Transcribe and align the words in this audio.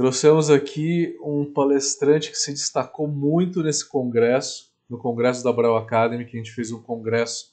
Trouxemos 0.00 0.48
aqui 0.48 1.14
um 1.22 1.44
palestrante 1.44 2.30
que 2.30 2.38
se 2.38 2.50
destacou 2.52 3.06
muito 3.06 3.62
nesse 3.62 3.86
congresso, 3.86 4.72
no 4.88 4.96
congresso 4.96 5.44
da 5.44 5.52
Brau 5.52 5.76
Academy, 5.76 6.24
que 6.24 6.38
a 6.38 6.40
gente 6.40 6.52
fez 6.52 6.72
um 6.72 6.80
congresso 6.80 7.52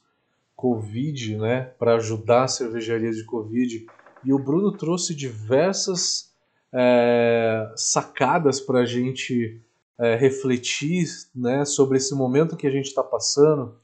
Covid, 0.55 1.35
né, 1.35 1.63
para 1.77 1.95
ajudar 1.95 2.47
cervejarias 2.47 3.17
de 3.17 3.25
Covid. 3.25 3.85
E 4.23 4.31
o 4.31 4.39
Bruno 4.39 4.71
trouxe 4.71 5.13
diversas 5.13 6.33
é, 6.73 7.69
sacadas 7.75 8.61
para 8.61 8.79
a 8.79 8.85
gente 8.85 9.61
é, 9.99 10.15
refletir 10.15 11.05
né, 11.35 11.65
sobre 11.65 11.97
esse 11.97 12.15
momento 12.15 12.55
que 12.55 12.65
a 12.65 12.71
gente 12.71 12.85
está 12.85 13.03
passando. 13.03 13.75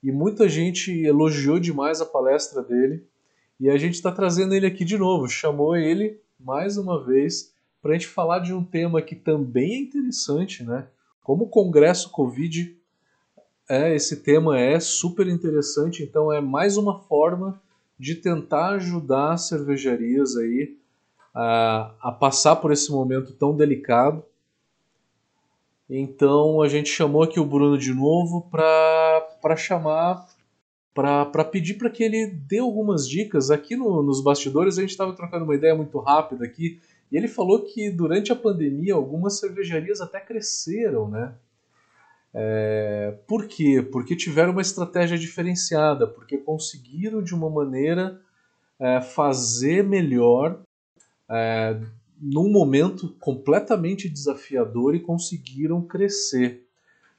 E 0.00 0.12
muita 0.12 0.48
gente 0.48 0.92
elogiou 0.92 1.58
demais 1.58 2.00
a 2.00 2.06
palestra 2.06 2.62
dele. 2.62 3.04
E 3.58 3.68
a 3.68 3.76
gente 3.76 3.94
está 3.94 4.12
trazendo 4.12 4.54
ele 4.54 4.66
aqui 4.66 4.84
de 4.84 4.96
novo. 4.96 5.28
Chamou 5.28 5.74
ele 5.74 6.20
mais 6.38 6.76
uma 6.76 7.04
vez 7.04 7.51
para 7.82 7.90
a 7.90 7.94
gente 7.94 8.06
falar 8.06 8.38
de 8.38 8.54
um 8.54 8.62
tema 8.62 9.02
que 9.02 9.16
também 9.16 9.74
é 9.74 9.80
interessante, 9.80 10.62
né? 10.62 10.86
Como 11.22 11.44
o 11.44 11.48
Congresso 11.48 12.10
Covid 12.10 12.76
é, 13.68 13.94
esse 13.94 14.22
tema 14.22 14.58
é 14.58 14.78
super 14.78 15.26
interessante, 15.26 16.02
então 16.02 16.32
é 16.32 16.40
mais 16.40 16.76
uma 16.76 17.00
forma 17.00 17.60
de 17.98 18.14
tentar 18.14 18.74
ajudar 18.74 19.32
as 19.32 19.48
cervejarias 19.48 20.36
aí 20.36 20.76
a, 21.34 21.94
a 22.00 22.12
passar 22.12 22.56
por 22.56 22.72
esse 22.72 22.90
momento 22.90 23.32
tão 23.32 23.56
delicado. 23.56 24.22
Então 25.88 26.62
a 26.62 26.68
gente 26.68 26.88
chamou 26.88 27.22
aqui 27.22 27.40
o 27.40 27.46
Bruno 27.46 27.76
de 27.78 27.92
novo 27.92 28.48
para 28.50 29.56
chamar, 29.56 30.26
para 30.94 31.44
pedir 31.44 31.74
para 31.74 31.90
que 31.90 32.02
ele 32.02 32.26
dê 32.26 32.58
algumas 32.58 33.08
dicas. 33.08 33.50
Aqui 33.50 33.76
no, 33.76 34.02
nos 34.02 34.22
bastidores 34.22 34.78
a 34.78 34.82
gente 34.82 34.90
estava 34.90 35.12
trocando 35.14 35.44
uma 35.44 35.54
ideia 35.54 35.74
muito 35.74 35.98
rápida 35.98 36.44
aqui 36.44 36.80
e 37.12 37.16
ele 37.18 37.28
falou 37.28 37.62
que 37.62 37.90
durante 37.90 38.32
a 38.32 38.36
pandemia 38.36 38.94
algumas 38.94 39.38
cervejarias 39.38 40.00
até 40.00 40.18
cresceram, 40.18 41.10
né? 41.10 41.34
É, 42.32 43.18
por 43.28 43.46
quê? 43.46 43.82
Porque 43.82 44.16
tiveram 44.16 44.52
uma 44.52 44.62
estratégia 44.62 45.18
diferenciada, 45.18 46.06
porque 46.06 46.38
conseguiram 46.38 47.22
de 47.22 47.34
uma 47.34 47.50
maneira 47.50 48.18
é, 48.80 49.02
fazer 49.02 49.84
melhor 49.84 50.62
é, 51.30 51.78
num 52.18 52.50
momento 52.50 53.14
completamente 53.20 54.08
desafiador 54.08 54.94
e 54.94 55.00
conseguiram 55.00 55.82
crescer. 55.82 56.66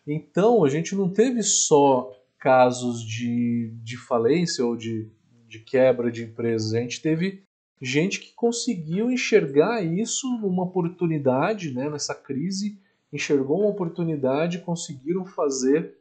Então 0.08 0.66
a 0.66 0.70
gente 0.70 0.95
não 0.95 1.08
teve 1.08 1.44
só 1.44 2.12
casos 2.39 3.06
de, 3.06 3.72
de 3.84 3.95
falência 3.95 4.66
ou 4.66 4.76
de, 4.76 5.08
de 5.48 5.60
quebra 5.60 6.12
de 6.12 6.23
empresas, 6.23 6.73
a 6.73 6.80
gente 6.80 7.00
teve 7.00 7.44
gente 7.84 8.20
que 8.22 8.34
conseguiu 8.34 9.12
enxergar 9.12 9.84
isso 9.84 10.28
numa 10.38 10.64
oportunidade, 10.64 11.73
né, 11.73 11.89
nessa 11.89 12.16
crise 12.16 12.80
enxergou 13.12 13.59
uma 13.59 13.70
oportunidade, 13.70 14.59
conseguiram 14.59 15.26
fazer 15.26 15.95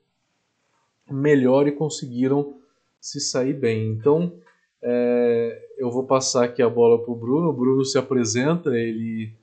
melhor 1.10 1.66
e 1.66 1.72
conseguiram 1.72 2.56
se 2.98 3.20
sair 3.20 3.52
bem. 3.52 3.90
Então, 3.90 4.32
é, 4.80 5.68
eu 5.76 5.90
vou 5.90 6.04
passar 6.04 6.44
aqui 6.44 6.62
a 6.62 6.70
bola 6.70 7.02
para 7.02 7.12
o 7.12 7.16
Bruno. 7.16 7.50
O 7.50 7.52
Bruno 7.52 7.84
se 7.84 7.98
apresenta, 7.98 8.70
ele, 8.70 9.34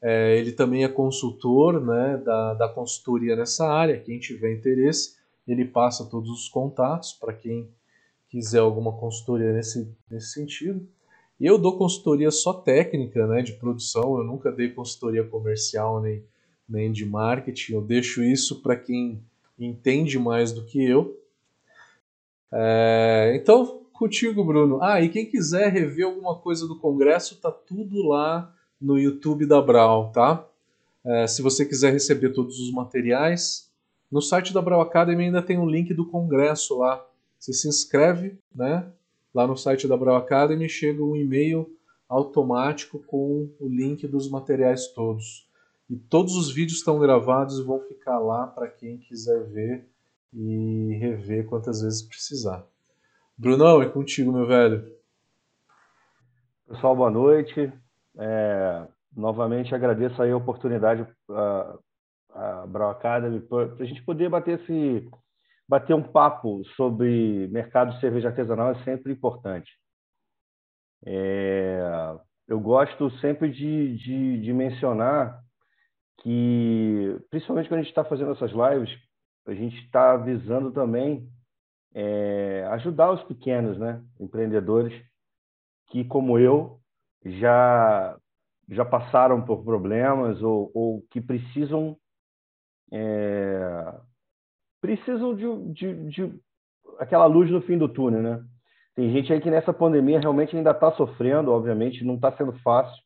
é, 0.00 0.38
ele 0.38 0.52
também 0.52 0.84
é 0.84 0.88
consultor 0.88 1.84
né, 1.84 2.16
da, 2.24 2.54
da 2.54 2.68
consultoria 2.68 3.36
nessa 3.36 3.68
área. 3.68 4.00
Quem 4.00 4.18
tiver 4.18 4.54
interesse, 4.54 5.16
ele 5.46 5.66
passa 5.66 6.08
todos 6.08 6.30
os 6.30 6.48
contatos 6.48 7.12
para 7.12 7.34
quem 7.34 7.68
quiser 8.30 8.60
alguma 8.60 8.92
consultoria 8.92 9.52
nesse, 9.52 9.92
nesse 10.10 10.32
sentido. 10.32 10.88
Eu 11.40 11.58
dou 11.58 11.78
consultoria 11.78 12.30
só 12.30 12.52
técnica 12.52 13.26
né, 13.26 13.42
de 13.42 13.52
produção, 13.52 14.18
eu 14.18 14.24
nunca 14.24 14.50
dei 14.50 14.70
consultoria 14.70 15.24
comercial 15.24 16.00
nem 16.00 16.22
nem 16.68 16.92
de 16.92 17.06
marketing. 17.06 17.72
Eu 17.72 17.80
deixo 17.80 18.22
isso 18.22 18.60
para 18.60 18.76
quem 18.76 19.22
entende 19.58 20.18
mais 20.18 20.52
do 20.52 20.64
que 20.64 20.84
eu. 20.84 21.18
É, 22.52 23.32
então, 23.34 23.86
contigo, 23.92 24.44
Bruno. 24.44 24.78
Ah, 24.82 25.00
e 25.00 25.08
quem 25.08 25.24
quiser 25.24 25.72
rever 25.72 26.06
alguma 26.06 26.36
coisa 26.36 26.68
do 26.68 26.78
congresso, 26.78 27.40
tá 27.40 27.50
tudo 27.50 28.06
lá 28.06 28.54
no 28.80 28.98
YouTube 28.98 29.46
da 29.46 29.60
Brau, 29.60 30.12
tá? 30.12 30.46
É, 31.04 31.26
se 31.26 31.40
você 31.40 31.64
quiser 31.64 31.92
receber 31.92 32.30
todos 32.30 32.60
os 32.60 32.70
materiais, 32.70 33.72
no 34.10 34.20
site 34.20 34.52
da 34.52 34.60
Brau 34.60 34.80
Academy 34.80 35.24
ainda 35.24 35.42
tem 35.42 35.58
um 35.58 35.68
link 35.68 35.92
do 35.94 36.06
congresso 36.06 36.78
lá. 36.78 37.04
Você 37.38 37.52
se 37.52 37.68
inscreve, 37.68 38.38
né? 38.54 38.86
Lá 39.34 39.46
no 39.46 39.56
site 39.56 39.86
da 39.86 39.96
Brau 39.96 40.16
Academy 40.16 40.68
chega 40.68 41.02
um 41.02 41.14
e-mail 41.14 41.70
automático 42.08 42.98
com 43.00 43.50
o 43.60 43.68
link 43.68 44.06
dos 44.06 44.30
materiais 44.30 44.88
todos. 44.88 45.46
E 45.90 45.96
todos 45.96 46.34
os 46.36 46.52
vídeos 46.52 46.78
estão 46.78 46.98
gravados 46.98 47.58
e 47.58 47.62
vão 47.62 47.80
ficar 47.80 48.18
lá 48.18 48.46
para 48.46 48.68
quem 48.68 48.98
quiser 48.98 49.44
ver 49.44 49.86
e 50.32 50.98
rever 51.00 51.46
quantas 51.46 51.82
vezes 51.82 52.02
precisar. 52.02 52.64
Brunão, 53.36 53.80
é 53.80 53.88
contigo, 53.88 54.32
meu 54.32 54.46
velho. 54.46 54.90
Pessoal, 56.66 56.96
boa 56.96 57.10
noite. 57.10 57.72
É, 58.18 58.86
novamente 59.16 59.74
agradeço 59.74 60.20
aí 60.20 60.30
a 60.30 60.36
oportunidade 60.36 61.06
a, 61.30 61.78
a 62.34 62.66
Brau 62.66 62.90
Academy 62.90 63.40
para 63.40 63.72
a 63.78 63.84
gente 63.84 64.02
poder 64.02 64.28
bater 64.28 64.60
esse 64.60 65.08
bater 65.68 65.94
um 65.94 66.02
papo 66.02 66.64
sobre 66.76 67.46
mercado 67.48 67.92
de 67.92 68.00
cerveja 68.00 68.28
artesanal 68.28 68.70
é 68.70 68.84
sempre 68.84 69.12
importante. 69.12 69.70
É, 71.04 71.80
eu 72.48 72.58
gosto 72.58 73.10
sempre 73.18 73.50
de, 73.50 73.96
de, 73.98 74.40
de 74.40 74.52
mencionar 74.52 75.40
que, 76.22 77.16
principalmente 77.30 77.68
quando 77.68 77.80
a 77.80 77.82
gente 77.82 77.90
está 77.90 78.04
fazendo 78.04 78.32
essas 78.32 78.50
lives, 78.50 78.90
a 79.46 79.54
gente 79.54 79.76
está 79.84 80.16
visando 80.16 80.72
também 80.72 81.28
é, 81.94 82.66
ajudar 82.72 83.12
os 83.12 83.22
pequenos 83.24 83.78
né, 83.78 84.02
empreendedores 84.18 84.92
que, 85.88 86.04
como 86.04 86.38
eu, 86.38 86.80
já, 87.24 88.18
já 88.68 88.84
passaram 88.84 89.44
por 89.44 89.64
problemas 89.64 90.42
ou, 90.42 90.70
ou 90.74 91.02
que 91.10 91.20
precisam 91.20 91.96
é, 92.92 94.00
precisam 94.80 95.34
de, 95.34 95.72
de, 95.72 96.08
de, 96.10 96.40
aquela 96.98 97.26
luz 97.26 97.50
no 97.50 97.60
fim 97.62 97.76
do 97.76 97.88
túnel, 97.88 98.22
né? 98.22 98.44
Tem 98.94 99.12
gente 99.12 99.32
aí 99.32 99.40
que 99.40 99.50
nessa 99.50 99.72
pandemia 99.72 100.18
realmente 100.18 100.56
ainda 100.56 100.72
está 100.72 100.90
sofrendo, 100.92 101.52
obviamente, 101.52 102.04
não 102.04 102.16
está 102.16 102.32
sendo 102.36 102.52
fácil, 102.64 103.00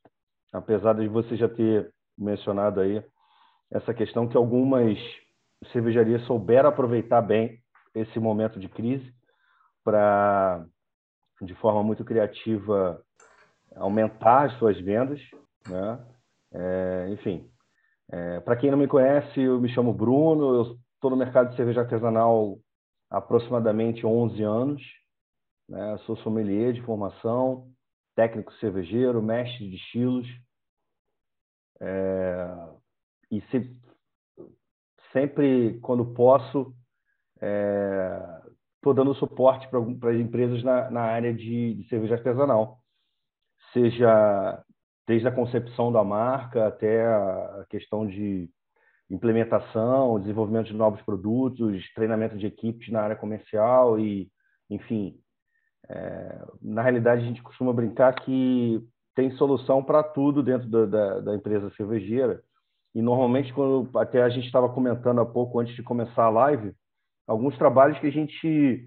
apesar 0.53 0.95
de 0.95 1.07
você 1.07 1.37
já 1.37 1.49
ter 1.49 1.93
mencionado 2.17 2.81
aí 2.81 3.03
essa 3.71 3.93
questão 3.93 4.27
que 4.27 4.37
algumas 4.37 4.99
cervejarias 5.71 6.23
souberam 6.23 6.69
aproveitar 6.69 7.21
bem 7.21 7.59
esse 7.95 8.19
momento 8.19 8.59
de 8.59 8.69
crise 8.69 9.13
para, 9.85 10.65
de 11.41 11.55
forma 11.57 11.83
muito 11.83 12.05
criativa, 12.05 13.01
aumentar 13.77 14.47
as 14.47 14.59
suas 14.59 14.79
vendas. 14.81 15.21
Né? 15.69 15.99
É, 16.55 17.09
enfim, 17.11 17.47
é, 18.11 18.41
para 18.41 18.57
quem 18.57 18.71
não 18.71 18.79
me 18.79 18.89
conhece, 18.89 19.41
eu 19.41 19.61
me 19.61 19.69
chamo 19.69 19.93
Bruno, 19.93 20.55
eu 20.55 20.77
estou 21.03 21.11
no 21.11 21.17
mercado 21.17 21.51
de 21.51 21.57
cerveja 21.57 21.81
artesanal 21.81 22.61
há 23.11 23.19
aproximadamente 23.19 24.07
11 24.07 24.41
anos. 24.45 24.83
Né? 25.69 25.99
Sou 26.07 26.17
sommelier 26.19 26.73
de 26.73 26.81
formação, 26.83 27.69
técnico 28.15 28.53
cervejeiro, 28.55 29.21
mestre 29.21 29.69
de 29.69 29.75
estilos. 29.75 30.29
É, 31.81 32.47
e 33.33 33.41
se, 33.51 33.77
sempre, 35.13 35.81
quando 35.81 36.15
posso, 36.15 36.73
estou 37.35 38.93
é, 38.93 38.95
dando 38.95 39.13
suporte 39.17 39.69
para 39.69 39.81
as 40.13 40.21
empresas 40.21 40.63
na, 40.63 40.89
na 40.89 41.01
área 41.01 41.35
de, 41.35 41.75
de 41.75 41.89
cerveja 41.89 42.15
artesanal, 42.15 42.79
seja 43.73 44.65
desde 45.09 45.27
a 45.27 45.35
concepção 45.35 45.91
da 45.91 46.05
marca 46.05 46.69
até 46.69 47.05
a 47.05 47.67
questão 47.69 48.07
de 48.07 48.49
implementação, 49.13 50.19
desenvolvimento 50.19 50.69
de 50.69 50.75
novos 50.75 51.01
produtos, 51.03 51.85
treinamento 51.95 52.37
de 52.39 52.47
equipes 52.47 52.91
na 52.91 53.03
área 53.03 53.15
comercial 53.15 54.01
e, 54.01 54.31
enfim, 54.71 55.15
é, 55.89 56.45
na 56.63 56.81
realidade 56.81 57.23
a 57.23 57.27
gente 57.27 57.43
costuma 57.43 57.75
brincar 57.75 58.15
que 58.15 58.83
tem 59.15 59.31
solução 59.33 59.85
para 59.85 60.03
tudo 60.03 60.43
dentro 60.43 60.67
da, 60.69 60.87
da, 60.87 61.21
da, 61.21 61.35
empresa 61.35 61.71
cervejeira. 61.77 62.43
E 62.95 63.03
normalmente, 63.03 63.53
quando 63.53 63.91
até 63.99 64.23
a 64.23 64.31
gente 64.31 64.47
estava 64.47 64.69
comentando 64.71 65.21
há 65.21 65.27
pouco 65.27 65.61
antes 65.61 65.75
de 65.77 65.83
começar 65.83 66.25
a 66.25 66.31
live, 66.31 66.73
alguns 67.27 67.57
trabalhos 67.59 67.99
que 67.99 68.07
a 68.07 68.13
gente 68.13 68.87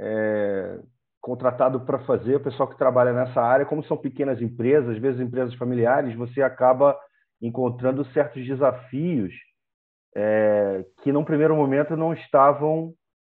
é 0.00 0.80
contratado 1.20 1.80
para 1.80 1.98
fazer, 2.06 2.36
o 2.36 2.40
pessoal 2.40 2.68
que 2.68 2.78
trabalha 2.78 3.12
nessa 3.12 3.42
área, 3.42 3.66
como 3.66 3.84
são 3.84 3.96
pequenas 3.96 4.40
empresas, 4.40 4.90
às 4.90 4.98
vezes 4.98 5.20
empresas 5.20 5.52
familiares, 5.56 6.16
você 6.16 6.40
acaba 6.40 6.96
encontrando 7.42 8.04
certos 8.12 8.46
desafios 8.46 9.34
é, 10.16 10.84
que, 11.02 11.12
num 11.12 11.24
primeiro 11.24 11.54
momento, 11.56 11.96
não 11.96 12.12
estavam 12.12 12.92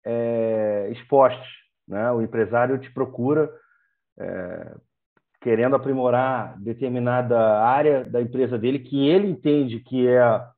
é, 0.04 0.88
expostos. 0.92 1.48
Né? 1.86 2.10
O 2.12 2.22
empresário 2.22 2.78
te 2.78 2.92
procura 2.92 3.50
é, 4.18 4.74
querendo 5.40 5.76
aprimorar 5.76 6.58
determinada 6.60 7.38
área 7.62 8.04
da 8.04 8.20
empresa 8.20 8.58
dele 8.58 8.78
que 8.78 9.08
ele 9.08 9.28
entende 9.28 9.80
que 9.80 10.06
é 10.06 10.20
a, 10.20 10.52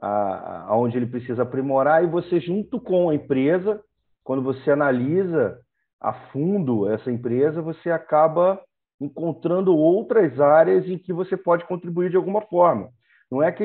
a, 0.00 0.76
onde 0.76 0.96
ele 0.96 1.06
precisa 1.06 1.42
aprimorar 1.42 2.04
e 2.04 2.06
você 2.06 2.38
junto 2.38 2.80
com 2.80 3.08
a 3.08 3.14
empresa, 3.14 3.80
quando 4.22 4.42
você 4.42 4.70
analisa 4.70 5.58
a 6.00 6.12
fundo 6.30 6.90
essa 6.90 7.10
empresa, 7.10 7.62
você 7.62 7.90
acaba 7.90 8.60
encontrando 9.00 9.74
outras 9.74 10.38
áreas 10.40 10.86
em 10.86 10.98
que 10.98 11.12
você 11.12 11.36
pode 11.36 11.64
contribuir 11.66 12.10
de 12.10 12.16
alguma 12.16 12.42
forma. 12.42 12.90
Não 13.30 13.42
é 13.42 13.50
que 13.50 13.64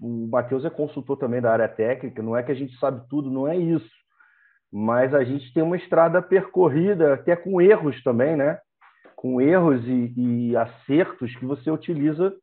o 0.00 0.28
Matheus 0.28 0.64
é 0.64 0.70
consultor 0.70 1.16
também 1.16 1.40
da 1.40 1.52
área 1.52 1.68
técnica, 1.68 2.22
não 2.22 2.36
é 2.36 2.42
que 2.42 2.52
a 2.52 2.54
gente 2.54 2.76
sabe 2.78 3.06
tudo, 3.08 3.30
não 3.30 3.48
é 3.48 3.56
isso. 3.56 3.90
Mas 4.72 5.12
a 5.12 5.24
gente 5.24 5.52
tem 5.52 5.62
uma 5.62 5.76
estrada 5.76 6.22
percorrida, 6.22 7.14
até 7.14 7.36
com 7.36 7.60
erros 7.60 8.02
também, 8.02 8.36
né? 8.36 8.58
Com 9.16 9.40
erros 9.40 9.86
e, 9.86 10.14
e 10.16 10.56
acertos 10.56 11.34
que 11.36 11.44
você 11.44 11.70
utiliza 11.70 12.34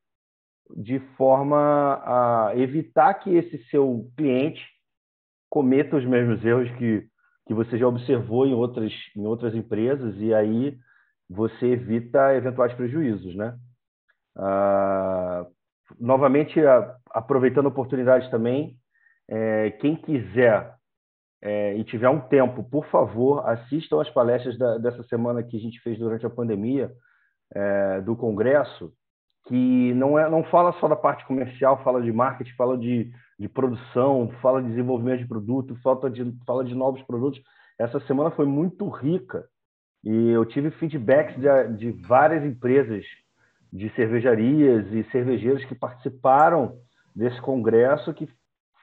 de 0.76 1.00
forma 1.18 2.02
a 2.06 2.52
evitar 2.56 3.14
que 3.16 3.36
esse 3.36 3.58
seu 3.70 4.08
cliente 4.16 4.64
cometa 5.50 5.98
os 5.98 6.06
mesmos 6.06 6.46
erros 6.46 6.70
que, 6.78 7.08
que 7.48 7.54
você 7.54 7.78
já 7.78 7.88
observou 7.88 8.46
em 8.46 8.54
outras, 8.54 8.94
em 9.16 9.26
outras 9.26 9.56
empresas, 9.56 10.16
e 10.18 10.32
aí 10.34 10.78
você 11.28 11.68
evita 11.68 12.36
eventuais 12.36 12.74
prejuízos, 12.74 13.36
né? 13.36 13.58
Ah, 14.38 15.46
novamente, 16.00 16.60
aproveitando 17.12 17.66
a 17.66 17.70
oportunidade 17.70 18.30
também, 18.30 18.76
é, 19.28 19.72
quem 19.72 19.96
quiser 19.96 20.76
é, 21.42 21.76
e 21.78 21.84
tiver 21.84 22.10
um 22.10 22.20
tempo, 22.20 22.64
por 22.64 22.86
favor, 22.88 23.48
assistam 23.48 24.02
as 24.02 24.10
palestras 24.10 24.58
da, 24.58 24.78
dessa 24.78 25.04
semana 25.04 25.44
que 25.44 25.56
a 25.56 25.60
gente 25.60 25.80
fez 25.82 25.98
durante 25.98 26.26
a 26.26 26.30
pandemia 26.30 26.92
é, 27.54 28.02
do 28.02 28.16
Congresso, 28.16 28.92
que 29.48 29.94
não, 29.94 30.20
é, 30.20 30.30
não 30.30 30.44
fala 30.44 30.74
só 30.74 30.88
da 30.88 30.96
parte 30.96 31.26
comercial, 31.26 31.82
fala 31.84 32.02
de 32.02 32.12
marketing, 32.12 32.56
fala 32.56 32.78
de, 32.78 33.12
de 33.40 33.48
produção, 33.48 34.30
fala 34.42 34.62
de 34.62 34.70
desenvolvimento 34.70 35.20
de 35.20 35.28
produto, 35.28 35.76
fala 35.82 36.10
de, 36.10 36.38
fala 36.46 36.64
de 36.64 36.76
novos 36.76 37.02
produtos. 37.04 37.42
Essa 37.80 38.00
semana 38.02 38.32
foi 38.32 38.46
muito 38.46 38.88
rica 38.90 39.46
e 40.04 40.30
eu 40.30 40.46
tive 40.46 40.72
feedbacks 40.72 41.36
de, 41.36 41.78
de 41.78 41.92
várias 41.92 42.44
empresas 42.44 43.06
de 43.71 43.89
cervejarias 43.95 44.92
e 44.92 45.04
cervejeiros 45.12 45.63
que 45.66 45.75
participaram 45.75 46.77
desse 47.16 47.39
congresso 47.42 48.13
que 48.13 48.27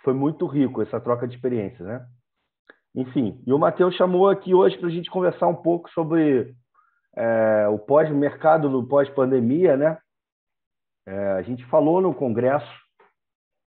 foi 0.03 0.15
muito 0.15 0.47
rico 0.47 0.83
essa 0.83 1.01
troca 1.01 1.27
de 1.27 1.35
experiências, 1.35 1.87
né? 1.87 2.07
Enfim, 2.95 3.43
e 3.47 3.53
o 3.53 3.59
Matheus 3.59 3.95
chamou 3.95 4.29
aqui 4.29 4.55
hoje 4.55 4.79
para 4.79 4.89
a 4.89 4.91
gente 4.91 5.11
conversar 5.11 5.49
um 5.49 5.55
pouco 5.55 5.91
sobre 5.91 6.55
é, 7.17 7.69
o 7.69 7.79
pós-mercado 7.79 8.71
no 8.71 8.87
pós-pandemia, 8.87 9.77
né? 9.77 9.99
É, 11.07 11.33
a 11.33 11.43
gente 11.43 11.65
falou 11.67 12.01
no 12.01 12.15
congresso 12.15 12.73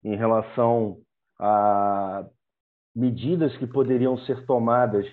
em 0.04 0.16
relação 0.16 0.98
a 1.38 2.24
medidas 2.94 3.56
que 3.56 3.66
poderiam 3.66 4.16
ser 4.18 4.44
tomadas 4.46 5.06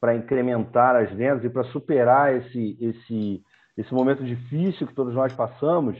para 0.00 0.14
incrementar 0.14 0.96
as 0.96 1.10
vendas 1.12 1.44
e 1.44 1.50
para 1.50 1.64
superar 1.64 2.34
esse, 2.34 2.78
esse 2.80 3.42
esse 3.76 3.92
momento 3.92 4.24
difícil 4.24 4.86
que 4.86 4.94
todos 4.94 5.14
nós 5.14 5.32
passamos, 5.34 5.96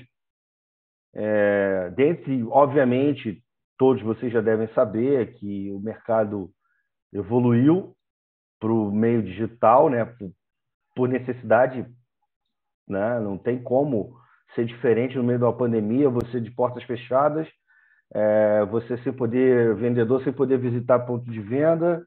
é, 1.15 1.91
dentre, 1.91 2.43
obviamente, 2.45 3.43
todos 3.79 4.03
vocês 4.03 4.33
já 4.33 4.41
devem 4.41 4.69
saber 4.75 5.35
que 5.35 5.71
o 5.73 5.81
mercado 5.81 6.51
evoluiu 7.13 7.95
para 8.59 8.73
o 8.73 8.91
meio 8.91 9.23
digital, 9.23 9.91
né, 9.91 10.05
por, 10.05 10.31
por 10.95 11.09
necessidade, 11.09 11.87
né, 12.89 13.21
não 13.21 13.37
tem 13.37 13.63
como 13.63 14.17
ser 14.55 14.65
diferente 14.65 15.17
no 15.17 15.25
meio 15.25 15.39
de 15.39 15.45
uma 15.45 15.57
pandemia, 15.57 16.09
você 16.09 16.41
de 16.41 16.51
portas 16.51 16.83
fechadas, 16.85 17.47
é, 18.15 18.65
você 18.67 18.97
sem 18.99 19.13
poder, 19.13 19.75
vendedor 19.75 20.23
sem 20.23 20.33
poder 20.33 20.59
visitar 20.59 21.01
ponto 21.01 21.31
de 21.31 21.41
venda, 21.41 22.07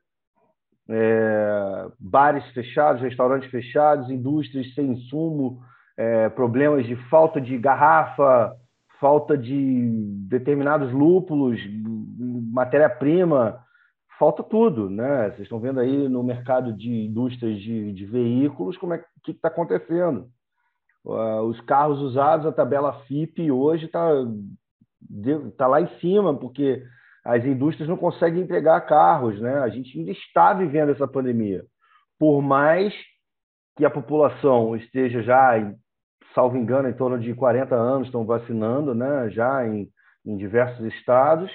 é, 0.90 1.88
bares 2.00 2.44
fechados, 2.48 3.02
restaurantes 3.02 3.50
fechados, 3.52 4.10
indústrias 4.10 4.74
sem 4.74 4.94
insumo, 4.94 5.62
é, 5.96 6.30
problemas 6.30 6.86
de 6.86 6.96
falta 7.10 7.40
de 7.40 7.58
garrafa, 7.58 8.56
falta 9.00 9.38
de 9.38 9.82
determinados 10.28 10.92
lúpulos, 10.92 11.60
matéria-prima, 12.52 13.64
falta 14.18 14.44
tudo, 14.44 14.90
né? 14.90 15.30
Vocês 15.30 15.42
estão 15.42 15.60
vendo 15.60 15.80
aí 15.80 16.10
no 16.10 16.24
mercado 16.24 16.74
de 16.74 17.06
indústrias 17.06 17.60
de, 17.60 17.94
de 17.94 18.06
veículos 18.06 18.78
como 18.78 18.94
é 18.94 19.04
que 19.24 19.32
está 19.32 19.48
acontecendo. 19.48 20.28
Uh, 21.06 21.42
os 21.44 21.62
carros 21.62 22.02
usados, 22.02 22.46
a 22.46 22.52
tabela 22.52 23.02
FIP 23.08 23.50
hoje 23.52 23.86
está 23.86 24.10
tá 25.58 25.68
lá 25.68 25.82
em 25.82 25.88
cima, 26.00 26.36
porque 26.36 26.84
as 27.30 27.46
indústrias 27.46 27.88
não 27.88 27.96
conseguem 27.96 28.42
entregar 28.42 28.82
carros, 28.82 29.40
né? 29.40 29.60
A 29.60 29.70
gente 29.70 29.98
ainda 29.98 30.12
está 30.12 30.52
vivendo 30.52 30.92
essa 30.92 31.08
pandemia. 31.08 31.64
Por 32.18 32.42
mais 32.42 32.92
que 33.78 33.86
a 33.86 33.90
população 33.90 34.76
esteja 34.76 35.22
já, 35.22 35.72
salvo 36.34 36.58
engano, 36.58 36.90
em 36.90 36.94
torno 36.94 37.20
de 37.20 37.34
40 37.36 37.76
anos 37.76 38.08
estão 38.08 38.26
vacinando, 38.26 38.96
né? 38.96 39.30
Já 39.30 39.66
em, 39.68 39.88
em 40.26 40.38
diversos 40.38 40.84
estados. 40.96 41.52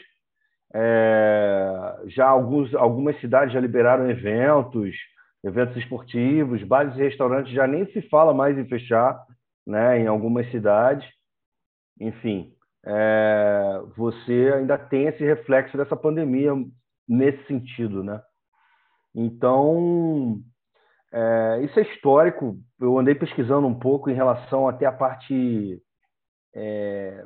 É, 0.73 2.03
já 2.06 2.27
alguns, 2.27 2.73
algumas 2.75 3.19
cidades 3.20 3.53
já 3.53 3.61
liberaram 3.61 4.09
eventos, 4.09 4.94
eventos 5.43 5.77
esportivos, 5.77 6.62
bares 6.62 6.94
e 6.94 7.03
restaurantes 7.03 7.53
já 7.53 7.67
nem 7.67 7.85
se 7.87 8.00
fala 8.03 8.32
mais 8.32 8.56
em 8.56 8.67
fechar, 8.69 9.20
né? 9.67 9.99
Em 9.99 10.06
algumas 10.06 10.49
cidades. 10.53 11.05
Enfim, 12.00 12.54
é, 12.87 13.83
você 13.97 14.53
ainda 14.55 14.77
tem 14.77 15.07
esse 15.07 15.25
reflexo 15.25 15.77
dessa 15.77 15.97
pandemia 15.97 16.53
nesse 17.09 17.47
sentido, 17.47 18.05
né? 18.05 18.21
Então, 19.15 20.41
é, 21.13 21.63
isso 21.63 21.79
é 21.79 21.83
histórico. 21.83 22.59
Eu 22.81 22.99
andei 22.99 23.15
pesquisando 23.15 23.67
um 23.67 23.79
pouco 23.79 24.11
em 24.11 24.15
relação 24.15 24.69
até 24.69 24.85
a 24.87 24.93
parte 24.93 25.81
é, 26.55 27.25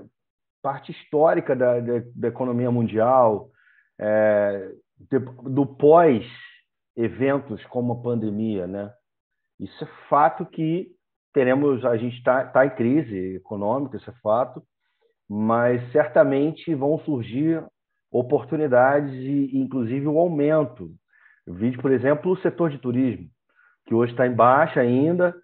parte 0.63 0.93
histórica 0.93 1.57
da, 1.57 1.81
da, 1.81 2.03
da 2.15 2.29
economia 2.29 2.71
mundial, 2.71 3.51
é, 3.99 4.73
de, 5.11 5.19
do 5.19 5.67
pós 5.67 6.25
eventos 6.97 7.65
como 7.67 7.95
a 7.95 8.03
pandemia, 8.03 8.67
né? 8.67 8.93
Isso 9.59 9.85
é 9.85 9.89
fato 10.09 10.47
que 10.47 10.89
teremos, 11.33 11.85
a 11.85 11.97
gente 11.97 12.17
está 12.17 12.45
tá 12.45 12.67
em 12.67 12.71
crise 12.71 13.37
econômica, 13.37 13.97
isso 13.97 14.11
é 14.11 14.15
fato 14.23 14.63
mas 15.29 15.93
certamente 15.93 16.75
vão 16.75 16.99
surgir 17.01 17.63
oportunidades 18.11 19.13
e, 19.13 19.59
inclusive, 19.59 20.07
um 20.07 20.19
aumento. 20.19 20.91
Eu 21.47 21.55
vi, 21.55 21.77
por 21.77 21.91
exemplo, 21.91 22.33
o 22.33 22.39
setor 22.39 22.71
de 22.71 22.79
turismo, 22.79 23.27
que 23.87 23.95
hoje 23.95 24.13
está 24.13 24.27
em 24.27 24.35
baixa 24.35 24.81
ainda. 24.81 25.35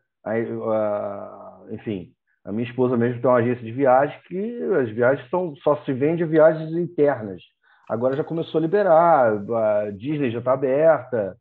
enfim, 1.71 2.13
a 2.45 2.53
minha 2.53 2.69
esposa 2.69 2.97
mesmo 2.97 3.21
tem 3.21 3.31
uma 3.31 3.39
agência 3.39 3.65
de 3.65 3.73
viagem 3.73 4.19
que 4.27 4.63
as 4.81 4.91
viagens 4.91 5.29
são, 5.29 5.55
só 5.57 5.77
se 5.85 5.93
vende 5.93 6.25
viagens 6.25 6.73
internas. 6.73 7.43
Agora 7.89 8.17
já 8.17 8.25
começou 8.25 8.59
a 8.59 8.63
liberar, 8.63 9.33
a 9.33 9.91
Disney 9.91 10.31
já 10.31 10.39
está 10.39 10.55
aberta, 10.55 11.37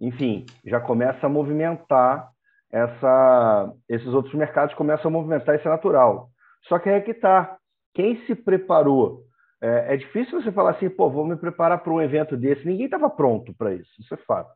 enfim, 0.00 0.46
já 0.64 0.80
começa 0.80 1.26
a 1.26 1.28
movimentar 1.28 2.30
essa, 2.72 3.70
esses 3.88 4.08
outros 4.08 4.34
mercados 4.34 4.74
começam 4.74 5.10
a 5.10 5.12
movimentar, 5.12 5.54
isso 5.54 5.68
é 5.68 5.70
natural. 5.70 6.30
Só 6.66 6.78
que 6.78 6.88
é 6.88 7.00
que 7.00 7.10
está 7.10 7.58
quem 7.94 8.24
se 8.26 8.34
preparou. 8.34 9.24
É, 9.60 9.94
é, 9.94 9.96
difícil 9.96 10.42
você 10.42 10.50
falar 10.50 10.70
assim, 10.70 10.88
pô, 10.88 11.08
vou 11.08 11.24
me 11.24 11.36
preparar 11.36 11.82
para 11.82 11.92
um 11.92 12.02
evento 12.02 12.36
desse. 12.36 12.66
Ninguém 12.66 12.86
estava 12.86 13.08
pronto 13.08 13.54
para 13.54 13.72
isso, 13.74 13.90
isso 14.00 14.12
é 14.12 14.16
fato. 14.18 14.50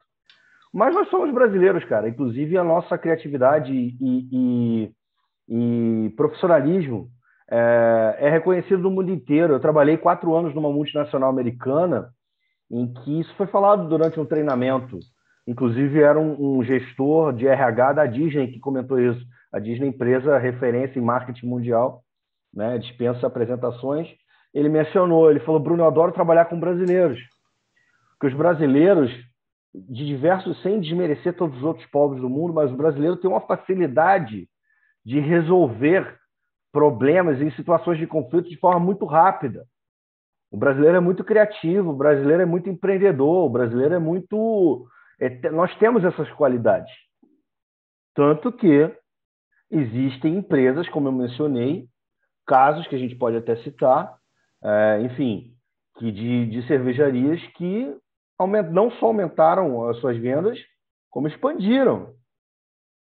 Mas 0.72 0.94
nós 0.94 1.08
somos 1.08 1.32
brasileiros, 1.32 1.84
cara. 1.84 2.08
Inclusive, 2.08 2.58
a 2.58 2.64
nossa 2.64 2.98
criatividade 2.98 3.72
e, 3.72 3.96
e, 4.00 4.92
e 5.48 6.10
profissionalismo 6.16 7.08
é, 7.50 8.16
é, 8.18 8.30
reconhecido 8.30 8.82
no 8.82 8.90
mundo 8.90 9.10
inteiro. 9.10 9.54
Eu 9.54 9.60
trabalhei 9.60 9.96
quatro 9.96 10.34
anos 10.34 10.54
numa 10.54 10.70
multinacional 10.70 11.30
americana 11.30 12.10
em 12.70 12.92
que 12.92 13.20
isso 13.20 13.34
foi 13.36 13.46
falado 13.46 13.88
durante 13.88 14.18
um 14.18 14.26
treinamento. 14.26 14.98
Inclusive, 15.46 16.00
era 16.00 16.18
um, 16.18 16.58
um 16.58 16.64
gestor 16.64 17.32
de 17.32 17.46
RH 17.46 17.92
da 17.92 18.06
Disney 18.06 18.48
que 18.48 18.58
comentou 18.58 18.98
isso. 18.98 19.24
A 19.52 19.60
Disney, 19.60 19.88
empresa 19.88 20.36
referência 20.36 20.98
em 20.98 21.02
marketing 21.02 21.46
mundial, 21.46 22.02
né, 22.56 22.78
dispensa 22.78 23.26
apresentações, 23.26 24.08
ele 24.54 24.70
mencionou, 24.70 25.30
ele 25.30 25.40
falou, 25.40 25.60
Bruno, 25.60 25.82
eu 25.82 25.86
adoro 25.86 26.12
trabalhar 26.12 26.46
com 26.46 26.58
brasileiros, 26.58 27.20
porque 28.12 28.28
os 28.28 28.34
brasileiros, 28.34 29.12
de 29.74 30.06
diversos, 30.06 30.60
sem 30.62 30.80
desmerecer 30.80 31.36
todos 31.36 31.58
os 31.58 31.62
outros 31.62 31.86
povos 31.90 32.18
do 32.18 32.30
mundo, 32.30 32.54
mas 32.54 32.72
o 32.72 32.76
brasileiro 32.76 33.18
tem 33.18 33.30
uma 33.30 33.42
facilidade 33.42 34.48
de 35.04 35.20
resolver 35.20 36.18
problemas 36.72 37.40
em 37.42 37.50
situações 37.50 37.98
de 37.98 38.06
conflito 38.06 38.48
de 38.48 38.56
forma 38.58 38.80
muito 38.80 39.04
rápida. 39.04 39.66
O 40.50 40.56
brasileiro 40.56 40.96
é 40.96 41.00
muito 41.00 41.22
criativo, 41.22 41.90
o 41.90 41.96
brasileiro 41.96 42.42
é 42.42 42.46
muito 42.46 42.70
empreendedor, 42.70 43.44
o 43.44 43.50
brasileiro 43.50 43.94
é 43.94 43.98
muito. 43.98 44.86
É, 45.20 45.50
nós 45.50 45.74
temos 45.76 46.04
essas 46.04 46.30
qualidades. 46.32 46.92
Tanto 48.14 48.50
que 48.50 48.90
existem 49.70 50.36
empresas, 50.36 50.88
como 50.88 51.08
eu 51.08 51.12
mencionei, 51.12 51.86
casos 52.46 52.86
que 52.86 52.94
a 52.94 52.98
gente 52.98 53.16
pode 53.16 53.36
até 53.36 53.56
citar, 53.56 54.16
é, 54.62 55.00
enfim, 55.02 55.52
que 55.98 56.10
de, 56.12 56.46
de 56.46 56.66
cervejarias 56.66 57.42
que 57.56 57.94
aument, 58.38 58.70
não 58.70 58.90
só 58.92 59.06
aumentaram 59.06 59.88
as 59.88 59.98
suas 59.98 60.16
vendas, 60.16 60.58
como 61.10 61.28
expandiram 61.28 62.14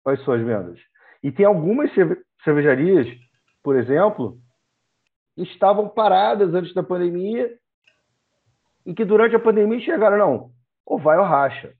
as 0.06 0.20
suas 0.20 0.42
vendas. 0.42 0.78
E 1.22 1.30
tem 1.30 1.46
algumas 1.46 1.90
cervejarias, 2.44 3.06
por 3.62 3.76
exemplo, 3.76 4.38
que 5.34 5.42
estavam 5.42 5.88
paradas 5.88 6.52
antes 6.54 6.74
da 6.74 6.82
pandemia 6.82 7.50
e 8.84 8.92
que 8.92 9.04
durante 9.04 9.36
a 9.36 9.40
pandemia 9.40 9.80
chegaram, 9.80 10.18
não, 10.18 10.50
ou 10.84 10.98
vai 10.98 11.16
ou 11.16 11.24
racha. 11.24 11.72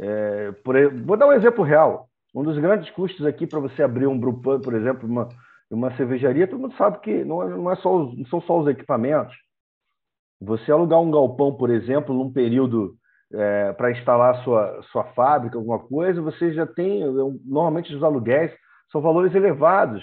É, 0.00 0.52
por, 0.64 0.74
vou 1.04 1.16
dar 1.16 1.26
um 1.26 1.32
exemplo 1.32 1.64
real. 1.64 2.08
Um 2.34 2.44
dos 2.44 2.58
grandes 2.58 2.90
custos 2.90 3.26
aqui 3.26 3.46
para 3.46 3.58
você 3.58 3.82
abrir 3.82 4.06
um 4.06 4.18
brewpub, 4.18 4.62
por 4.62 4.74
exemplo, 4.74 5.08
uma, 5.08 5.28
uma 5.70 5.94
cervejaria, 5.96 6.48
todo 6.48 6.60
mundo 6.60 6.76
sabe 6.76 6.98
que 7.00 7.24
não, 7.24 7.42
é, 7.42 7.48
não, 7.48 7.70
é 7.70 7.76
só 7.76 7.94
os, 7.94 8.16
não 8.16 8.26
são 8.26 8.40
só 8.42 8.58
os 8.60 8.68
equipamentos. 8.68 9.34
Você 10.40 10.70
alugar 10.70 11.00
um 11.00 11.10
galpão, 11.10 11.54
por 11.54 11.70
exemplo, 11.70 12.14
num 12.14 12.32
período 12.32 12.96
é, 13.32 13.72
para 13.72 13.90
instalar 13.90 14.42
sua, 14.44 14.82
sua 14.90 15.04
fábrica, 15.12 15.58
alguma 15.58 15.78
coisa, 15.78 16.22
você 16.22 16.52
já 16.52 16.66
tem. 16.66 17.04
Normalmente 17.44 17.94
os 17.94 18.02
aluguéis 18.02 18.52
são 18.90 19.00
valores 19.00 19.34
elevados. 19.34 20.02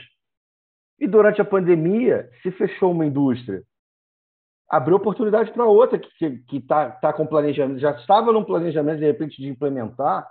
E 0.99 1.07
durante 1.07 1.41
a 1.41 1.45
pandemia, 1.45 2.29
se 2.41 2.51
fechou 2.51 2.91
uma 2.91 3.05
indústria, 3.05 3.63
abriu 4.69 4.97
oportunidade 4.97 5.51
para 5.51 5.65
outra 5.65 5.99
que 5.99 6.41
está 6.51 6.91
tá 6.91 7.11
com 7.11 7.25
planejamento, 7.25 7.79
já 7.79 7.91
estava 7.91 8.31
num 8.31 8.43
planejamento, 8.43 8.99
de 8.99 9.05
repente, 9.05 9.41
de 9.41 9.49
implementar. 9.49 10.27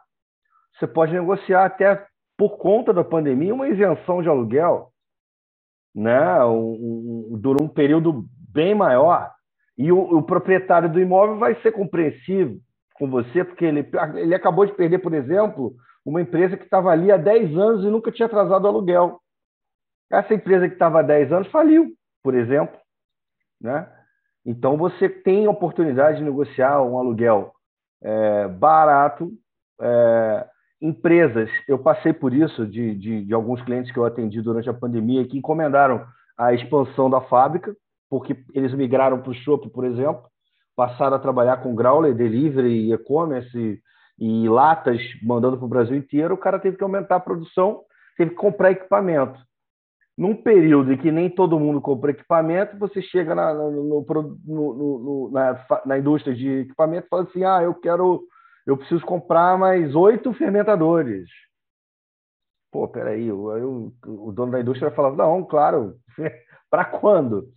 Você 0.74 0.86
pode 0.86 1.12
negociar 1.12 1.66
até 1.66 2.06
por 2.36 2.56
conta 2.56 2.92
da 2.92 3.04
pandemia 3.04 3.54
uma 3.54 3.68
isenção 3.68 4.22
de 4.22 4.28
aluguel, 4.28 4.90
né? 5.94 6.44
Um, 6.44 7.30
um, 7.32 7.38
durou 7.38 7.64
um 7.64 7.68
período 7.68 8.24
bem 8.52 8.74
maior. 8.74 9.32
E 9.76 9.90
o, 9.92 9.98
o, 9.98 10.22
proprietário 10.22 10.90
do 10.90 11.00
imóvel 11.00 11.38
vai 11.38 11.54
ser 11.60 11.72
compreensivo 11.72 12.58
com 12.94 13.10
você, 13.10 13.44
porque 13.44 13.64
ele, 13.64 13.88
ele 14.14 14.34
acabou 14.34 14.64
de 14.66 14.72
perder, 14.72 14.98
por 14.98 15.12
exemplo, 15.12 15.74
uma 16.04 16.20
empresa 16.20 16.56
que 16.56 16.64
estava 16.64 16.90
ali 16.90 17.10
há 17.10 17.16
10 17.16 17.56
anos 17.56 17.84
e 17.84 17.88
nunca 17.88 18.12
tinha 18.12 18.26
atrasado 18.26 18.64
o 18.64 18.68
aluguel. 18.68 19.20
Essa 20.10 20.34
empresa 20.34 20.68
que 20.68 20.74
estava 20.74 21.00
há 21.00 21.02
10 21.02 21.32
anos 21.32 21.48
faliu, 21.48 21.92
por 22.22 22.34
exemplo. 22.34 22.78
Né? 23.60 23.88
Então 24.44 24.76
você 24.76 25.08
tem 25.08 25.46
a 25.46 25.50
oportunidade 25.50 26.18
de 26.18 26.24
negociar 26.24 26.82
um 26.82 26.98
aluguel 26.98 27.52
é, 28.02 28.46
barato. 28.48 29.32
É, 29.80 30.46
empresas, 30.84 31.50
eu 31.66 31.78
passei 31.78 32.12
por 32.12 32.34
isso 32.34 32.66
de, 32.66 32.94
de, 32.94 33.24
de, 33.24 33.34
alguns 33.34 33.62
clientes 33.62 33.90
que 33.90 33.98
eu 33.98 34.04
atendi 34.04 34.42
durante 34.42 34.68
a 34.68 34.74
pandemia 34.74 35.26
que 35.26 35.38
encomendaram 35.38 36.04
a 36.36 36.52
expansão 36.52 37.08
da 37.08 37.20
fábrica, 37.22 37.74
porque 38.10 38.36
eles 38.52 38.74
migraram 38.74 39.20
para 39.20 39.30
o 39.30 39.34
shopping, 39.34 39.70
por 39.70 39.84
exemplo, 39.84 40.22
passaram 40.76 41.16
a 41.16 41.20
trabalhar 41.20 41.58
com 41.58 41.74
growler, 41.74 42.14
delivery, 42.14 42.92
e-commerce 42.92 43.80
e 44.18 44.48
latas, 44.48 45.00
mandando 45.22 45.56
para 45.56 45.66
o 45.66 45.68
Brasil 45.68 45.96
inteiro. 45.96 46.34
O 46.34 46.38
cara 46.38 46.58
teve 46.58 46.76
que 46.76 46.84
aumentar 46.84 47.16
a 47.16 47.20
produção, 47.20 47.80
teve 48.16 48.32
que 48.32 48.36
comprar 48.36 48.72
equipamento 48.72 49.40
num 50.16 50.34
período 50.34 50.92
em 50.92 50.96
que 50.96 51.10
nem 51.10 51.28
todo 51.28 51.58
mundo 51.58 51.80
compra 51.80 52.12
equipamento, 52.12 52.78
você 52.78 53.02
chega 53.02 53.34
na, 53.34 53.52
no, 53.52 54.04
no, 54.06 54.34
no, 54.46 55.30
na, 55.32 55.66
na, 55.84 55.98
indústria 55.98 56.34
de 56.34 56.60
equipamento 56.60 57.06
e 57.06 57.08
fala 57.08 57.22
assim: 57.24 57.44
ah, 57.44 57.60
eu 57.62 57.74
quero, 57.74 58.22
eu 58.66 58.76
preciso 58.76 59.04
comprar 59.04 59.58
mais 59.58 59.94
oito 59.94 60.32
fermentadores. 60.32 61.28
Pô, 62.72 62.88
peraí, 62.88 63.26
eu, 63.26 63.92
o 64.06 64.32
dono 64.32 64.52
da 64.52 64.60
indústria 64.60 64.90
fala: 64.90 65.14
não, 65.14 65.44
claro, 65.44 65.96
para 66.70 66.84
quando? 66.84 67.48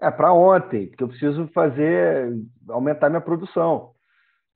É 0.00 0.10
para 0.10 0.32
ontem, 0.32 0.88
porque 0.88 1.02
eu 1.02 1.08
preciso 1.08 1.48
fazer, 1.48 2.32
aumentar 2.68 3.08
minha 3.08 3.20
produção. 3.20 3.92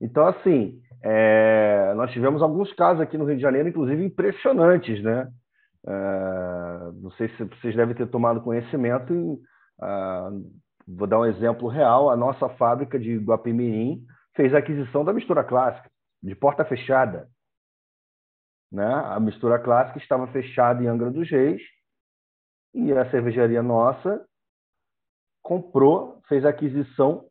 Então, 0.00 0.26
assim, 0.26 0.80
é, 1.02 1.92
nós 1.94 2.10
tivemos 2.12 2.42
alguns 2.42 2.72
casos 2.72 3.00
aqui 3.00 3.18
no 3.18 3.24
Rio 3.24 3.36
de 3.36 3.42
Janeiro, 3.42 3.68
inclusive 3.68 4.04
impressionantes, 4.04 5.02
né? 5.02 5.28
Uh, 5.84 6.92
não 7.02 7.10
sei 7.12 7.28
se 7.30 7.44
vocês 7.44 7.74
devem 7.74 7.94
ter 7.94 8.06
tomado 8.06 8.40
conhecimento. 8.40 9.12
Uh, 9.80 10.50
vou 10.86 11.08
dar 11.08 11.18
um 11.18 11.26
exemplo 11.26 11.68
real. 11.68 12.08
A 12.08 12.16
nossa 12.16 12.48
fábrica 12.50 12.98
de 12.98 13.16
Guapimirim 13.18 14.04
fez 14.34 14.54
a 14.54 14.58
aquisição 14.58 15.04
da 15.04 15.12
mistura 15.12 15.44
clássica, 15.44 15.90
de 16.22 16.34
porta 16.34 16.64
fechada. 16.64 17.28
Né? 18.70 18.86
A 18.86 19.20
mistura 19.20 19.58
clássica 19.58 19.98
estava 19.98 20.26
fechada 20.28 20.82
em 20.82 20.86
Angra 20.86 21.10
dos 21.10 21.30
Reis 21.30 21.62
e 22.74 22.92
a 22.92 23.10
cervejaria 23.10 23.62
nossa 23.62 24.26
comprou, 25.42 26.22
fez 26.28 26.44
a 26.44 26.50
aquisição 26.50 27.28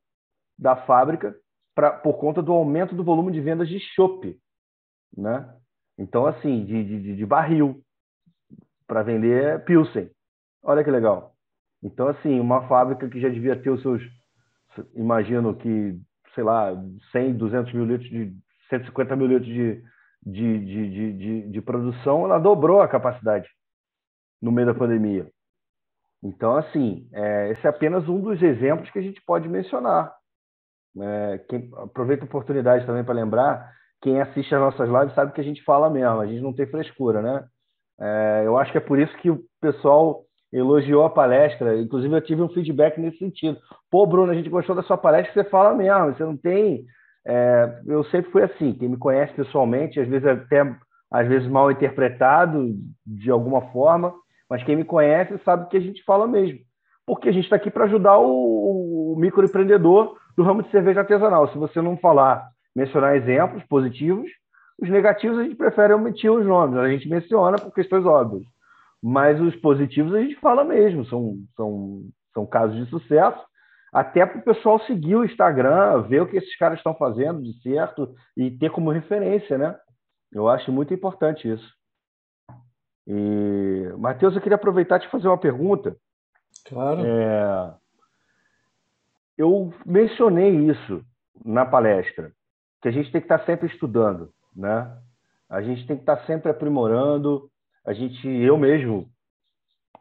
da 0.59 0.75
fábrica 0.85 1.35
pra, 1.73 1.91
por 1.91 2.19
conta 2.19 2.41
do 2.41 2.51
aumento 2.51 2.93
do 2.93 3.03
volume 3.03 3.31
de 3.31 3.41
vendas 3.41 3.67
de 3.67 3.79
chopp. 3.79 4.37
Né? 5.17 5.57
Então, 5.97 6.25
assim, 6.25 6.65
de, 6.65 6.83
de, 6.83 7.15
de 7.15 7.25
barril 7.25 7.81
para 8.85 9.03
vender 9.03 9.63
Pilsen. 9.65 10.11
Olha 10.61 10.83
que 10.83 10.91
legal. 10.91 11.33
Então, 11.81 12.07
assim, 12.07 12.39
uma 12.39 12.67
fábrica 12.67 13.09
que 13.09 13.19
já 13.19 13.29
devia 13.29 13.59
ter 13.59 13.69
os 13.71 13.81
seus, 13.81 14.01
imagino 14.93 15.55
que, 15.55 15.99
sei 16.33 16.43
lá, 16.43 16.71
100, 17.11 17.33
200 17.33 17.73
mil 17.73 17.85
litros, 17.85 18.09
de 18.09 18.33
150 18.69 19.15
mil 19.15 19.27
litros 19.27 19.47
de, 19.47 19.83
de, 20.25 20.59
de, 20.65 21.13
de, 21.13 21.49
de 21.49 21.61
produção, 21.61 22.25
ela 22.25 22.39
dobrou 22.39 22.81
a 22.81 22.87
capacidade 22.87 23.47
no 24.41 24.51
meio 24.51 24.67
da 24.67 24.73
pandemia. 24.73 25.27
Então, 26.23 26.55
assim, 26.55 27.07
é, 27.11 27.51
esse 27.51 27.65
é 27.65 27.69
apenas 27.69 28.07
um 28.07 28.21
dos 28.21 28.41
exemplos 28.41 28.89
que 28.91 28.99
a 28.99 29.01
gente 29.01 29.21
pode 29.21 29.49
mencionar. 29.49 30.13
É, 30.99 31.37
quem, 31.49 31.69
aproveita 31.77 32.23
a 32.23 32.27
oportunidade 32.27 32.85
também 32.85 33.03
para 33.03 33.13
lembrar, 33.13 33.73
quem 34.01 34.21
assiste 34.21 34.53
as 34.53 34.61
nossas 34.61 34.89
lives 34.89 35.15
sabe 35.15 35.31
que 35.31 35.41
a 35.41 35.43
gente 35.43 35.63
fala 35.63 35.89
mesmo, 35.89 36.19
a 36.19 36.25
gente 36.25 36.41
não 36.41 36.53
tem 36.53 36.67
frescura, 36.67 37.21
né? 37.21 37.47
É, 37.99 38.43
eu 38.45 38.57
acho 38.57 38.71
que 38.71 38.77
é 38.77 38.81
por 38.81 38.99
isso 38.99 39.15
que 39.17 39.29
o 39.29 39.43
pessoal 39.59 40.23
elogiou 40.51 41.05
a 41.05 41.09
palestra. 41.09 41.79
Inclusive, 41.79 42.13
eu 42.13 42.21
tive 42.21 42.41
um 42.41 42.49
feedback 42.49 42.99
nesse 42.99 43.17
sentido. 43.17 43.57
Pô, 43.89 44.05
Bruno, 44.05 44.31
a 44.31 44.35
gente 44.35 44.49
gostou 44.49 44.75
da 44.75 44.83
sua 44.83 44.97
palestra, 44.97 45.33
você 45.33 45.49
fala 45.49 45.73
mesmo, 45.73 46.13
você 46.13 46.23
não 46.23 46.35
tem. 46.35 46.85
É, 47.25 47.81
eu 47.87 48.03
sempre 48.05 48.31
fui 48.31 48.43
assim, 48.43 48.73
quem 48.73 48.89
me 48.89 48.97
conhece 48.97 49.33
pessoalmente, 49.33 49.99
às 49.99 50.07
vezes 50.07 50.27
até 50.27 50.63
às 51.11 51.27
vezes 51.27 51.47
mal 51.49 51.69
interpretado 51.69 52.73
de 53.05 53.29
alguma 53.29 53.61
forma, 53.73 54.13
mas 54.49 54.63
quem 54.63 54.77
me 54.77 54.85
conhece 54.85 55.37
sabe 55.43 55.67
que 55.67 55.75
a 55.75 55.81
gente 55.81 56.01
fala 56.03 56.25
mesmo. 56.25 56.59
Porque 57.05 57.27
a 57.27 57.31
gente 57.33 57.43
está 57.43 57.57
aqui 57.57 57.69
para 57.69 57.83
ajudar 57.83 58.17
o, 58.17 59.13
o 59.13 59.15
microempreendedor 59.19 60.15
do 60.37 60.43
ramo 60.43 60.63
de 60.63 60.71
cerveja 60.71 61.01
artesanal. 61.01 61.49
Se 61.49 61.57
você 61.57 61.81
não 61.81 61.97
falar, 61.97 62.47
mencionar 62.73 63.17
exemplos 63.17 63.61
positivos, 63.63 64.29
os 64.81 64.89
negativos 64.89 65.37
a 65.37 65.43
gente 65.43 65.55
prefere 65.55 65.93
omitir 65.93 66.31
os 66.31 66.45
nomes, 66.45 66.79
a 66.79 66.87
gente 66.87 67.09
menciona 67.09 67.57
por 67.57 67.73
questões 67.73 68.05
óbvias. 68.05 68.43
Mas 69.01 69.39
os 69.41 69.55
positivos 69.57 70.13
a 70.13 70.21
gente 70.21 70.35
fala 70.35 70.63
mesmo, 70.63 71.05
são, 71.05 71.37
são, 71.55 72.03
são 72.33 72.45
casos 72.45 72.77
de 72.77 72.89
sucesso, 72.89 73.41
até 73.91 74.25
para 74.25 74.39
o 74.39 74.43
pessoal 74.43 74.79
seguir 74.81 75.15
o 75.15 75.25
Instagram, 75.25 76.03
ver 76.03 76.21
o 76.21 76.27
que 76.27 76.37
esses 76.37 76.55
caras 76.57 76.77
estão 76.77 76.93
fazendo 76.95 77.41
de 77.41 77.59
certo 77.61 78.13
e 78.37 78.51
ter 78.51 78.69
como 78.71 78.91
referência, 78.91 79.57
né? 79.57 79.75
Eu 80.31 80.47
acho 80.47 80.71
muito 80.71 80.93
importante 80.93 81.51
isso. 81.51 81.73
E, 83.07 83.91
Matheus, 83.97 84.35
eu 84.35 84.41
queria 84.41 84.55
aproveitar 84.55 84.97
e 84.97 84.99
te 85.01 85.09
fazer 85.09 85.27
uma 85.27 85.37
pergunta. 85.37 85.95
Claro. 86.69 87.01
É... 87.05 87.73
Eu 89.37 89.73
mencionei 89.85 90.51
isso 90.69 91.03
na 91.43 91.65
palestra, 91.65 92.31
que 92.81 92.87
a 92.87 92.91
gente 92.91 93.11
tem 93.11 93.19
que 93.19 93.25
estar 93.25 93.43
sempre 93.45 93.67
estudando 93.67 94.31
né? 94.55 94.97
A 95.49 95.61
gente 95.61 95.85
tem 95.85 95.95
que 95.95 96.03
estar 96.03 96.25
sempre 96.25 96.49
aprimorando. 96.49 97.49
A 97.85 97.93
gente, 97.93 98.27
eu 98.27 98.57
mesmo, 98.57 99.09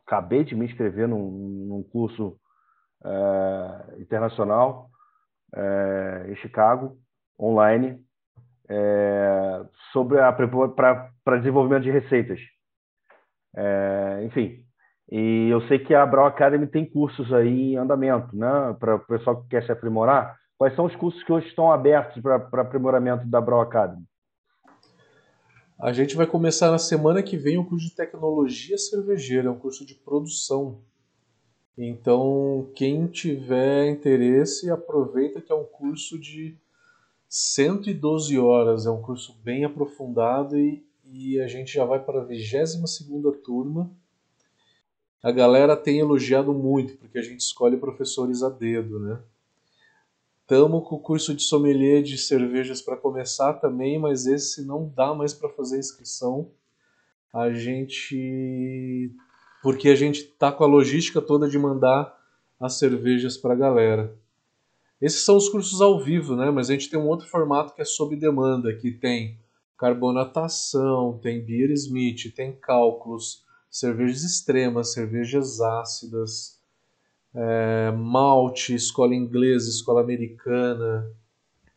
acabei 0.07 0.45
de 0.45 0.55
me 0.55 0.67
inscrever 0.67 1.09
num, 1.09 1.31
num 1.69 1.83
curso 1.83 2.37
é, 3.05 4.01
internacional 4.01 4.91
é, 5.55 6.27
em 6.29 6.37
Chicago, 6.37 6.99
online, 7.39 7.99
é, 8.69 9.65
sobre 9.93 10.21
a 10.21 10.33
para 10.33 11.39
desenvolvimento 11.39 11.85
de 11.85 11.91
receitas. 11.91 12.41
Enfim, 14.25 14.65
e 15.11 15.49
eu 15.51 15.61
sei 15.63 15.79
que 15.79 15.93
a 15.93 16.07
Brau 16.07 16.27
Academy 16.27 16.67
tem 16.69 16.89
cursos 16.89 17.33
aí 17.33 17.73
em 17.73 17.77
andamento, 17.77 18.37
né? 18.37 18.77
Para 18.79 18.95
o 18.95 19.07
pessoal 19.07 19.43
que 19.43 19.49
quer 19.49 19.65
se 19.65 19.73
aprimorar. 19.73 20.37
Quais 20.57 20.75
são 20.77 20.85
os 20.85 20.95
cursos 20.95 21.21
que 21.25 21.33
hoje 21.33 21.49
estão 21.49 21.73
abertos 21.73 22.23
para 22.23 22.63
aprimoramento 22.63 23.27
da 23.27 23.41
Brau 23.41 23.61
Academy? 23.61 24.05
A 25.83 25.95
gente 25.95 26.15
vai 26.15 26.27
começar 26.27 26.71
na 26.71 26.79
semana 26.79 27.23
que 27.23 27.39
vem 27.39 27.57
o 27.57 27.65
curso 27.65 27.87
de 27.87 27.95
tecnologia 27.95 28.77
cervejeira, 28.77 29.49
é 29.49 29.51
um 29.51 29.59
curso 29.59 29.87
de 29.87 29.95
produção. 29.95 30.83
Então, 31.77 32.71
quem 32.75 33.07
tiver 33.07 33.89
interesse, 33.89 34.71
aproveita 34.71 35.41
que 35.41 35.51
é 35.51 35.55
um 35.55 35.65
curso 35.65 36.19
de 36.19 36.55
112 37.27 38.39
horas, 38.39 38.85
é 38.85 38.91
um 38.91 39.01
curso 39.01 39.35
bem 39.43 39.65
aprofundado 39.65 40.59
e, 40.59 40.85
e 41.11 41.41
a 41.41 41.47
gente 41.47 41.73
já 41.73 41.87
vai 41.87 42.05
para 42.05 42.21
a 42.21 42.25
22 42.25 43.41
turma. 43.43 43.91
A 45.23 45.33
galera 45.33 45.75
tem 45.75 45.99
elogiado 45.99 46.53
muito, 46.53 46.99
porque 46.99 47.17
a 47.17 47.23
gente 47.23 47.41
escolhe 47.41 47.79
professores 47.79 48.43
a 48.43 48.51
dedo, 48.51 49.01
né? 49.01 49.19
Estamos 50.51 50.89
com 50.89 50.97
o 50.97 51.01
curso 51.01 51.33
de 51.33 51.45
sommelier 51.45 52.03
de 52.03 52.19
cervejas 52.19 52.83
para 52.83 52.97
começar 52.97 53.53
também, 53.61 54.01
mas 54.01 54.27
esse 54.27 54.67
não 54.67 54.93
dá 54.97 55.15
mais 55.15 55.33
para 55.33 55.49
fazer 55.49 55.79
inscrição. 55.79 56.51
A 57.33 57.53
gente. 57.53 59.15
Porque 59.63 59.89
a 59.91 59.95
gente 59.95 60.25
tá 60.25 60.51
com 60.51 60.65
a 60.65 60.67
logística 60.67 61.23
toda 61.23 61.49
de 61.49 61.57
mandar 61.57 62.13
as 62.59 62.81
cervejas 62.81 63.37
para 63.37 63.55
a 63.55 63.57
galera. 63.57 64.13
Esses 65.01 65.21
são 65.21 65.37
os 65.37 65.49
cursos 65.49 65.81
ao 65.81 66.03
vivo, 66.03 66.35
né? 66.35 66.51
Mas 66.51 66.69
a 66.69 66.73
gente 66.73 66.91
tem 66.91 66.99
um 66.99 67.07
outro 67.07 67.29
formato 67.29 67.73
que 67.73 67.83
é 67.83 67.85
sob 67.85 68.17
demanda, 68.17 68.75
que 68.75 68.91
tem 68.91 69.39
carbonatação, 69.79 71.17
tem 71.23 71.45
beer 71.45 71.71
smith, 71.71 72.35
tem 72.35 72.57
cálculos, 72.57 73.45
cervejas 73.71 74.25
extremas, 74.25 74.93
cervejas 74.95 75.61
ácidas, 75.61 76.60
é, 77.35 77.91
malte, 77.93 78.75
escola 78.75 79.15
inglesa, 79.15 79.69
escola 79.69 80.01
americana. 80.01 81.11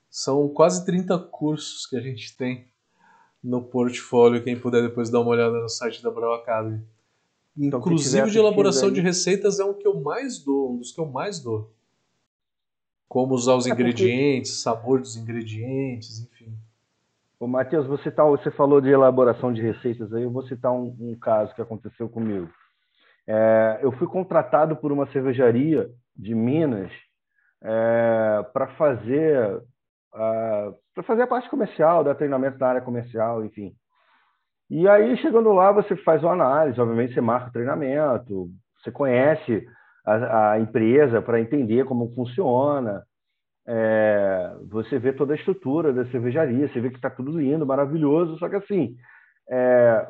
São 0.09 0.47
quase 0.49 0.85
30 0.85 1.17
cursos 1.19 1.85
que 1.85 1.95
a 1.95 2.01
gente 2.01 2.35
tem 2.35 2.67
no 3.43 3.61
portfólio, 3.61 4.43
quem 4.43 4.57
puder 4.57 4.81
depois 4.81 5.09
dar 5.09 5.19
uma 5.19 5.31
olhada 5.31 5.59
no 5.59 5.67
site 5.67 6.01
da 6.01 6.09
Brau 6.09 6.33
Academy. 6.33 6.81
Então, 7.57 7.79
Inclusive 7.79 8.31
de 8.31 8.37
elaboração 8.37 8.87
aí... 8.87 8.93
de 8.95 9.01
receitas 9.01 9.59
é 9.59 9.65
um 9.65 9.73
que 9.73 9.87
eu 9.87 9.99
mais 9.99 10.39
dou, 10.39 10.71
um 10.71 10.77
dos 10.77 10.91
que 10.91 10.99
eu 10.99 11.05
mais 11.05 11.39
dou. 11.39 11.71
Como 13.07 13.35
usar 13.35 13.55
os 13.55 13.67
é 13.67 13.69
ingredientes, 13.69 14.51
porque... 14.51 14.63
sabor 14.63 14.99
dos 14.99 15.15
ingredientes, 15.15 16.19
enfim. 16.21 16.53
Ô, 17.39 17.45
Matheus, 17.45 17.85
você, 17.85 18.09
tá, 18.09 18.23
você 18.23 18.49
falou 18.49 18.79
de 18.79 18.89
elaboração 18.89 19.53
de 19.53 19.61
receitas 19.61 20.13
aí, 20.13 20.23
eu 20.23 20.31
vou 20.31 20.47
citar 20.47 20.71
um, 20.71 20.95
um 20.99 21.15
caso 21.15 21.53
que 21.53 21.61
aconteceu 21.61 22.07
comigo. 22.09 22.49
É, 23.27 23.79
eu 23.81 23.91
fui 23.93 24.07
contratado 24.07 24.75
por 24.75 24.91
uma 24.91 25.07
cervejaria 25.11 25.89
de 26.15 26.35
Minas 26.35 26.91
é, 27.63 28.43
para 28.53 28.67
fazer 28.75 29.61
para 30.11 31.03
fazer 31.03 31.23
a 31.23 31.27
parte 31.27 31.49
comercial, 31.49 32.03
dar 32.03 32.13
treinamento 32.13 32.59
na 32.59 32.67
área 32.67 32.81
comercial, 32.81 33.43
enfim. 33.43 33.73
E 34.69 34.87
aí, 34.87 35.17
chegando 35.17 35.51
lá, 35.51 35.71
você 35.71 35.95
faz 35.97 36.23
uma 36.23 36.33
análise, 36.33 36.79
obviamente 36.79 37.13
você 37.13 37.21
marca 37.21 37.49
o 37.49 37.51
treinamento, 37.51 38.49
você 38.77 38.91
conhece 38.91 39.67
a, 40.05 40.51
a 40.51 40.59
empresa 40.59 41.21
para 41.21 41.39
entender 41.39 41.85
como 41.85 42.13
funciona, 42.13 43.03
é, 43.67 44.55
você 44.69 44.99
vê 44.99 45.13
toda 45.13 45.33
a 45.33 45.35
estrutura 45.35 45.93
da 45.93 46.05
cervejaria, 46.11 46.67
você 46.67 46.79
vê 46.79 46.89
que 46.89 46.97
está 46.97 47.09
tudo 47.09 47.39
lindo, 47.39 47.65
maravilhoso, 47.65 48.37
só 48.37 48.49
que 48.49 48.55
assim, 48.55 48.95
é, 49.49 50.07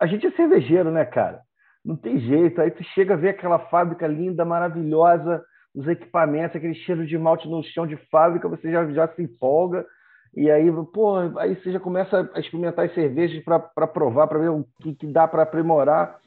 a 0.00 0.06
gente 0.06 0.26
é 0.26 0.30
cervejeiro, 0.32 0.90
né, 0.90 1.04
cara? 1.04 1.42
Não 1.84 1.96
tem 1.96 2.18
jeito. 2.18 2.60
Aí 2.60 2.70
tu 2.70 2.84
chega 2.94 3.14
a 3.14 3.16
ver 3.16 3.30
aquela 3.30 3.58
fábrica 3.58 4.06
linda, 4.06 4.44
maravilhosa, 4.44 5.42
os 5.74 5.86
equipamentos, 5.88 6.56
aquele 6.56 6.74
cheiro 6.74 7.06
de 7.06 7.16
malte 7.16 7.48
no 7.48 7.62
chão 7.62 7.86
de 7.86 7.96
fábrica, 8.10 8.48
você 8.48 8.70
já, 8.70 8.86
já 8.92 9.08
se 9.08 9.22
empolga. 9.22 9.86
E 10.34 10.50
aí, 10.50 10.70
pô, 10.92 11.16
aí 11.38 11.56
você 11.56 11.72
já 11.72 11.80
começa 11.80 12.30
a 12.34 12.40
experimentar 12.40 12.84
as 12.84 12.94
cervejas 12.94 13.42
para 13.44 13.86
provar, 13.86 14.28
para 14.28 14.38
ver 14.38 14.50
o 14.50 14.64
que, 14.80 14.94
que 14.94 15.06
dá 15.06 15.26
para 15.26 15.42
aprimorar. 15.42 16.18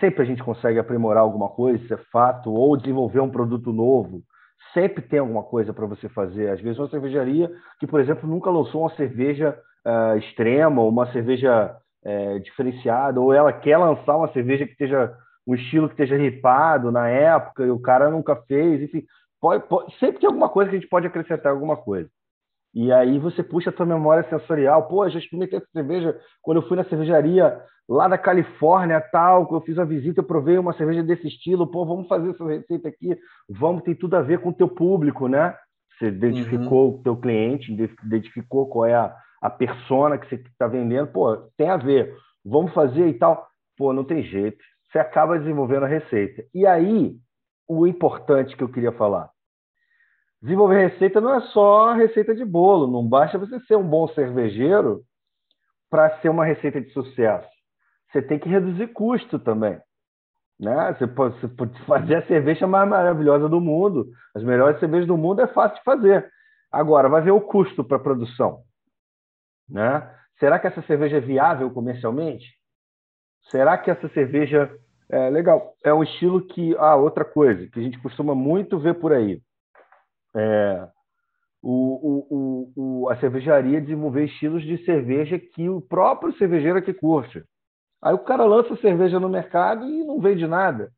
Sempre 0.00 0.22
a 0.22 0.24
gente 0.24 0.42
consegue 0.42 0.78
aprimorar 0.78 1.22
alguma 1.22 1.48
coisa, 1.48 1.82
isso 1.82 1.94
é 1.94 1.98
fato, 2.12 2.52
ou 2.52 2.76
desenvolver 2.76 3.20
um 3.20 3.30
produto 3.30 3.72
novo. 3.72 4.22
Sempre 4.74 5.02
tem 5.02 5.20
alguma 5.20 5.42
coisa 5.42 5.72
para 5.72 5.86
você 5.86 6.08
fazer. 6.08 6.50
Às 6.50 6.60
vezes, 6.60 6.78
uma 6.78 6.88
cervejaria 6.88 7.50
que, 7.78 7.86
por 7.86 8.00
exemplo, 8.00 8.28
nunca 8.28 8.50
lançou 8.50 8.82
uma 8.82 8.94
cerveja 8.96 9.56
uh, 9.86 10.18
extrema, 10.18 10.82
ou 10.82 10.88
uma 10.88 11.10
cerveja 11.12 11.76
é, 12.04 12.38
diferenciada, 12.38 13.20
ou 13.20 13.32
ela 13.32 13.52
quer 13.52 13.76
lançar 13.76 14.16
uma 14.16 14.32
cerveja 14.32 14.64
que 14.64 14.72
esteja 14.72 15.14
um 15.46 15.54
estilo 15.54 15.88
que 15.88 15.94
esteja 15.94 16.16
ripado 16.16 16.92
na 16.92 17.08
época 17.08 17.64
e 17.64 17.70
o 17.70 17.80
cara 17.80 18.10
nunca 18.10 18.36
fez, 18.36 18.82
enfim, 18.82 19.02
pode, 19.40 19.66
pode, 19.66 19.96
sempre 19.98 20.20
tem 20.20 20.26
alguma 20.26 20.48
coisa 20.48 20.70
que 20.70 20.76
a 20.76 20.78
gente 20.78 20.90
pode 20.90 21.06
acrescentar 21.06 21.50
alguma 21.50 21.76
coisa. 21.76 22.08
E 22.74 22.92
aí 22.92 23.18
você 23.18 23.42
puxa 23.42 23.70
a 23.70 23.72
tua 23.72 23.86
memória 23.86 24.28
sensorial, 24.28 24.86
pô, 24.86 25.06
eu 25.06 25.10
já 25.10 25.18
experimentei 25.18 25.58
essa 25.58 25.70
cerveja 25.72 26.18
quando 26.42 26.58
eu 26.58 26.68
fui 26.68 26.76
na 26.76 26.84
cervejaria 26.84 27.58
lá 27.88 28.06
da 28.06 28.18
Califórnia, 28.18 29.00
tal, 29.00 29.46
que 29.46 29.54
eu 29.54 29.62
fiz 29.62 29.78
uma 29.78 29.86
visita, 29.86 30.20
eu 30.20 30.24
provei 30.24 30.58
uma 30.58 30.74
cerveja 30.74 31.02
desse 31.02 31.26
estilo, 31.26 31.66
pô, 31.66 31.86
vamos 31.86 32.06
fazer 32.06 32.28
essa 32.30 32.44
receita 32.44 32.88
aqui, 32.88 33.18
vamos, 33.48 33.82
tem 33.82 33.94
tudo 33.94 34.16
a 34.16 34.20
ver 34.20 34.40
com 34.40 34.50
o 34.50 34.54
teu 34.54 34.68
público, 34.68 35.26
né? 35.26 35.56
Você 35.98 36.08
identificou 36.08 36.90
uhum. 36.90 36.98
o 36.98 37.02
teu 37.02 37.16
cliente, 37.16 37.72
identificou 38.04 38.68
qual 38.68 38.84
é 38.84 38.94
a, 38.94 39.16
a 39.40 39.50
persona 39.50 40.18
que 40.18 40.28
você 40.28 40.36
está 40.36 40.66
vendendo, 40.66 41.12
pô, 41.12 41.36
tem 41.56 41.68
a 41.68 41.76
ver, 41.76 42.14
vamos 42.44 42.72
fazer 42.72 43.06
e 43.08 43.14
tal. 43.14 43.46
Pô, 43.76 43.92
não 43.92 44.04
tem 44.04 44.22
jeito. 44.22 44.58
Você 44.90 44.98
acaba 44.98 45.38
desenvolvendo 45.38 45.84
a 45.84 45.88
receita. 45.88 46.44
E 46.54 46.66
aí, 46.66 47.14
o 47.68 47.86
importante 47.86 48.56
que 48.56 48.62
eu 48.62 48.68
queria 48.68 48.92
falar. 48.92 49.30
Desenvolver 50.40 50.88
receita 50.88 51.20
não 51.20 51.34
é 51.34 51.40
só 51.48 51.92
receita 51.94 52.34
de 52.34 52.44
bolo, 52.44 52.90
não 52.90 53.06
basta 53.06 53.38
você 53.38 53.58
ser 53.60 53.76
um 53.76 53.88
bom 53.88 54.06
cervejeiro 54.08 55.02
para 55.90 56.18
ser 56.20 56.28
uma 56.28 56.44
receita 56.44 56.80
de 56.80 56.90
sucesso. 56.90 57.48
Você 58.10 58.22
tem 58.22 58.38
que 58.38 58.48
reduzir 58.48 58.88
custo 58.88 59.38
também. 59.38 59.78
Né? 60.58 60.94
Você, 60.94 61.06
pode, 61.06 61.40
você 61.40 61.48
pode 61.48 61.78
fazer 61.84 62.16
a 62.16 62.26
cerveja 62.26 62.66
mais 62.66 62.88
maravilhosa 62.88 63.48
do 63.48 63.60
mundo. 63.60 64.08
As 64.34 64.42
melhores 64.42 64.78
cervejas 64.80 65.06
do 65.06 65.16
mundo 65.16 65.42
é 65.42 65.46
fácil 65.48 65.76
de 65.78 65.84
fazer. 65.84 66.28
Agora, 66.70 67.08
vai 67.08 67.22
ver 67.22 67.30
o 67.30 67.40
custo 67.40 67.84
para 67.84 67.96
a 67.96 68.00
produção. 68.00 68.62
Né? 69.68 70.08
Será 70.38 70.58
que 70.58 70.66
essa 70.66 70.82
cerveja 70.82 71.16
é 71.16 71.20
viável 71.20 71.70
comercialmente? 71.70 72.46
Será 73.50 73.76
que 73.76 73.90
essa 73.90 74.08
cerveja 74.10 74.70
é 75.10 75.30
legal? 75.30 75.74
É 75.84 75.92
um 75.92 76.02
estilo 76.02 76.46
que 76.46 76.76
ah 76.78 76.96
outra 76.96 77.24
coisa 77.24 77.66
que 77.66 77.80
a 77.80 77.82
gente 77.82 78.00
costuma 78.00 78.34
muito 78.34 78.78
ver 78.78 78.94
por 78.94 79.12
aí 79.12 79.40
é 80.36 80.88
o, 81.62 82.28
o, 82.30 82.72
o, 82.76 83.08
a 83.08 83.16
cervejaria 83.16 83.80
desenvolver 83.80 84.26
estilos 84.26 84.62
de 84.62 84.84
cerveja 84.84 85.38
que 85.38 85.68
o 85.68 85.80
próprio 85.80 86.36
cervejeiro 86.36 86.78
é 86.78 86.82
que 86.82 86.94
curte. 86.94 87.42
Aí 88.00 88.14
o 88.14 88.18
cara 88.18 88.44
lança 88.44 88.76
cerveja 88.76 89.18
no 89.18 89.28
mercado 89.28 89.84
e 89.84 90.04
não 90.04 90.20
vende 90.20 90.46
nada. 90.46 90.92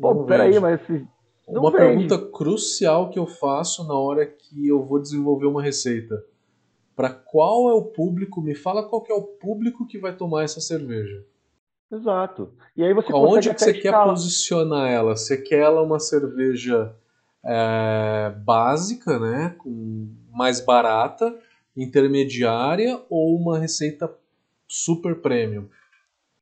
Pô, 0.00 0.14
não 0.14 0.26
peraí, 0.26 0.52
vende. 0.52 0.60
mas 0.60 0.80
esse, 0.80 1.06
uma 1.46 1.70
vende. 1.70 2.08
pergunta 2.08 2.30
crucial 2.32 3.10
que 3.10 3.18
eu 3.18 3.26
faço 3.26 3.86
na 3.86 3.94
hora 3.94 4.24
que 4.26 4.66
eu 4.66 4.82
vou 4.82 5.00
desenvolver 5.00 5.46
uma 5.46 5.62
receita 5.62 6.16
para 6.96 7.10
qual 7.10 7.68
é 7.68 7.74
o 7.74 7.82
público, 7.82 8.40
me 8.40 8.54
fala 8.54 8.88
qual 8.88 9.04
é 9.10 9.12
o 9.12 9.22
público 9.22 9.86
que 9.86 9.98
vai 9.98 10.16
tomar 10.16 10.44
essa 10.44 10.62
cerveja. 10.62 11.22
Exato. 11.92 12.52
E 12.74 12.82
aí 12.82 12.92
você 12.94 13.12
Onde 13.12 13.54
que 13.54 13.60
você 13.60 13.74
quer 13.74 13.92
posicionar 13.92 14.90
ela? 14.90 15.14
Você 15.14 15.36
quer 15.36 15.60
ela 15.60 15.82
uma 15.82 16.00
cerveja 16.00 16.96
é, 17.44 18.34
básica, 18.42 19.18
né, 19.18 19.54
com 19.58 20.08
mais 20.32 20.60
barata, 20.60 21.38
intermediária 21.76 23.00
ou 23.10 23.36
uma 23.36 23.58
receita 23.58 24.12
super 24.66 25.16
premium? 25.16 25.68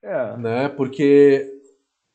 É. 0.01 0.37
Né? 0.37 0.69
Porque 0.69 1.53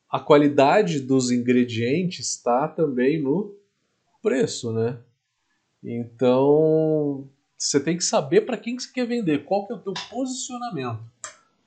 a 0.09 0.19
qualidade 0.19 1.01
dos 1.01 1.29
ingredientes 1.29 2.29
está 2.31 2.67
também 2.69 3.21
no 3.21 3.53
preço, 4.21 4.71
né? 4.71 4.97
Então, 5.83 7.29
você 7.59 7.77
tem 7.77 7.97
que 7.97 8.03
saber 8.03 8.41
para 8.41 8.57
quem 8.57 8.77
que 8.77 8.83
você 8.83 8.93
quer 8.93 9.05
vender, 9.05 9.43
qual 9.43 9.67
que 9.67 9.73
é 9.73 9.75
o 9.75 9.79
teu 9.79 9.93
posicionamento. 10.09 11.01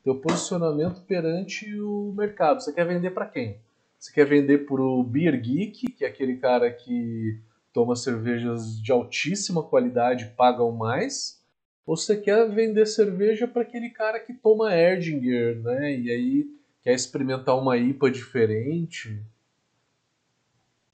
Teu 0.03 0.17
posicionamento 0.17 1.03
perante 1.03 1.79
o 1.79 2.15
mercado. 2.17 2.63
Você 2.63 2.73
quer 2.73 2.87
vender 2.87 3.11
para 3.11 3.27
quem? 3.27 3.61
Você 3.99 4.11
quer 4.11 4.25
vender 4.25 4.67
para 4.67 4.83
o 4.83 5.05
Beer 5.05 5.39
Geek, 5.41 5.93
que 5.93 6.05
é 6.05 6.09
aquele 6.09 6.39
cara 6.39 6.73
que 6.73 7.39
toma 7.75 7.95
cervejas 7.95 8.83
de 8.83 8.91
altíssima 8.91 9.63
qualidade 9.63 10.25
e 10.25 10.29
pagam 10.31 10.73
mais? 10.73 11.41
Ou 11.87 11.97
você 11.97 12.17
quer 12.17 12.49
vender 12.49 12.87
cerveja 12.87 13.47
para 13.47 13.63
aquele 13.63 13.91
cara 13.91 14.19
que 14.19 14.33
toma 14.33 14.75
Erdinger, 14.75 15.61
né? 15.63 15.95
E 15.95 16.11
aí 16.11 16.47
quer 16.83 16.95
experimentar 16.95 17.57
uma 17.57 17.77
IPA 17.77 18.11
diferente? 18.11 19.23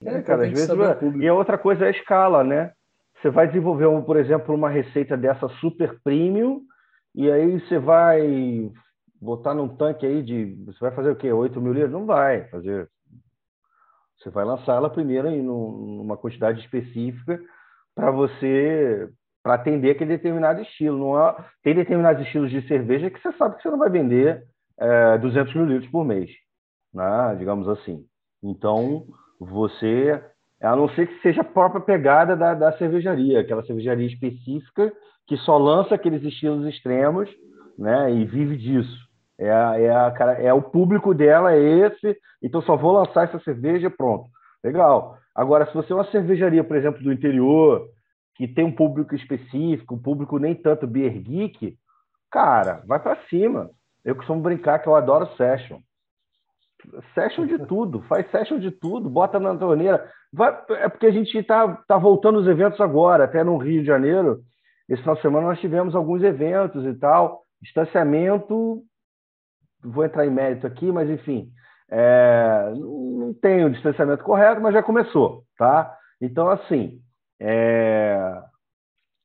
É, 0.05 0.21
cara, 0.23 0.45
às 0.45 0.51
vezes. 0.51 0.69
E 1.21 1.29
a 1.29 1.35
outra 1.35 1.57
coisa 1.57 1.85
é 1.85 1.89
a 1.89 1.93
escala, 1.93 2.43
né? 2.43 2.73
Você 3.21 3.31
vai 3.31 3.49
desenvolver, 3.49 3.87
por 4.05 4.17
exemplo, 4.17 4.55
uma 4.55 4.71
receita 4.71 5.17
dessa 5.17 5.49
super 5.61 6.01
premium 6.03 6.63
e 7.15 7.31
aí 7.31 7.61
você 7.61 7.79
vai 7.79 8.71
botar 9.21 9.55
num 9.55 9.69
tanque 9.69 10.07
aí 10.07 10.23
de. 10.23 10.55
Você 10.67 10.79
vai 10.81 10.93
fazer 10.93 11.11
o 11.11 11.17
quê? 11.17 11.33
8 11.33 11.61
mil 11.61 11.73
litros? 11.73 11.93
Não 11.93 12.07
vai 12.07 12.49
fazer. 12.49 12.89
Você 14.19 14.31
vai 14.31 14.45
lançar 14.45 14.77
ela 14.77 14.91
primeiro 14.91 15.29
em 15.29 15.49
uma 15.49 16.17
quantidade 16.17 16.61
específica 16.61 17.41
para 17.95 18.11
você 18.11 19.09
para 19.43 19.55
atender 19.55 19.91
aquele 19.91 20.17
determinado 20.17 20.61
estilo. 20.61 20.99
Não 20.99 21.17
há, 21.17 21.45
tem 21.63 21.75
determinados 21.75 22.23
estilos 22.23 22.51
de 22.51 22.67
cerveja 22.69 23.11
que 23.11 23.21
você 23.21 23.33
sabe 23.33 23.57
que 23.57 23.63
você 23.63 23.71
não 23.71 23.79
vai 23.79 23.91
vender 23.91 24.45
é, 24.79 25.19
200 25.19 25.55
mil 25.55 25.65
litros 25.65 25.91
por 25.91 26.05
mês, 26.05 26.31
né? 26.93 27.35
digamos 27.39 27.69
assim. 27.69 28.05
Então, 28.43 29.07
você 29.41 30.23
a 30.67 30.75
não 30.75 30.89
ser 30.91 31.07
que 31.07 31.21
seja 31.23 31.43
a 31.43 31.45
própria 31.45 31.81
pegada 31.81 32.37
da, 32.37 32.55
da 32.55 32.77
cervejaria, 32.79 33.41
aquela 33.41 33.65
cervejaria 33.65 34.07
específica 34.07 34.93
que 35.27 35.37
só 35.39 35.57
lança 35.59 35.95
aqueles 35.95 36.23
estilos 36.23 36.67
extremos 36.67 37.29
né? 37.79 38.13
E 38.13 38.25
vive 38.25 38.57
disso. 38.57 39.09
É, 39.39 39.47
é, 39.47 39.91
a, 39.91 40.13
é 40.41 40.53
o 40.53 40.61
público 40.61 41.15
dela, 41.15 41.53
é 41.53 41.61
esse, 41.61 42.19
então 42.43 42.61
só 42.63 42.77
vou 42.77 42.93
lançar 42.93 43.29
essa 43.29 43.39
cerveja 43.41 43.89
pronto. 43.89 44.29
Legal. 44.65 45.17
Agora, 45.33 45.65
se 45.67 45.75
você 45.75 45.93
é 45.93 45.97
uma 45.97 46.11
cervejaria, 46.11 46.65
por 46.65 46.77
exemplo, 46.77 47.01
do 47.01 47.13
interior, 47.13 47.89
que 48.35 48.49
tem 48.49 48.65
um 48.65 48.75
público 48.75 49.15
específico, 49.15 49.95
um 49.95 50.03
público 50.03 50.39
nem 50.39 50.57
tanto 50.57 50.89
beer 50.89 51.17
geek, 51.21 51.77
cara, 52.29 52.83
vai 52.85 52.99
para 52.99 53.17
cima. 53.29 53.71
Eu 54.05 54.17
costumo 54.17 54.43
brincar 54.43 54.81
que 54.81 54.89
eu 54.89 54.97
adoro 54.97 55.29
session. 55.37 55.79
Session 57.15 57.47
de 57.47 57.59
tudo, 57.67 58.03
faz 58.03 58.31
session 58.31 58.59
de 58.59 58.71
tudo, 58.71 59.11
bota 59.11 59.39
na 59.41 59.57
torneira. 59.57 60.09
Vai, 60.33 60.57
é 60.71 60.89
porque 60.89 61.07
a 61.07 61.11
gente 61.11 61.37
está 61.37 61.67
tá 61.89 61.99
voltando 61.99 62.39
os 62.39 62.47
eventos 62.47 62.81
agora, 62.81 63.25
até 63.25 63.43
no 63.43 63.57
Rio 63.57 63.81
de 63.81 63.87
Janeiro. 63.87 64.41
Esse 64.89 65.03
final 65.03 65.17
de 65.17 65.23
semana 65.23 65.47
nós 65.49 65.61
tivemos 65.61 65.95
alguns 65.95 66.23
eventos 66.23 66.85
e 66.87 66.95
tal. 66.95 67.43
Distanciamento, 67.61 68.83
vou 69.83 70.05
entrar 70.05 70.27
em 70.27 70.31
mérito 70.31 70.67
aqui, 70.67 70.91
mas 70.93 71.11
enfim, 71.11 71.51
é, 71.91 72.73
não 72.75 73.35
tem 73.35 73.65
o 73.65 73.71
distanciamento 73.71 74.23
correto, 74.23 74.61
mas 74.61 74.75
já 74.75 74.83
começou, 74.83 75.43
tá? 75.57 75.95
Então, 76.21 76.49
assim, 76.49 77.01
é, 77.41 78.43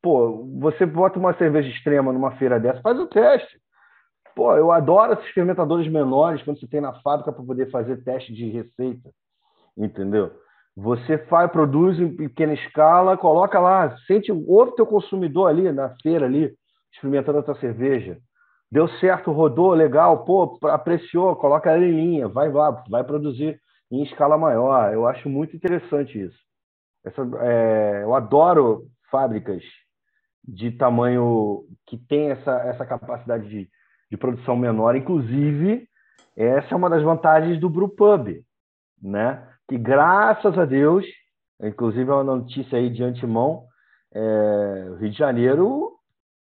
pô, 0.02 0.46
você 0.60 0.86
bota 0.86 1.20
uma 1.20 1.34
cerveja 1.38 1.70
extrema 1.70 2.12
numa 2.12 2.32
feira 2.38 2.60
dessa, 2.60 2.82
faz 2.82 3.00
o 3.00 3.08
teste. 3.08 3.63
Pô, 4.36 4.56
eu 4.56 4.72
adoro 4.72 5.14
esses 5.14 5.30
fermentadores 5.32 5.88
menores 5.92 6.42
quando 6.44 6.60
você 6.60 6.68
tem 6.68 6.82
na 6.82 6.94
fábrica 7.02 7.32
para 7.32 7.44
poder 7.44 7.70
fazer 7.70 8.04
teste 8.04 8.34
de 8.34 8.50
receita, 8.50 9.10
entendeu? 9.78 10.32
Você 10.76 11.20
faz, 11.26 11.52
produz 11.52 12.00
em 12.00 12.16
pequena 12.16 12.54
escala, 12.54 13.16
coloca 13.16 13.60
lá, 13.60 13.96
sente, 14.08 14.32
ouve 14.32 14.76
teu 14.76 14.88
consumidor 14.88 15.50
ali 15.50 15.72
na 15.72 15.96
feira 16.02 16.26
ali, 16.26 16.52
experimentando 16.92 17.40
a 17.40 17.44
tua 17.44 17.56
cerveja. 17.60 18.18
Deu 18.72 18.88
certo, 19.00 19.32
rodou, 19.32 19.72
legal, 19.74 20.26
pô, 20.26 20.58
apreciou, 20.64 21.36
coloca 21.36 21.70
ela 21.70 21.86
em 21.86 21.92
linha, 21.92 22.28
vai 22.28 22.52
lá, 22.52 22.84
vai 22.90 23.04
produzir 23.04 23.60
em 23.92 24.02
escala 24.02 24.36
maior. 24.36 24.92
Eu 24.92 25.06
acho 25.06 25.30
muito 25.30 25.56
interessante 25.56 26.20
isso. 26.20 26.40
Essa, 27.06 27.22
é, 27.42 28.02
eu 28.04 28.16
adoro 28.16 28.88
fábricas 29.12 29.62
de 30.44 30.72
tamanho 30.72 31.66
que 31.86 31.98
tem 31.98 32.32
essa, 32.32 32.52
essa 32.64 32.84
capacidade 32.84 33.48
de, 33.48 33.70
de 34.14 34.18
produção 34.18 34.56
menor. 34.56 34.96
Inclusive, 34.96 35.88
essa 36.38 36.68
é 36.72 36.78
uma 36.78 36.90
das 36.90 37.02
vantagens 37.02 37.60
do 37.60 37.68
Brewpub, 37.68 38.44
né? 39.02 39.44
Que 39.68 39.76
graças 39.76 40.56
a 40.56 40.66
Deus, 40.66 41.04
inclusive 41.60 42.12
é 42.12 42.14
uma 42.14 42.24
notícia 42.24 42.78
aí 42.78 42.92
de 42.92 43.04
antemão, 43.04 43.64
é, 44.14 44.96
Rio 45.00 45.10
de 45.10 45.18
Janeiro 45.18 45.94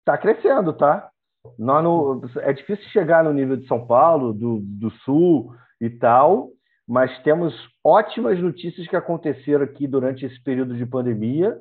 está 0.00 0.18
crescendo, 0.18 0.72
tá? 0.72 1.08
Nós 1.56 2.36
é 2.38 2.52
difícil 2.52 2.84
chegar 2.90 3.22
no 3.22 3.32
nível 3.32 3.56
de 3.56 3.68
São 3.68 3.86
Paulo, 3.86 4.32
do, 4.32 4.58
do 4.60 4.90
Sul 5.04 5.54
e 5.80 5.88
tal, 5.88 6.48
mas 6.88 7.16
temos 7.22 7.54
ótimas 7.84 8.38
notícias 8.40 8.88
que 8.88 8.96
aconteceram 8.96 9.62
aqui 9.62 9.86
durante 9.86 10.26
esse 10.26 10.42
período 10.42 10.76
de 10.76 10.84
pandemia. 10.84 11.56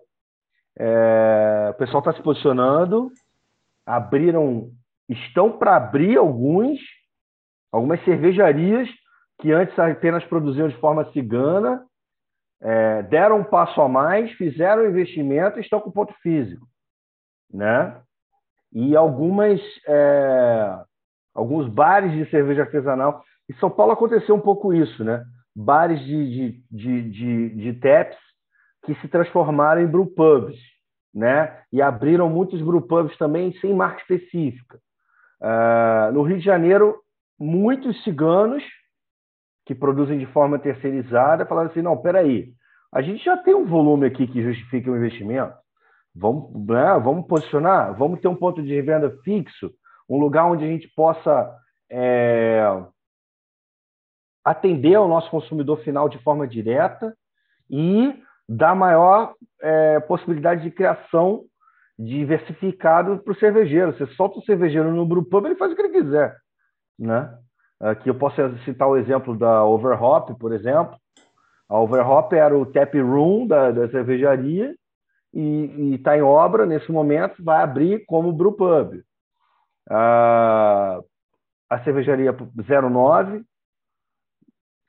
É, 0.78 1.70
o 1.72 1.78
pessoal 1.78 2.00
está 2.00 2.14
se 2.14 2.24
posicionando, 2.24 3.12
abriram 3.86 4.72
estão 5.10 5.58
para 5.58 5.76
abrir 5.76 6.18
alguns, 6.18 6.80
algumas 7.72 8.04
cervejarias 8.06 8.88
que 9.40 9.52
antes 9.52 9.78
apenas 9.80 10.24
produziam 10.26 10.68
de 10.68 10.78
forma 10.78 11.12
cigana, 11.12 11.84
é, 12.62 13.04
deram 13.04 13.40
um 13.40 13.44
passo 13.44 13.82
a 13.82 13.88
mais, 13.88 14.32
fizeram 14.34 14.88
investimento 14.88 15.58
e 15.58 15.62
estão 15.62 15.80
com 15.80 15.92
ponto 15.92 16.14
físico, 16.22 16.68
né? 17.52 18.02
E 18.72 18.96
algumas, 18.96 19.60
é, 19.88 20.80
alguns 21.34 21.68
bares 21.70 22.12
de 22.12 22.30
cerveja 22.30 22.64
artesanal. 22.64 23.24
Em 23.50 23.54
São 23.56 23.70
Paulo 23.70 23.94
aconteceu 23.94 24.36
um 24.36 24.42
pouco 24.42 24.74
isso, 24.74 25.04
né? 25.04 25.24
Bares 25.56 26.00
de, 26.02 26.30
de, 26.30 26.64
de, 26.70 27.10
de, 27.10 27.50
de 27.56 27.74
taps 27.80 28.18
que 28.86 28.94
se 28.96 29.08
transformaram 29.08 29.82
em 29.82 29.88
brewpubs, 29.88 30.60
né? 31.14 31.64
E 31.72 31.82
abriram 31.82 32.30
muitos 32.30 32.62
brewpubs 32.62 33.18
também 33.18 33.54
sem 33.60 33.74
marca 33.74 34.02
específica. 34.02 34.80
Uh, 35.42 36.12
no 36.12 36.24
Rio 36.24 36.38
de 36.38 36.44
Janeiro, 36.44 37.02
muitos 37.40 38.04
ciganos 38.04 38.64
que 39.66 39.74
produzem 39.74 40.18
de 40.18 40.26
forma 40.28 40.60
terceirizada 40.60 41.46
falaram 41.46 41.70
assim: 41.70 41.82
não, 41.82 41.96
peraí, 41.98 42.52
a 42.92 43.02
gente 43.02 43.24
já 43.24 43.38
tem 43.38 43.54
um 43.54 43.66
volume 43.66 44.08
aqui 44.08 44.28
que 44.28 44.42
justifica 44.42 44.92
o 44.92 44.98
investimento, 44.98 45.56
vamos, 46.14 46.52
né, 46.68 47.00
vamos 47.04 47.28
posicionar, 47.28 47.96
vamos 47.96 48.20
ter 48.20 48.28
um 48.28 48.36
ponto 48.36 48.62
de 48.62 48.82
venda 48.82 49.16
fixo, 49.24 49.72
um 50.10 50.18
lugar 50.18 50.46
onde 50.46 50.66
a 50.66 50.68
gente 50.68 50.88
possa 50.96 51.56
é, 51.90 52.64
atender 54.44 54.96
ao 54.96 55.08
nosso 55.08 55.30
consumidor 55.30 55.80
final 55.84 56.10
de 56.10 56.18
forma 56.24 56.48
direta 56.48 57.16
e 57.70 58.14
dar 58.48 58.76
maior 58.76 59.36
é, 59.62 60.00
possibilidade 60.02 60.64
de 60.64 60.72
criação 60.72 61.44
diversificado 62.00 63.20
para 63.20 63.34
o 63.34 63.36
cervejeiro. 63.36 63.92
Você 63.92 64.08
solta 64.14 64.40
o 64.40 64.44
cervejeiro 64.44 64.92
no 64.92 65.06
brewpub, 65.06 65.46
ele 65.46 65.56
faz 65.56 65.74
o 65.74 65.76
que 65.76 65.82
ele 65.82 66.02
quiser, 66.02 66.38
né? 66.98 67.38
Aqui 67.80 68.10
eu 68.10 68.16
posso 68.16 68.36
citar 68.60 68.88
o 68.88 68.98
exemplo 68.98 69.38
da 69.38 69.64
Overhop, 69.66 70.34
por 70.40 70.54
exemplo. 70.54 70.98
A 71.68 71.78
Overhop 71.80 72.34
era 72.34 72.58
o 72.58 72.66
tap 72.66 72.94
room 72.96 73.48
da, 73.48 73.72
da 73.72 73.90
cervejaria 73.90 74.76
e 75.34 75.96
está 75.96 76.18
em 76.18 76.22
obra 76.22 76.66
nesse 76.66 76.92
momento, 76.92 77.44
vai 77.44 77.62
abrir 77.62 78.06
como 78.06 78.34
brewpub. 78.34 79.02
a 79.90 81.00
cervejaria 81.84 82.34
09 82.34 83.44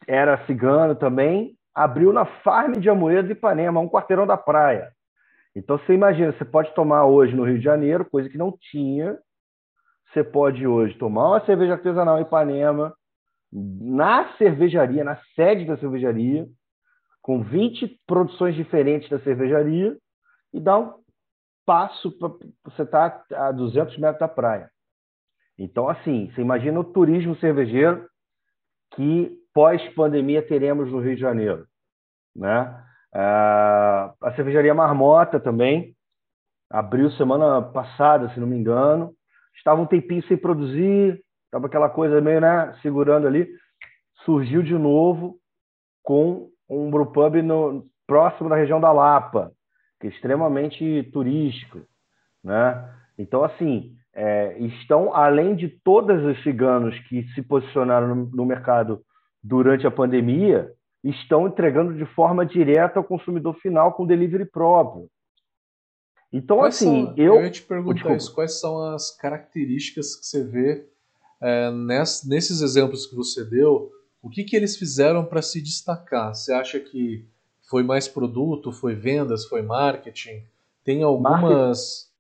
era 0.07 0.45
cigano 0.47 0.95
também, 0.95 1.57
abriu 1.75 2.13
na 2.13 2.25
Farm 2.25 2.73
de 2.73 2.89
Amoedo 2.89 3.31
Ipanema, 3.31 3.81
um 3.81 3.89
quarteirão 3.89 4.27
da 4.27 4.37
praia. 4.37 4.91
Então 5.55 5.79
você 5.79 5.95
imagina, 5.95 6.33
você 6.33 6.45
pode 6.45 6.73
tomar 6.75 7.07
hoje 7.07 7.35
no 7.35 7.45
Rio 7.45 7.59
de 7.59 7.65
Janeiro, 7.65 8.09
coisa 8.09 8.29
que 8.29 8.39
não 8.39 8.57
tinha. 8.71 9.19
Você 10.13 10.23
pode 10.25 10.67
hoje 10.67 10.97
tomar 10.99 11.29
uma 11.29 11.45
cerveja 11.45 11.75
artesanal 11.75 12.19
em 12.19 12.23
Ipanema, 12.23 12.95
na 13.53 14.33
cervejaria, 14.37 15.03
na 15.03 15.17
sede 15.35 15.65
da 15.65 15.77
cervejaria, 15.77 16.47
com 17.21 17.43
20 17.43 18.01
produções 18.07 18.55
diferentes 18.55 19.09
da 19.09 19.19
cervejaria, 19.21 19.97
e 20.53 20.61
dar 20.61 20.79
um 20.79 20.95
passo 21.65 22.11
para 22.19 22.29
você 22.65 22.83
estar 22.83 23.11
tá 23.11 23.49
a 23.49 23.53
200 23.53 23.99
metros 23.99 24.19
da 24.19 24.29
praia. 24.29 24.71
Então, 25.59 25.89
assim, 25.89 26.31
você 26.31 26.41
imagina 26.41 26.81
o 26.81 26.85
turismo 26.85 27.37
cervejeiro 27.37 28.09
que 28.95 29.31
pós-pandemia 29.53 30.47
teremos 30.47 30.91
no 30.91 31.01
Rio 31.01 31.15
de 31.15 31.21
Janeiro, 31.21 31.67
né? 32.35 32.85
Uh, 33.15 34.15
a 34.23 34.33
cervejaria 34.37 34.75
Marmota 34.75 35.41
também 35.41 35.95
abriu 36.71 37.11
semana 37.13 37.61
passada, 37.61 38.29
se 38.31 38.41
não 38.41 38.47
me 38.47 38.57
engano. 38.57 39.13
Estava 39.57 39.81
um 39.81 39.87
tempinho 39.87 40.23
sem 40.27 40.37
produzir, 40.37 41.21
estava 41.47 41.67
aquela 41.67 41.89
coisa 41.89 42.21
meio, 42.21 42.41
né, 42.41 42.75
segurando 42.83 43.27
ali. 43.27 43.49
Surgiu 44.25 44.63
de 44.63 44.75
novo 44.75 45.39
com 46.03 46.49
um 46.69 46.91
brewpub 46.91 47.43
no, 47.43 47.85
próximo 48.11 48.49
da 48.49 48.57
região 48.57 48.81
da 48.81 48.91
Lapa, 48.91 49.53
que 50.01 50.09
é 50.09 50.11
extremamente 50.11 51.09
turístico, 51.13 51.81
né? 52.43 52.93
Então, 53.17 53.45
assim, 53.45 53.95
é, 54.13 54.59
estão, 54.59 55.15
além 55.15 55.55
de 55.55 55.69
todos 55.69 56.21
os 56.25 56.43
ciganos 56.43 56.99
que 57.09 57.23
se 57.35 57.43
posicionaram 57.43 58.13
no, 58.13 58.27
no 58.27 58.45
mercado 58.45 59.01
durante 59.41 59.87
a 59.87 59.93
pandemia, 59.93 60.73
estão 61.03 61.47
entregando 61.47 61.95
de 61.95 62.05
forma 62.15 62.45
direta 62.45 62.99
ao 62.99 63.05
consumidor 63.05 63.55
final 63.55 63.93
com 63.95 64.07
delivery 64.07 64.45
próprio. 64.45 65.09
Então, 66.33 66.59
quais 66.59 66.77
assim, 66.77 67.07
são, 67.07 67.17
eu. 67.17 67.37
Eu 67.37 67.45
ia 67.45 67.51
te 67.51 67.63
perguntar 67.63 68.15
isso: 68.15 68.35
quais 68.35 68.61
são 68.61 68.83
as 68.83 69.17
características 69.17 70.15
que 70.15 70.27
você 70.27 70.45
vê 70.45 70.87
é, 71.41 71.71
ness, 71.71 72.27
nesses 72.27 72.61
exemplos 72.61 73.07
que 73.07 73.17
você 73.17 73.45
deu? 73.45 73.91
O 74.23 74.29
que, 74.29 74.45
que 74.45 74.55
eles 74.55 74.77
fizeram 74.77 75.25
para 75.25 75.43
se 75.43 75.63
destacar? 75.63 76.35
Você 76.35 76.53
acha 76.53 76.79
que 76.79 77.27
foi 77.69 77.83
mais 77.83 78.07
produto, 78.07 78.73
foi 78.73 78.95
vendas, 78.95 79.47
foi 79.47 79.63
marketing? 79.63 80.45
Tem 80.85 81.03
algumas. 81.03 81.41
Marketing, 81.41 82.11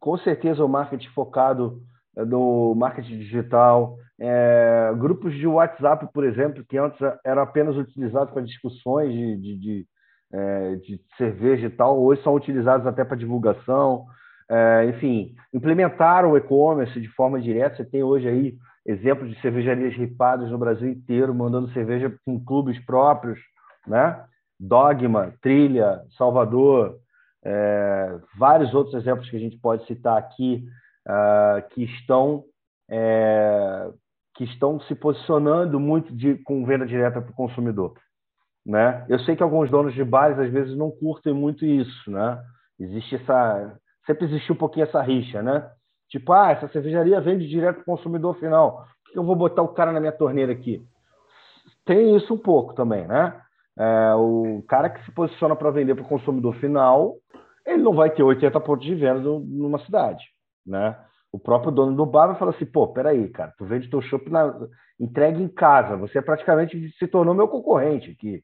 com 0.00 0.18
certeza 0.18 0.64
o 0.64 0.68
marketing 0.68 1.08
focado 1.14 1.82
no 2.14 2.74
marketing 2.74 3.18
digital, 3.18 3.98
é, 4.20 4.92
grupos 4.96 5.34
de 5.34 5.46
WhatsApp, 5.46 6.08
por 6.12 6.24
exemplo, 6.24 6.64
que 6.64 6.78
antes 6.78 6.98
eram 7.24 7.42
apenas 7.42 7.76
utilizados 7.76 8.32
para 8.32 8.42
discussões 8.42 9.12
de, 9.12 9.36
de, 9.36 9.56
de, 9.56 9.86
é, 10.32 10.76
de 10.76 11.00
cerveja 11.16 11.66
e 11.66 11.70
tal, 11.70 12.00
hoje 12.00 12.22
são 12.22 12.34
utilizados 12.34 12.86
até 12.86 13.04
para 13.04 13.16
divulgação. 13.16 14.06
É, 14.48 14.84
enfim, 14.86 15.34
implementaram 15.52 16.32
o 16.32 16.36
e-commerce 16.36 17.00
de 17.00 17.08
forma 17.08 17.40
direta. 17.40 17.76
Você 17.76 17.84
tem 17.84 18.02
hoje 18.02 18.28
aí 18.28 18.54
exemplos 18.86 19.30
de 19.30 19.40
cervejarias 19.40 19.94
ripadas 19.94 20.50
no 20.50 20.58
Brasil 20.58 20.88
inteiro, 20.88 21.34
mandando 21.34 21.72
cerveja 21.72 22.14
com 22.24 22.44
clubes 22.44 22.78
próprios, 22.84 23.40
né? 23.86 24.22
Dogma, 24.60 25.32
Trilha, 25.40 26.02
Salvador, 26.16 26.98
é, 27.44 28.18
vários 28.38 28.72
outros 28.72 28.94
exemplos 28.94 29.28
que 29.28 29.36
a 29.36 29.40
gente 29.40 29.58
pode 29.58 29.86
citar 29.86 30.16
aqui 30.16 30.64
uh, 31.06 31.68
que 31.70 31.84
estão 31.84 32.44
é, 32.88 33.90
que 34.34 34.44
estão 34.44 34.80
se 34.80 34.94
posicionando 34.94 35.78
muito 35.78 36.14
de, 36.14 36.36
com 36.38 36.64
venda 36.64 36.86
direta 36.86 37.20
para 37.20 37.30
o 37.30 37.34
consumidor. 37.34 37.94
Né? 38.66 39.04
Eu 39.08 39.18
sei 39.20 39.36
que 39.36 39.42
alguns 39.42 39.70
donos 39.70 39.94
de 39.94 40.02
bares 40.02 40.38
às 40.38 40.50
vezes 40.50 40.76
não 40.76 40.90
curtem 40.90 41.32
muito 41.32 41.64
isso, 41.64 42.10
né? 42.10 42.42
Existe 42.80 43.16
essa, 43.16 43.78
sempre 44.06 44.24
existiu 44.24 44.54
um 44.54 44.58
pouquinho 44.58 44.84
essa 44.84 45.02
rixa, 45.02 45.42
né? 45.42 45.70
Tipo, 46.08 46.32
ah, 46.32 46.50
essa 46.50 46.68
cervejaria 46.68 47.20
vende 47.20 47.48
direto 47.48 47.76
para 47.76 47.82
o 47.82 47.96
consumidor 47.96 48.36
final. 48.38 48.86
Por 49.04 49.12
que 49.12 49.18
eu 49.18 49.24
vou 49.24 49.36
botar 49.36 49.62
o 49.62 49.68
cara 49.68 49.92
na 49.92 50.00
minha 50.00 50.12
torneira 50.12 50.52
aqui? 50.52 50.82
Tem 51.84 52.16
isso 52.16 52.32
um 52.32 52.38
pouco 52.38 52.74
também, 52.74 53.06
né? 53.06 53.38
É, 53.78 54.14
o 54.14 54.64
cara 54.68 54.88
que 54.88 55.04
se 55.04 55.12
posiciona 55.12 55.54
para 55.54 55.70
vender 55.70 55.94
para 55.94 56.04
o 56.04 56.08
consumidor 56.08 56.54
final, 56.56 57.16
ele 57.66 57.82
não 57.82 57.94
vai 57.94 58.10
ter 58.10 58.22
80 58.22 58.58
pontos 58.60 58.86
de 58.86 58.94
venda 58.94 59.20
numa 59.20 59.78
cidade, 59.80 60.24
né? 60.66 60.96
O 61.34 61.38
próprio 61.40 61.72
dono 61.72 61.96
do 61.96 62.06
bar 62.06 62.28
vai 62.28 62.38
falar 62.38 62.52
assim, 62.52 62.64
pô, 62.64 62.86
peraí, 62.86 63.28
cara, 63.28 63.52
tu 63.58 63.64
vende 63.64 63.90
teu 63.90 64.00
chopp 64.00 64.30
na... 64.30 64.54
entregue 65.00 65.42
em 65.42 65.48
casa, 65.48 65.96
você 65.96 66.22
praticamente 66.22 66.92
se 66.96 67.08
tornou 67.08 67.34
meu 67.34 67.48
concorrente 67.48 68.12
aqui, 68.12 68.40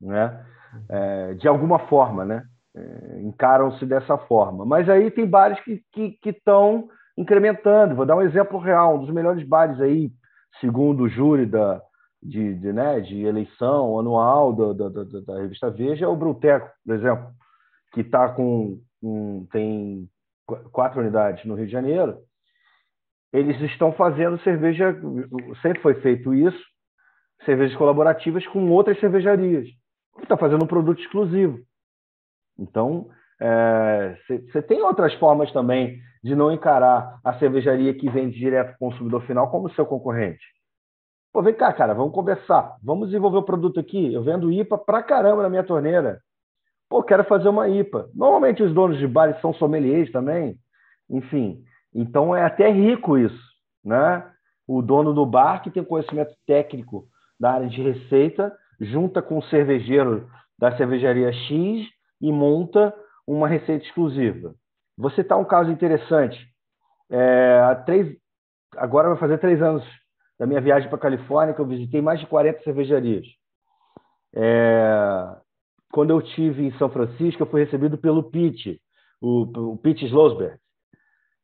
né? 0.00 0.44
É, 0.88 1.34
de 1.34 1.46
alguma 1.46 1.78
forma, 1.86 2.24
né? 2.24 2.42
É, 2.76 3.20
encaram-se 3.20 3.86
dessa 3.86 4.18
forma. 4.18 4.66
Mas 4.66 4.88
aí 4.88 5.08
tem 5.08 5.24
bares 5.24 5.56
que 5.60 6.18
estão 6.24 6.88
incrementando. 7.16 7.94
Vou 7.94 8.04
dar 8.04 8.16
um 8.16 8.22
exemplo 8.22 8.58
real, 8.58 8.96
um 8.96 9.04
dos 9.04 9.14
melhores 9.14 9.46
bares 9.46 9.80
aí, 9.80 10.10
segundo 10.60 11.04
o 11.04 11.08
júri 11.08 11.46
da, 11.46 11.80
de, 12.20 12.54
de, 12.54 12.72
né, 12.72 12.98
de 13.02 13.24
eleição 13.24 14.00
anual 14.00 14.52
da, 14.52 14.72
da, 14.72 14.88
da, 14.88 15.20
da 15.20 15.40
revista 15.42 15.70
Veja, 15.70 16.06
é 16.06 16.08
o 16.08 16.16
Bruteco, 16.16 16.68
por 16.84 16.96
exemplo, 16.96 17.28
que 17.92 18.00
está 18.00 18.28
com 18.30 18.80
um, 19.00 19.46
tem 19.52 20.08
quatro 20.72 21.00
unidades 21.00 21.44
no 21.44 21.54
Rio 21.54 21.66
de 21.66 21.72
Janeiro. 21.72 22.18
Eles 23.32 23.60
estão 23.62 23.92
fazendo 23.92 24.38
cerveja, 24.40 24.96
sempre 25.60 25.82
foi 25.82 25.94
feito 26.00 26.32
isso, 26.32 26.62
cervejas 27.44 27.76
colaborativas 27.76 28.46
com 28.46 28.70
outras 28.70 28.98
cervejarias. 28.98 29.68
Está 30.22 30.36
fazendo 30.36 30.64
um 30.64 30.68
produto 30.68 31.00
exclusivo. 31.00 31.58
Então, 32.58 33.08
você 33.38 34.58
é, 34.58 34.62
tem 34.62 34.80
outras 34.80 35.12
formas 35.14 35.52
também 35.52 36.00
de 36.22 36.34
não 36.34 36.50
encarar 36.50 37.20
a 37.22 37.38
cervejaria 37.38 37.94
que 37.94 38.08
vende 38.08 38.38
direto 38.38 38.68
para 38.68 38.76
o 38.76 38.90
consumidor 38.90 39.22
final 39.26 39.50
como 39.50 39.70
seu 39.74 39.84
concorrente. 39.84 40.44
Pô, 41.32 41.42
vem 41.42 41.54
cá, 41.54 41.72
cara, 41.72 41.92
vamos 41.92 42.14
conversar. 42.14 42.76
Vamos 42.82 43.08
desenvolver 43.08 43.38
o 43.38 43.44
produto 43.44 43.78
aqui. 43.78 44.12
Eu 44.14 44.24
vendo 44.24 44.50
IPA 44.50 44.78
pra 44.78 45.02
caramba 45.02 45.42
na 45.42 45.50
minha 45.50 45.62
torneira. 45.62 46.20
Pô, 46.88 47.02
quero 47.02 47.24
fazer 47.24 47.48
uma 47.48 47.68
IPA. 47.68 48.08
Normalmente 48.14 48.62
os 48.62 48.72
donos 48.72 48.98
de 48.98 49.06
bares 49.06 49.40
são 49.40 49.52
sommeliers 49.54 50.10
também. 50.12 50.56
Enfim, 51.10 51.62
então 51.94 52.34
é 52.34 52.44
até 52.44 52.70
rico 52.70 53.18
isso, 53.18 53.42
né? 53.84 54.24
O 54.66 54.82
dono 54.82 55.12
do 55.12 55.24
bar 55.24 55.62
que 55.62 55.70
tem 55.70 55.84
conhecimento 55.84 56.34
técnico 56.46 57.06
da 57.38 57.52
área 57.52 57.68
de 57.68 57.82
receita, 57.82 58.52
junta 58.80 59.22
com 59.22 59.38
o 59.38 59.42
cervejeiro 59.44 60.28
da 60.58 60.76
cervejaria 60.76 61.32
X 61.32 61.86
e 62.20 62.32
monta 62.32 62.94
uma 63.26 63.48
receita 63.48 63.84
exclusiva. 63.84 64.54
Vou 64.96 65.10
citar 65.10 65.38
um 65.38 65.44
caso 65.44 65.70
interessante. 65.70 66.38
É, 67.10 67.74
três, 67.84 68.16
agora 68.76 69.08
vai 69.08 69.18
fazer 69.18 69.38
três 69.38 69.60
anos 69.60 69.84
da 70.38 70.46
minha 70.46 70.60
viagem 70.60 70.88
para 70.88 70.96
a 70.96 71.00
Califórnia, 71.00 71.54
que 71.54 71.60
eu 71.60 71.66
visitei 71.66 72.00
mais 72.00 72.20
de 72.20 72.26
40 72.26 72.62
cervejarias. 72.62 73.26
É, 74.34 75.36
quando 75.92 76.10
eu 76.10 76.20
tive 76.20 76.64
em 76.64 76.76
São 76.78 76.88
Francisco, 76.88 77.42
eu 77.42 77.46
fui 77.46 77.64
recebido 77.64 77.96
pelo 77.96 78.22
Pete, 78.22 78.80
o, 79.20 79.72
o 79.72 79.76
Pete 79.78 80.06
Slosberg, 80.06 80.56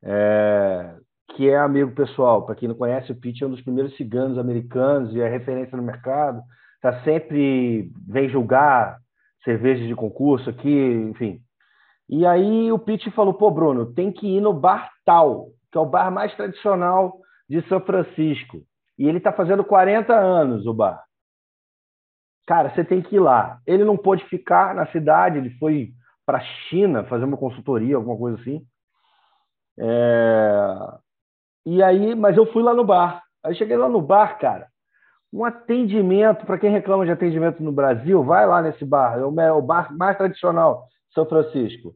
é, 0.03 0.95
que 1.35 1.49
é 1.49 1.57
amigo 1.57 1.93
pessoal. 1.93 2.45
Para 2.45 2.55
quem 2.55 2.69
não 2.69 2.75
conhece, 2.75 3.13
o 3.13 3.17
Pete 3.17 3.43
é 3.43 3.47
um 3.47 3.51
dos 3.51 3.63
primeiros 3.63 3.97
ciganos 3.97 4.39
americanos 4.39 5.15
e 5.15 5.21
é 5.21 5.29
referência 5.29 5.77
no 5.77 5.83
mercado. 5.83 6.43
Tá 6.81 7.03
sempre 7.05 7.91
vem 8.09 8.29
julgar 8.29 8.99
cervejas 9.45 9.87
de 9.87 9.95
concurso 9.95 10.51
aqui, 10.51 10.71
enfim. 11.11 11.41
E 12.09 12.27
aí 12.27 12.71
o 12.73 12.79
Pete 12.79 13.11
falou: 13.13 13.35
pô, 13.35 13.51
Bruno, 13.51 13.95
tem 13.95 14.13
que 14.13 14.27
ir 14.27 14.41
no 14.41 14.53
bar 14.53 14.91
tal, 15.05 15.47
que 15.71 15.79
é 15.79 15.81
o 15.81 15.87
bar 15.87 16.11
mais 16.11 16.35
tradicional 16.35 17.15
de 17.49 17.67
São 17.69 17.81
Francisco. 17.81 18.59
E 18.99 19.09
ele 19.09 19.19
está 19.19 19.33
fazendo 19.33 19.65
40 19.65 20.15
anos 20.15 20.67
o 20.67 20.75
bar. 20.75 21.03
Cara, 22.47 22.75
você 22.75 22.85
tem 22.85 23.01
que 23.01 23.17
ir 23.17 23.21
lá. 23.21 23.61
Ele 23.67 23.85
não 23.85 23.97
pôde 23.97 24.25
ficar 24.25 24.75
na 24.75 24.87
cidade, 24.87 25.39
ele 25.39 25.51
foi 25.59 25.93
para 26.27 26.39
a 26.39 26.45
China 26.69 27.05
fazer 27.05 27.25
uma 27.25 27.37
consultoria, 27.37 27.97
alguma 27.97 28.17
coisa 28.17 28.41
assim. 28.41 28.65
É... 29.79 30.77
E 31.65 31.83
aí, 31.83 32.15
mas 32.15 32.37
eu 32.37 32.51
fui 32.53 32.63
lá 32.63 32.75
no 32.75 32.85
bar. 32.85 33.23
Aí 33.45 33.55
cheguei 33.55 33.77
lá 33.77 33.89
no 33.89 34.01
bar, 34.01 34.39
cara. 34.39 34.69
Um 35.33 35.45
atendimento, 35.45 36.45
para 36.45 36.59
quem 36.59 36.71
reclama 36.71 37.07
de 37.07 37.13
atendimento 37.13 37.63
no 37.63 37.73
Brasil, 37.73 38.23
vai 38.23 38.47
lá 38.47 38.61
nesse 38.61 38.85
bar. 38.85 39.19
É 39.19 39.53
o 39.53 39.63
bar 39.63 39.97
mais 39.97 40.17
tradicional 40.17 40.85
de 41.09 41.15
São 41.15 41.27
Francisco. 41.27 41.95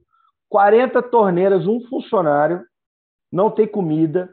40 0.48 1.02
torneiras, 1.02 1.66
um 1.66 1.80
funcionário, 1.88 2.64
não 3.32 3.50
tem 3.50 3.66
comida, 3.66 4.30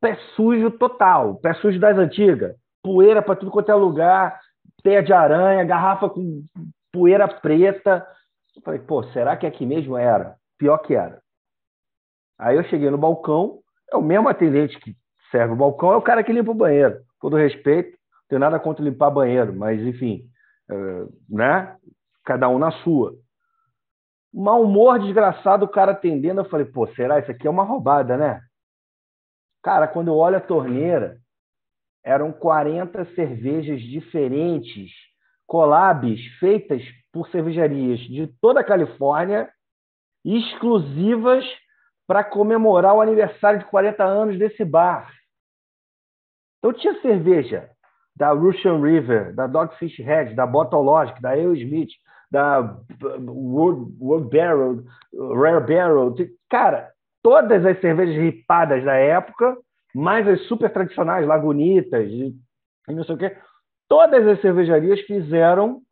pé 0.00 0.16
sujo 0.34 0.70
total, 0.70 1.36
pé 1.36 1.54
sujo 1.54 1.78
das 1.78 1.98
antigas, 1.98 2.56
poeira 2.82 3.20
para 3.20 3.36
tudo 3.36 3.50
quanto 3.50 3.70
é 3.70 3.74
lugar, 3.74 4.40
teia 4.82 5.02
de 5.02 5.12
aranha, 5.12 5.64
garrafa 5.64 6.08
com 6.08 6.44
poeira 6.92 7.28
preta. 7.28 8.06
Eu 8.56 8.62
falei, 8.62 8.80
pô, 8.80 9.02
será 9.04 9.36
que 9.36 9.46
aqui 9.46 9.64
mesmo 9.64 9.96
era? 9.96 10.36
Pior 10.58 10.78
que 10.78 10.94
era. 10.94 11.20
Aí 12.38 12.56
eu 12.56 12.64
cheguei 12.64 12.90
no 12.90 12.98
balcão, 12.98 13.60
é 13.90 13.96
o 13.96 14.02
mesmo 14.02 14.28
atendente 14.28 14.78
que 14.80 14.94
serve 15.30 15.54
o 15.54 15.56
balcão, 15.56 15.92
é 15.92 15.96
o 15.96 16.02
cara 16.02 16.22
que 16.24 16.32
limpa 16.32 16.50
o 16.50 16.54
banheiro. 16.54 17.00
Todo 17.20 17.36
respeito, 17.36 17.90
não 17.90 18.28
tenho 18.28 18.40
nada 18.40 18.58
contra 18.58 18.84
limpar 18.84 19.10
banheiro, 19.10 19.54
mas 19.54 19.80
enfim, 19.80 20.24
é, 20.70 20.74
né? 21.28 21.76
Cada 22.24 22.48
um 22.48 22.58
na 22.58 22.70
sua. 22.70 23.14
Mau 24.32 24.62
humor 24.62 24.98
desgraçado, 24.98 25.64
o 25.64 25.68
cara 25.68 25.92
atendendo, 25.92 26.40
eu 26.40 26.48
falei, 26.48 26.66
pô, 26.66 26.86
será? 26.94 27.18
Isso 27.18 27.30
aqui 27.30 27.46
é 27.46 27.50
uma 27.50 27.64
roubada, 27.64 28.16
né? 28.16 28.40
Cara, 29.62 29.86
quando 29.86 30.08
eu 30.08 30.16
olho 30.16 30.36
a 30.36 30.40
torneira, 30.40 31.18
eram 32.04 32.32
40 32.32 33.04
cervejas 33.14 33.80
diferentes, 33.80 34.90
collabs 35.46 36.20
feitas 36.38 36.82
por 37.12 37.28
cervejarias 37.28 38.00
de 38.00 38.26
toda 38.40 38.60
a 38.60 38.64
Califórnia, 38.64 39.48
exclusivas 40.24 41.44
para 42.06 42.24
comemorar 42.24 42.94
o 42.94 43.00
aniversário 43.00 43.60
de 43.60 43.66
40 43.66 44.04
anos 44.04 44.38
desse 44.38 44.64
bar. 44.64 45.12
Então 46.58 46.72
tinha 46.72 47.00
cerveja 47.00 47.70
da 48.14 48.30
Russian 48.30 48.80
River, 48.80 49.34
da 49.34 49.46
Dogfish 49.46 49.98
Head, 49.98 50.34
da 50.34 50.46
Bottle 50.46 50.82
Logic, 50.82 51.20
da 51.20 51.30
Ale 51.30 51.60
Smith, 51.60 51.90
da 52.30 52.78
World, 53.18 53.96
World 54.00 54.28
Barrel, 54.30 54.84
Rare 55.34 55.60
Barrel. 55.60 56.14
Cara, 56.48 56.90
todas 57.22 57.64
as 57.64 57.80
cervejas 57.80 58.16
ripadas 58.16 58.84
da 58.84 58.94
época 58.94 59.56
mais 59.94 60.26
as 60.26 60.40
super 60.46 60.72
tradicionais, 60.72 61.26
Lagunitas 61.26 62.10
e, 62.10 62.34
não 62.88 63.04
sei 63.04 63.14
o 63.14 63.18
quê, 63.18 63.36
todas 63.88 64.26
as 64.26 64.40
cervejarias 64.40 65.00
fizeram 65.00 65.82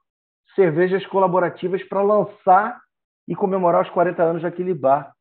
cervejas 0.54 1.06
colaborativas 1.06 1.82
para 1.84 2.02
lançar 2.02 2.80
e 3.28 3.34
comemorar 3.34 3.82
os 3.82 3.90
40 3.90 4.22
anos 4.22 4.42
daquele 4.42 4.74
bar. 4.74 5.12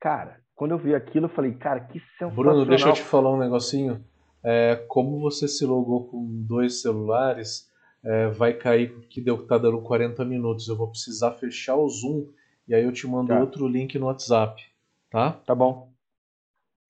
Cara, 0.00 0.40
quando 0.54 0.72
eu 0.72 0.78
vi 0.78 0.94
aquilo, 0.94 1.26
eu 1.26 1.30
falei, 1.30 1.52
cara, 1.54 1.80
que 1.80 1.98
sensacional. 2.00 2.34
Bruno, 2.34 2.66
deixa 2.66 2.88
eu 2.88 2.92
te 2.92 3.02
falar 3.02 3.30
um 3.32 3.38
negocinho. 3.38 4.04
É, 4.44 4.76
como 4.88 5.20
você 5.20 5.46
se 5.46 5.64
logou 5.64 6.08
com 6.08 6.24
dois 6.46 6.82
celulares, 6.82 7.70
é, 8.04 8.28
vai 8.28 8.52
cair 8.52 9.06
que 9.08 9.20
deu 9.20 9.46
tá 9.46 9.58
dando 9.58 9.80
40 9.80 10.24
minutos. 10.24 10.68
Eu 10.68 10.76
vou 10.76 10.88
precisar 10.88 11.32
fechar 11.32 11.76
o 11.76 11.88
Zoom 11.88 12.28
e 12.66 12.74
aí 12.74 12.84
eu 12.84 12.92
te 12.92 13.06
mando 13.06 13.28
tá. 13.28 13.38
outro 13.40 13.66
link 13.66 13.98
no 13.98 14.06
WhatsApp, 14.06 14.62
tá? 15.10 15.32
Tá 15.46 15.54
bom. 15.54 15.91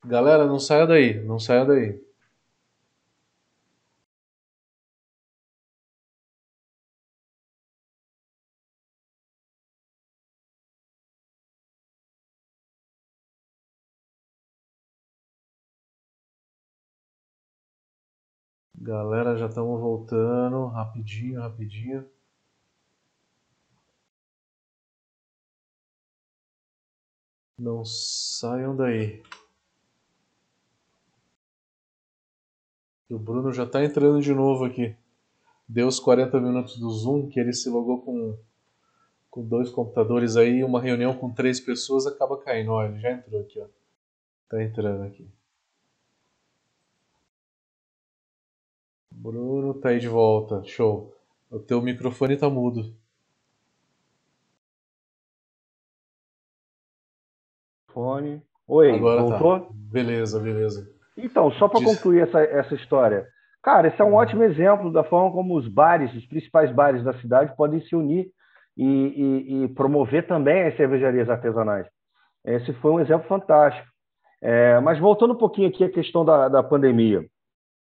Galera, 0.05 0.47
não 0.47 0.59
saia 0.61 0.87
daí, 0.87 1.21
não 1.25 1.39
saia 1.39 1.65
daí. 1.65 2.01
Galera, 18.75 19.37
já 19.37 19.47
estamos 19.47 19.81
voltando, 19.81 20.67
rapidinho, 20.67 21.41
rapidinho. 21.41 22.05
Não 27.59 27.83
saiam 27.85 28.77
daí. 28.77 29.23
O 33.13 33.19
Bruno 33.19 33.53
já 33.53 33.65
está 33.65 33.85
entrando 33.85 34.21
de 34.21 34.33
novo 34.33 34.65
aqui. 34.65 34.97
Deu 35.69 35.87
os 35.87 36.01
40 36.01 36.41
minutos 36.41 36.79
do 36.79 36.91
Zoom, 36.91 37.29
que 37.29 37.39
ele 37.39 37.53
se 37.53 37.69
logou 37.69 38.01
com, 38.03 38.39
com 39.31 39.47
dois 39.47 39.71
computadores 39.71 40.37
aí, 40.37 40.65
uma 40.65 40.81
reunião 40.81 41.17
com 41.17 41.33
três 41.33 41.61
pessoas 41.61 42.07
acaba 42.07 42.39
caindo. 42.39 42.73
Olha, 42.73 42.89
ele 42.89 43.01
já 43.01 43.13
entrou 43.13 43.41
aqui, 43.41 43.61
ó. 43.61 43.67
Tá 44.49 44.63
entrando 44.63 45.03
aqui. 45.05 45.29
Bruno 49.11 49.75
tá 49.75 49.91
aí 49.91 50.01
de 50.01 50.09
volta. 50.09 50.63
Show. 50.65 51.15
O 51.51 51.59
teu 51.59 51.81
microfone 51.81 52.37
tá 52.37 52.49
mudo. 52.51 52.95
Fone. 57.89 58.43
Oi, 58.67 58.91
Agora 58.91 59.23
tá. 59.23 59.29
voltou? 59.29 59.61
Tá. 59.61 59.73
Beleza, 59.73 60.41
beleza. 60.41 60.91
Então, 61.17 61.51
só 61.53 61.69
para 61.69 61.85
concluir 61.85 62.21
essa, 62.23 62.41
essa 62.41 62.75
história. 62.75 63.27
Cara, 63.63 63.89
esse 63.89 64.01
é 64.01 64.05
um 64.05 64.15
ótimo 64.15 64.43
exemplo 64.43 64.93
da 64.93 65.05
forma 65.05 65.31
como 65.31 65.57
os 65.57 65.69
bares, 65.69 66.13
os 66.15 66.27
principais 66.27 66.73
bares 66.73 67.05
da 67.05 67.13
cidade, 67.21 67.55
podem 67.57 67.81
se 67.83 67.95
unir 67.95 68.31
e, 68.77 68.85
e, 68.85 69.65
e 69.65 69.69
promover 69.69 70.27
também 70.27 70.65
as 70.65 70.77
cervejarias 70.77 71.29
artesanais. 71.29 71.87
Esse 72.45 72.73
foi 72.75 72.91
um 72.91 73.01
exemplo 73.01 73.29
fantástico. 73.29 73.87
É, 74.41 74.81
mas 74.81 74.99
voltando 74.99 75.35
um 75.35 75.39
pouquinho 75.39 75.69
aqui 75.69 75.85
à 75.85 75.91
questão 75.91 76.25
da, 76.25 76.49
da 76.49 76.63
pandemia, 76.63 77.25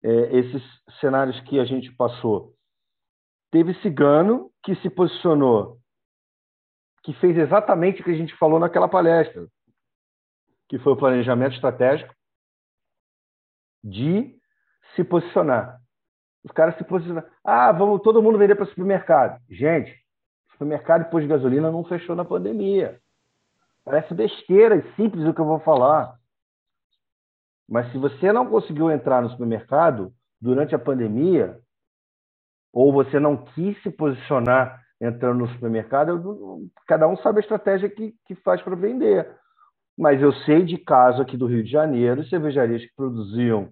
é, 0.04 0.38
esses 0.38 0.62
cenários 1.00 1.40
que 1.42 1.60
a 1.60 1.66
gente 1.66 1.92
passou. 1.96 2.54
Teve 3.52 3.74
cigano 3.82 4.52
que 4.64 4.76
se 4.76 4.90
posicionou, 4.90 5.78
que 7.04 7.14
fez 7.14 7.36
exatamente 7.38 8.02
o 8.02 8.04
que 8.04 8.12
a 8.12 8.16
gente 8.16 8.36
falou 8.38 8.60
naquela 8.60 8.88
palestra, 8.88 9.48
que 10.70 10.78
foi 10.78 10.94
o 10.94 10.98
planejamento 10.98 11.56
estratégico 11.56 12.14
de 13.84 14.36
se 14.96 15.04
posicionar. 15.04 15.80
Os 16.44 16.52
caras 16.52 16.76
se 16.78 16.84
posicionaram. 16.84 17.28
Ah, 17.44 17.72
vamos 17.72 18.02
todo 18.02 18.22
mundo 18.22 18.38
vender 18.38 18.56
para 18.56 18.66
supermercado. 18.66 19.40
Gente, 19.50 19.96
supermercado 20.52 21.02
e 21.02 21.06
posto 21.06 21.22
de 21.22 21.28
gasolina 21.28 21.72
não 21.72 21.84
fechou 21.84 22.16
na 22.16 22.26
pandemia. 22.26 23.00
Parece 23.84 24.14
besteira 24.14 24.76
e 24.76 24.96
simples 24.96 25.26
o 25.26 25.34
que 25.34 25.42
eu 25.42 25.46
vou 25.46 25.60
falar. 25.60 26.16
Mas 27.68 27.92
se 27.92 27.98
você 27.98 28.32
não 28.32 28.48
conseguiu 28.48 28.92
entrar 28.92 29.22
no 29.22 29.30
supermercado 29.30 30.12
durante 30.40 30.76
a 30.76 30.80
pandemia, 30.80 31.60
ou 32.74 32.92
você 32.92 33.20
não 33.20 33.46
quis 33.46 33.82
se 33.82 33.90
posicionar 33.90 34.82
entrando 35.00 35.40
no 35.40 35.48
supermercado, 35.50 36.70
cada 36.88 37.08
um 37.08 37.18
sabe 37.18 37.40
a 37.40 37.42
estratégia 37.42 37.90
que, 37.90 38.14
que 38.26 38.36
faz 38.36 38.62
para 38.62 38.76
vender. 38.76 39.28
Mas 39.98 40.22
eu 40.22 40.34
sei 40.46 40.64
de 40.64 40.78
caso 40.78 41.22
aqui 41.22 41.38
do 41.38 41.46
Rio 41.46 41.64
de 41.64 41.72
Janeiro, 41.72 42.26
cervejarias 42.28 42.82
que 42.82 42.96
produziam 42.96 43.70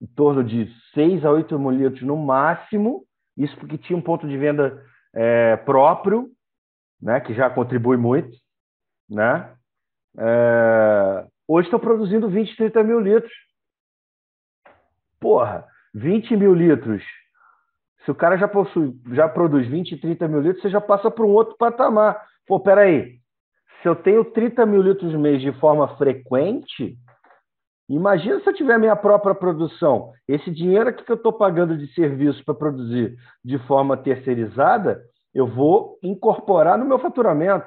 em 0.00 0.06
torno 0.06 0.42
de 0.42 0.68
6 0.94 1.24
a 1.24 1.30
8 1.30 1.58
mil 1.58 1.70
litros 1.70 2.02
no 2.02 2.16
máximo, 2.16 3.04
isso 3.36 3.56
porque 3.56 3.78
tinha 3.78 3.96
um 3.96 4.02
ponto 4.02 4.26
de 4.26 4.36
venda 4.36 4.84
é, 5.14 5.56
próprio, 5.58 6.30
né, 7.00 7.20
que 7.20 7.34
já 7.34 7.48
contribui 7.48 7.96
muito, 7.96 8.36
né? 9.08 9.54
É, 10.18 11.26
hoje 11.48 11.66
estão 11.66 11.80
produzindo 11.80 12.28
20, 12.28 12.56
30 12.56 12.82
mil 12.82 13.00
litros. 13.00 13.32
Porra, 15.20 15.66
20 15.94 16.36
mil 16.36 16.54
litros. 16.54 17.02
Se 18.04 18.10
o 18.10 18.14
cara 18.14 18.36
já, 18.36 18.48
possui, 18.48 18.92
já 19.12 19.28
produz 19.28 19.66
20, 19.68 19.96
30 19.96 20.28
mil 20.28 20.40
litros, 20.40 20.62
você 20.62 20.68
já 20.68 20.80
passa 20.80 21.10
para 21.10 21.24
um 21.24 21.30
outro 21.30 21.56
patamar. 21.56 22.20
Pô, 22.46 22.58
peraí. 22.58 23.21
Se 23.82 23.88
eu 23.88 23.96
tenho 23.96 24.24
30 24.24 24.64
mil 24.64 24.80
litros 24.80 25.12
mês 25.14 25.42
de 25.42 25.52
forma 25.58 25.96
frequente, 25.96 26.96
imagina 27.88 28.40
se 28.40 28.48
eu 28.48 28.54
tiver 28.54 28.78
minha 28.78 28.94
própria 28.94 29.34
produção. 29.34 30.12
Esse 30.28 30.52
dinheiro 30.52 30.88
aqui 30.88 31.04
que 31.04 31.10
eu 31.10 31.16
estou 31.16 31.32
pagando 31.32 31.76
de 31.76 31.92
serviço 31.92 32.44
para 32.44 32.54
produzir 32.54 33.16
de 33.44 33.58
forma 33.66 33.96
terceirizada, 33.96 35.02
eu 35.34 35.48
vou 35.48 35.98
incorporar 36.00 36.78
no 36.78 36.84
meu 36.84 36.98
faturamento. 37.00 37.66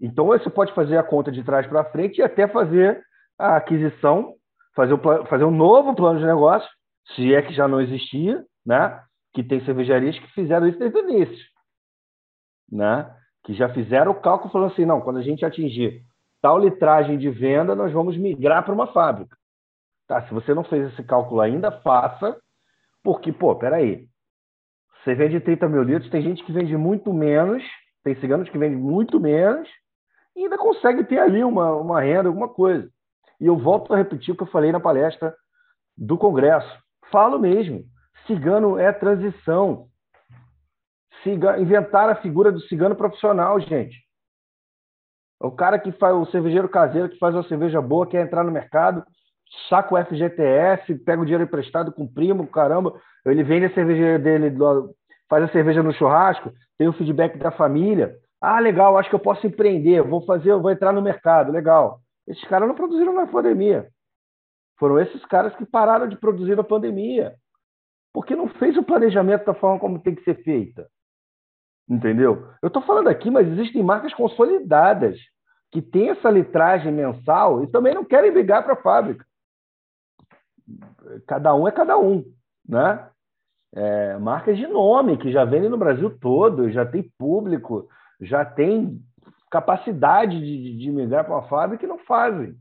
Então, 0.00 0.26
você 0.26 0.48
pode 0.48 0.72
fazer 0.72 0.96
a 0.96 1.02
conta 1.02 1.30
de 1.30 1.44
trás 1.44 1.66
para 1.66 1.84
frente 1.84 2.18
e 2.18 2.22
até 2.22 2.48
fazer 2.48 3.04
a 3.38 3.56
aquisição, 3.56 4.34
fazer, 4.74 4.94
o, 4.94 5.26
fazer 5.26 5.44
um 5.44 5.50
novo 5.50 5.94
plano 5.94 6.18
de 6.18 6.24
negócio, 6.24 6.68
se 7.14 7.34
é 7.34 7.42
que 7.42 7.52
já 7.52 7.68
não 7.68 7.80
existia, 7.80 8.44
né? 8.64 9.00
que 9.34 9.44
tem 9.44 9.64
cervejarias 9.64 10.18
que 10.18 10.26
fizeram 10.32 10.66
isso 10.66 10.78
desde 10.78 10.98
o 10.98 11.08
início. 11.08 11.46
Né? 12.70 13.14
Que 13.44 13.54
já 13.54 13.68
fizeram 13.68 14.12
o 14.12 14.20
cálculo 14.20 14.52
falando 14.52 14.72
assim, 14.72 14.84
não, 14.84 15.00
quando 15.00 15.18
a 15.18 15.22
gente 15.22 15.44
atingir 15.44 16.02
tal 16.40 16.58
litragem 16.58 17.18
de 17.18 17.30
venda, 17.30 17.74
nós 17.74 17.92
vamos 17.92 18.16
migrar 18.16 18.64
para 18.64 18.74
uma 18.74 18.88
fábrica. 18.88 19.36
Tá? 20.08 20.22
Se 20.26 20.34
você 20.34 20.52
não 20.52 20.64
fez 20.64 20.92
esse 20.92 21.02
cálculo 21.04 21.40
ainda, 21.40 21.70
faça, 21.70 22.36
porque, 23.02 23.32
pô, 23.32 23.54
peraí, 23.56 24.06
você 25.02 25.14
vende 25.14 25.40
30 25.40 25.68
mil 25.68 25.82
litros, 25.82 26.10
tem 26.10 26.22
gente 26.22 26.44
que 26.44 26.52
vende 26.52 26.76
muito 26.76 27.12
menos, 27.12 27.62
tem 28.04 28.14
ciganos 28.16 28.48
que 28.48 28.58
vendem 28.58 28.78
muito 28.78 29.18
menos, 29.18 29.68
e 30.36 30.44
ainda 30.44 30.56
consegue 30.58 31.04
ter 31.04 31.18
ali 31.18 31.42
uma, 31.44 31.72
uma 31.76 32.00
renda, 32.00 32.28
alguma 32.28 32.48
coisa. 32.48 32.88
E 33.40 33.46
eu 33.46 33.56
volto 33.56 33.92
a 33.92 33.96
repetir 33.96 34.32
o 34.32 34.36
que 34.36 34.42
eu 34.42 34.50
falei 34.50 34.72
na 34.72 34.80
palestra 34.80 35.34
do 35.96 36.16
Congresso. 36.16 36.70
Falo 37.10 37.38
mesmo, 37.38 37.84
cigano 38.26 38.78
é 38.78 38.92
transição. 38.92 39.88
Ciga... 41.22 41.58
Inventar 41.58 42.08
a 42.10 42.16
figura 42.16 42.50
do 42.50 42.60
cigano 42.62 42.94
profissional, 42.94 43.58
gente. 43.60 43.96
O 45.40 45.50
cara 45.50 45.78
que 45.78 45.90
faz 45.92 46.14
o 46.14 46.26
cervejeiro 46.26 46.68
caseiro 46.68 47.08
que 47.08 47.18
faz 47.18 47.34
uma 47.34 47.42
cerveja 47.44 47.80
boa, 47.80 48.06
quer 48.06 48.24
entrar 48.24 48.44
no 48.44 48.52
mercado, 48.52 49.04
saca 49.68 49.94
o 49.94 50.04
FGTS, 50.04 50.94
pega 51.04 51.20
o 51.20 51.24
dinheiro 51.24 51.44
emprestado 51.44 51.92
com 51.92 52.04
o 52.04 52.12
primo, 52.12 52.46
caramba, 52.46 52.94
ele 53.26 53.42
vende 53.42 53.66
a 53.66 53.74
cerveja 53.74 54.18
dele, 54.18 54.56
faz 55.28 55.44
a 55.44 55.48
cerveja 55.48 55.82
no 55.82 55.92
churrasco, 55.92 56.52
tem 56.78 56.86
o 56.86 56.92
feedback 56.92 57.38
da 57.38 57.50
família. 57.50 58.14
Ah, 58.40 58.60
legal, 58.60 58.96
acho 58.96 59.08
que 59.08 59.14
eu 59.14 59.20
posso 59.20 59.46
empreender, 59.46 60.02
vou 60.02 60.24
fazer, 60.24 60.54
vou 60.56 60.70
entrar 60.70 60.92
no 60.92 61.02
mercado, 61.02 61.52
legal. 61.52 62.00
Esses 62.26 62.44
caras 62.44 62.68
não 62.68 62.74
produziram 62.74 63.12
na 63.12 63.26
pandemia. 63.26 63.88
Foram 64.78 64.98
esses 65.00 65.24
caras 65.26 65.54
que 65.56 65.64
pararam 65.64 66.08
de 66.08 66.16
produzir 66.16 66.56
na 66.56 66.64
pandemia. 66.64 67.34
Porque 68.12 68.34
não 68.34 68.48
fez 68.48 68.76
o 68.76 68.82
planejamento 68.82 69.44
da 69.44 69.54
forma 69.54 69.78
como 69.78 69.98
tem 70.00 70.14
que 70.14 70.24
ser 70.24 70.42
feita. 70.42 70.88
Entendeu? 71.88 72.48
Eu 72.62 72.68
estou 72.68 72.82
falando 72.82 73.08
aqui, 73.08 73.30
mas 73.30 73.46
existem 73.48 73.82
marcas 73.82 74.14
consolidadas 74.14 75.18
que 75.70 75.82
têm 75.82 76.10
essa 76.10 76.30
litragem 76.30 76.92
mensal 76.92 77.64
e 77.64 77.66
também 77.66 77.94
não 77.94 78.04
querem 78.04 78.30
ligar 78.30 78.62
para 78.62 78.74
a 78.74 78.82
fábrica. 78.82 79.24
Cada 81.26 81.54
um 81.54 81.66
é 81.66 81.72
cada 81.72 81.98
um, 81.98 82.24
né? 82.68 83.08
É, 83.74 84.18
marcas 84.18 84.56
de 84.56 84.66
nome 84.66 85.16
que 85.16 85.32
já 85.32 85.44
vendem 85.44 85.70
no 85.70 85.78
Brasil 85.78 86.18
todo, 86.18 86.70
já 86.70 86.84
tem 86.84 87.10
público, 87.18 87.88
já 88.20 88.44
tem 88.44 89.00
capacidade 89.50 90.38
de, 90.38 90.78
de 90.78 90.90
migrar 90.90 91.24
para 91.24 91.34
uma 91.34 91.48
fábrica 91.48 91.84
e 91.84 91.88
não 91.88 91.98
fazem. 91.98 92.54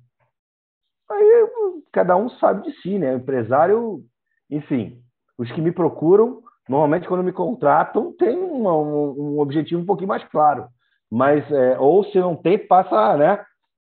Aí 1.09 1.49
cada 1.91 2.15
um 2.15 2.29
sabe 2.29 2.63
de 2.63 2.81
si, 2.81 2.97
né? 2.97 3.13
O 3.13 3.17
empresário, 3.17 4.03
enfim, 4.49 5.01
os 5.37 5.51
que 5.51 5.61
me 5.61 5.71
procuram, 5.71 6.41
normalmente 6.71 7.05
quando 7.05 7.23
me 7.23 7.33
contratam, 7.33 8.13
tem 8.13 8.37
uma, 8.37 8.73
um, 8.73 9.33
um, 9.35 9.39
objetivo 9.39 9.81
um 9.81 9.85
pouquinho 9.85 10.07
mais 10.07 10.23
claro. 10.29 10.67
Mas, 11.11 11.49
é, 11.51 11.77
ou 11.77 12.05
se 12.05 12.17
não 12.17 12.33
tem, 12.33 12.57
passa 12.57 13.17
né, 13.17 13.45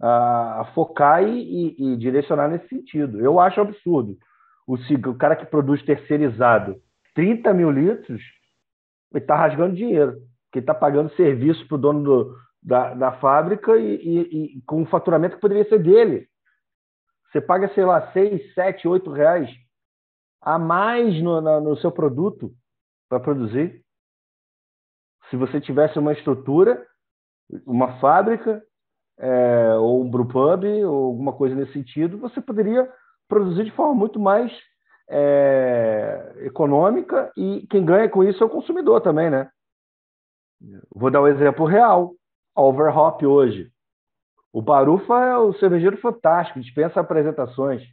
a, 0.01 0.69
focar 0.75 1.23
e, 1.23 1.29
e, 1.29 1.93
e, 1.93 1.97
direcionar 1.97 2.49
nesse 2.49 2.67
sentido. 2.67 3.21
Eu 3.21 3.39
acho 3.39 3.61
absurdo. 3.61 4.17
O, 4.67 4.75
o 4.75 5.15
cara 5.15 5.37
que 5.37 5.45
produz 5.45 5.81
terceirizado 5.83 6.75
30 7.13 7.53
mil 7.53 7.71
litros, 7.71 8.21
ele 9.13 9.23
está 9.23 9.37
rasgando 9.37 9.75
dinheiro, 9.75 10.17
porque 10.45 10.59
está 10.59 10.73
pagando 10.73 11.15
serviço 11.15 11.65
para 11.69 11.75
o 11.75 11.79
dono 11.79 12.03
do, 12.03 12.35
da, 12.61 12.93
da 12.93 13.11
fábrica 13.13 13.77
e, 13.77 14.57
e, 14.57 14.61
com 14.63 14.81
um 14.81 14.85
faturamento 14.85 15.35
que 15.35 15.41
poderia 15.41 15.67
ser 15.69 15.79
dele. 15.79 16.27
Você 17.31 17.39
paga, 17.39 17.73
sei 17.73 17.85
lá, 17.85 18.11
6, 18.11 18.53
7, 18.53 18.85
8 18.85 19.09
reais 19.11 19.49
a 20.41 20.59
mais 20.59 21.21
no, 21.23 21.39
na, 21.39 21.61
no 21.61 21.77
seu 21.77 21.91
produto 21.91 22.51
para 23.09 23.19
produzir. 23.19 23.83
Se 25.29 25.35
você 25.35 25.59
tivesse 25.59 25.97
uma 25.97 26.13
estrutura, 26.13 26.85
uma 27.65 27.99
fábrica, 27.99 28.63
é, 29.17 29.75
ou 29.75 30.03
um 30.03 30.09
brewpub, 30.09 30.65
ou 30.83 31.05
alguma 31.05 31.33
coisa 31.33 31.55
nesse 31.55 31.73
sentido, 31.73 32.17
você 32.17 32.41
poderia 32.41 32.91
produzir 33.27 33.63
de 33.63 33.71
forma 33.71 33.95
muito 33.95 34.19
mais 34.19 34.51
é, 35.09 36.33
econômica 36.39 37.31
e 37.35 37.65
quem 37.67 37.85
ganha 37.85 38.09
com 38.09 38.23
isso 38.23 38.43
é 38.43 38.45
o 38.45 38.49
consumidor 38.49 39.01
também, 39.01 39.29
né? 39.29 39.49
Vou 40.93 41.11
dar 41.11 41.21
um 41.21 41.27
exemplo 41.27 41.65
real. 41.65 42.13
A 42.55 42.61
Overhop 42.61 43.25
hoje. 43.25 43.71
O 44.53 44.61
Barufa 44.61 45.13
é 45.13 45.37
o 45.37 45.53
cervejeiro 45.55 45.97
fantástico, 45.97 46.61
dispensa 46.61 47.01
apresentações. 47.01 47.83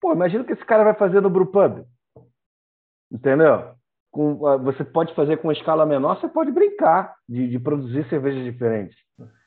Pô, 0.00 0.12
imagina 0.12 0.42
o 0.42 0.46
que 0.46 0.52
esse 0.52 0.64
cara 0.64 0.82
vai 0.82 0.94
fazer 0.94 1.20
no 1.20 1.30
Brewpub. 1.30 1.84
Entendeu? 3.10 3.77
Com, 4.10 4.46
ah, 4.46 4.56
você 4.56 4.84
pode 4.84 5.14
fazer 5.14 5.36
com 5.38 5.52
escala 5.52 5.84
menor, 5.84 6.18
você 6.18 6.28
pode 6.28 6.50
brincar 6.50 7.14
de, 7.28 7.48
de 7.48 7.58
produzir 7.58 8.08
cervejas 8.08 8.42
diferentes. 8.44 8.96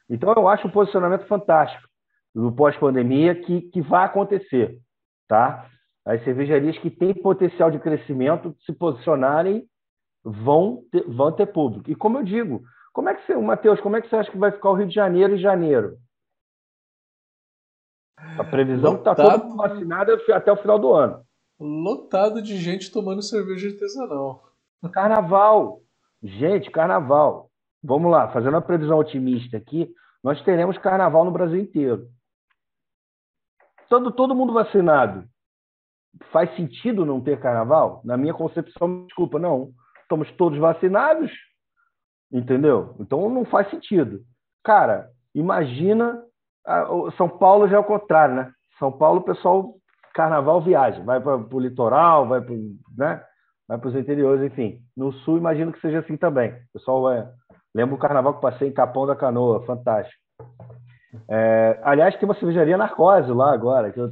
Então, 0.09 0.33
eu 0.33 0.47
acho 0.47 0.67
um 0.67 0.71
posicionamento 0.71 1.25
fantástico 1.25 1.87
do 2.33 2.51
pós-pandemia 2.51 3.35
que, 3.35 3.61
que 3.61 3.81
vai 3.81 4.05
acontecer. 4.05 4.79
Tá? 5.27 5.69
As 6.05 6.23
cervejarias 6.23 6.77
que 6.79 6.89
têm 6.89 7.13
potencial 7.13 7.71
de 7.71 7.79
crescimento 7.79 8.55
se 8.65 8.73
posicionarem 8.73 9.65
vão 10.23 10.83
ter, 10.91 11.03
vão 11.07 11.31
ter 11.31 11.47
público. 11.47 11.89
E 11.89 11.95
como 11.95 12.17
eu 12.17 12.23
digo, 12.23 12.61
como 12.93 13.09
é 13.09 13.15
que 13.15 13.25
você, 13.25 13.35
Matheus, 13.35 13.79
como 13.79 13.95
é 13.95 14.01
que 14.01 14.09
você 14.09 14.15
acha 14.15 14.31
que 14.31 14.37
vai 14.37 14.51
ficar 14.51 14.69
o 14.69 14.73
Rio 14.73 14.87
de 14.87 14.93
Janeiro 14.95 15.35
em 15.35 15.39
janeiro? 15.39 15.97
A 18.37 18.43
previsão 18.43 18.95
está 18.95 19.15
todo 19.15 19.45
mundo 19.45 19.57
vacinado 19.57 20.11
até 20.31 20.51
o 20.51 20.57
final 20.57 20.77
do 20.77 20.93
ano. 20.93 21.23
Lotado 21.59 22.41
de 22.41 22.57
gente 22.57 22.91
tomando 22.91 23.21
cerveja 23.21 23.69
artesanal. 23.69 24.50
Carnaval. 24.89 25.79
Gente, 26.23 26.71
carnaval. 26.71 27.49
Vamos 27.83 28.11
lá, 28.11 28.27
fazendo 28.31 28.53
uma 28.53 28.61
previsão 28.61 28.99
otimista 28.99 29.57
aqui, 29.57 29.91
nós 30.23 30.41
teremos 30.43 30.77
carnaval 30.77 31.25
no 31.25 31.31
Brasil 31.31 31.59
inteiro. 31.59 32.07
Todo, 33.89 34.11
todo 34.11 34.35
mundo 34.35 34.53
vacinado. 34.53 35.25
Faz 36.31 36.55
sentido 36.55 37.05
não 37.05 37.19
ter 37.21 37.39
carnaval? 37.39 38.01
Na 38.03 38.17
minha 38.17 38.33
concepção, 38.33 39.05
desculpa, 39.05 39.39
não. 39.39 39.71
Estamos 40.01 40.31
todos 40.33 40.59
vacinados, 40.59 41.31
entendeu? 42.31 42.95
Então 42.99 43.29
não 43.29 43.45
faz 43.45 43.69
sentido. 43.69 44.21
Cara, 44.63 45.09
imagina. 45.33 46.23
São 47.17 47.27
Paulo 47.27 47.67
já 47.67 47.77
é 47.77 47.79
o 47.79 47.83
contrário, 47.83 48.35
né? 48.35 48.53
São 48.77 48.91
Paulo, 48.91 49.21
o 49.21 49.23
pessoal, 49.23 49.73
carnaval 50.13 50.61
viaja, 50.61 51.01
vai 51.03 51.19
para 51.19 51.37
o 51.37 51.59
litoral, 51.59 52.27
vai 52.27 52.41
para 52.41 52.53
né? 52.95 53.25
Vai 53.67 53.79
os 53.83 53.95
interiores, 53.95 54.43
enfim. 54.43 54.79
No 54.95 55.11
sul, 55.11 55.37
imagino 55.37 55.71
que 55.71 55.79
seja 55.79 55.99
assim 55.99 56.17
também. 56.17 56.51
O 56.51 56.73
pessoal 56.73 57.01
vai, 57.03 57.27
Lembro 57.73 57.95
o 57.95 57.99
carnaval 57.99 58.33
que 58.35 58.41
passei 58.41 58.67
em 58.67 58.73
Capão 58.73 59.07
da 59.07 59.15
Canoa, 59.15 59.65
fantástico. 59.65 60.19
É, 61.29 61.79
aliás, 61.83 62.15
tem 62.17 62.27
uma 62.27 62.35
cervejaria 62.35 62.77
Narcose 62.77 63.31
lá 63.31 63.53
agora. 63.53 63.93
Eu, 63.95 64.11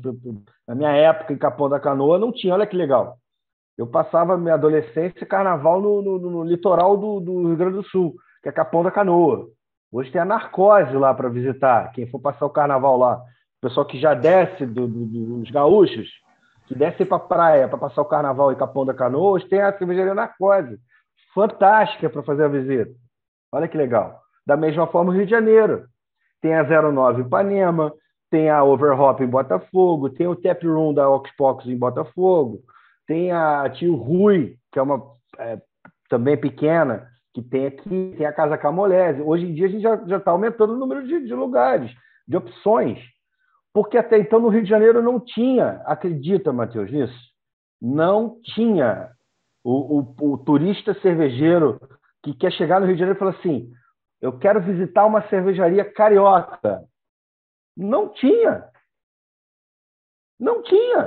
na 0.67 0.75
minha 0.75 0.91
época, 0.91 1.33
em 1.33 1.37
Capão 1.37 1.69
da 1.69 1.79
Canoa, 1.79 2.17
não 2.17 2.31
tinha. 2.31 2.53
Olha 2.53 2.65
que 2.65 2.75
legal. 2.75 3.17
Eu 3.77 3.87
passava 3.87 4.37
minha 4.37 4.55
adolescência 4.55 5.25
carnaval 5.25 5.81
no, 5.81 6.01
no, 6.01 6.19
no 6.19 6.43
litoral 6.43 6.97
do, 6.97 7.19
do, 7.19 7.47
Rio 7.47 7.57
Grande 7.57 7.75
do 7.77 7.83
Sul, 7.83 8.15
que 8.41 8.49
é 8.49 8.51
Capão 8.51 8.83
da 8.83 8.91
Canoa. 8.91 9.47
Hoje 9.91 10.11
tem 10.11 10.21
a 10.21 10.25
Narcose 10.25 10.93
lá 10.93 11.13
para 11.13 11.29
visitar. 11.29 11.91
Quem 11.91 12.07
for 12.07 12.19
passar 12.19 12.45
o 12.45 12.49
carnaval 12.49 12.97
lá. 12.97 13.15
O 13.15 13.67
pessoal 13.67 13.85
que 13.85 13.99
já 13.99 14.13
desce 14.13 14.65
do, 14.65 14.87
dos 14.87 15.51
gaúchos, 15.51 16.07
que 16.69 16.75
desce 16.75 17.03
para 17.03 17.17
a 17.17 17.19
praia 17.19 17.67
para 17.67 17.79
passar 17.79 18.03
o 18.03 18.05
carnaval 18.05 18.51
em 18.51 18.55
Capão 18.55 18.85
da 18.85 18.93
Canoa, 18.93 19.41
tem 19.49 19.59
a 19.59 19.75
cervejaria 19.75 20.13
Narcose. 20.13 20.77
Fantástica 21.33 22.07
para 22.11 22.21
fazer 22.21 22.43
a 22.43 22.47
visita. 22.47 22.91
Olha 23.51 23.67
que 23.67 23.75
legal. 23.75 24.21
Da 24.45 24.55
mesma 24.55 24.85
forma, 24.85 25.11
o 25.11 25.15
Rio 25.15 25.25
de 25.25 25.31
Janeiro. 25.31 25.85
Tem 26.39 26.53
a 26.53 26.63
09 26.63 27.23
Ipanema, 27.23 27.91
tem 28.29 28.51
a 28.51 28.63
Overhop 28.63 29.21
em 29.23 29.27
Botafogo, 29.27 30.11
tem 30.11 30.27
o 30.27 30.35
Tap 30.35 30.63
Room 30.63 30.93
da 30.93 31.09
Oxbox 31.09 31.65
em 31.65 31.75
Botafogo, 31.75 32.59
tem 33.07 33.31
a 33.31 33.67
Tio 33.71 33.95
Rui, 33.95 34.55
que 34.71 34.77
é 34.77 34.81
uma 34.81 35.01
é, 35.39 35.59
também 36.07 36.37
pequena, 36.37 37.07
que 37.33 37.41
tem 37.41 37.65
aqui, 37.65 38.13
tem 38.15 38.27
a 38.27 38.31
Casa 38.31 38.59
Camolese. 38.59 39.21
Hoje 39.23 39.47
em 39.47 39.53
dia 39.55 39.65
a 39.65 39.69
gente 39.69 39.81
já 39.81 40.17
está 40.17 40.29
aumentando 40.29 40.73
o 40.73 40.77
número 40.77 41.05
de, 41.05 41.25
de 41.25 41.33
lugares, 41.33 41.91
de 42.27 42.37
opções. 42.37 42.99
Porque 43.79 43.97
até 43.97 44.19
então 44.19 44.41
no 44.41 44.49
Rio 44.49 44.61
de 44.61 44.69
Janeiro 44.69 45.01
não 45.01 45.21
tinha, 45.21 45.81
acredita, 45.85 46.51
Matheus, 46.51 46.91
nisso? 46.91 47.17
Não 47.81 48.37
tinha 48.43 49.09
o, 49.63 50.01
o, 50.01 50.33
o 50.33 50.37
turista 50.37 50.93
cervejeiro 50.95 51.79
que 52.21 52.33
quer 52.33 52.51
chegar 52.51 52.81
no 52.81 52.85
Rio 52.85 52.95
de 52.95 52.99
Janeiro 52.99 53.17
e 53.17 53.19
falar 53.19 53.31
assim: 53.39 53.71
eu 54.21 54.37
quero 54.37 54.61
visitar 54.61 55.05
uma 55.05 55.25
cervejaria 55.29 55.89
carioca. 55.89 56.83
Não 57.77 58.09
tinha. 58.09 58.69
Não 60.37 60.61
tinha. 60.61 61.05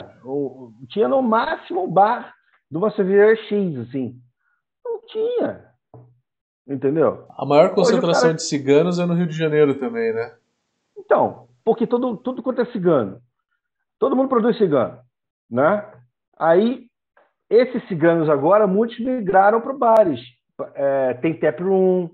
Tinha 0.88 1.08
no 1.08 1.20
máximo 1.20 1.84
um 1.84 1.92
bar 1.92 2.32
de 2.70 2.78
uma 2.78 2.90
cervejaria 2.90 3.36
X, 3.36 3.80
assim. 3.80 4.18
Não 4.82 4.98
tinha. 5.08 5.74
Entendeu? 6.66 7.26
A 7.36 7.44
maior 7.44 7.74
concentração 7.74 8.30
cara... 8.30 8.34
de 8.34 8.44
ciganos 8.44 8.98
é 8.98 9.04
no 9.04 9.12
Rio 9.12 9.26
de 9.26 9.36
Janeiro 9.36 9.78
também, 9.78 10.14
né? 10.14 10.34
Então, 10.96 11.51
porque 11.64 11.86
todo, 11.86 12.16
tudo 12.16 12.42
quanto 12.42 12.60
é 12.60 12.66
cigano. 12.66 13.20
Todo 13.98 14.16
mundo 14.16 14.28
produz 14.28 14.56
cigano, 14.58 14.98
né? 15.50 15.88
Aí, 16.38 16.86
esses 17.48 17.86
ciganos 17.88 18.28
agora, 18.28 18.66
muitos 18.66 18.98
migraram 18.98 19.60
para 19.60 19.72
bares 19.72 20.20
é, 20.74 21.14
tem 21.14 21.38
tap 21.38 21.60
room. 21.60 22.10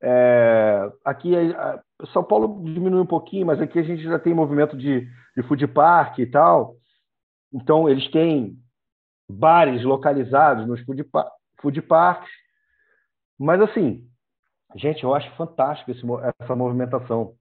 É, 0.00 0.92
aqui 1.04 1.34
é, 1.34 1.80
São 2.12 2.22
Paulo 2.22 2.62
diminui 2.64 3.00
um 3.00 3.06
pouquinho, 3.06 3.46
mas 3.46 3.60
aqui 3.60 3.78
a 3.78 3.82
gente 3.82 4.02
já 4.02 4.18
tem 4.18 4.34
movimento 4.34 4.76
de, 4.76 5.08
de 5.36 5.42
food 5.44 5.66
park 5.68 6.18
e 6.18 6.26
tal. 6.26 6.76
Então 7.52 7.88
eles 7.88 8.08
têm 8.10 8.56
bares 9.28 9.82
localizados 9.82 10.66
nos 10.66 10.80
food, 10.84 11.04
food 11.60 11.82
parks. 11.82 12.30
Mas 13.38 13.60
assim, 13.60 14.06
gente, 14.76 15.02
eu 15.02 15.14
acho 15.14 15.30
fantástico 15.36 15.90
esse, 15.90 16.02
essa 16.40 16.54
movimentação. 16.54 17.34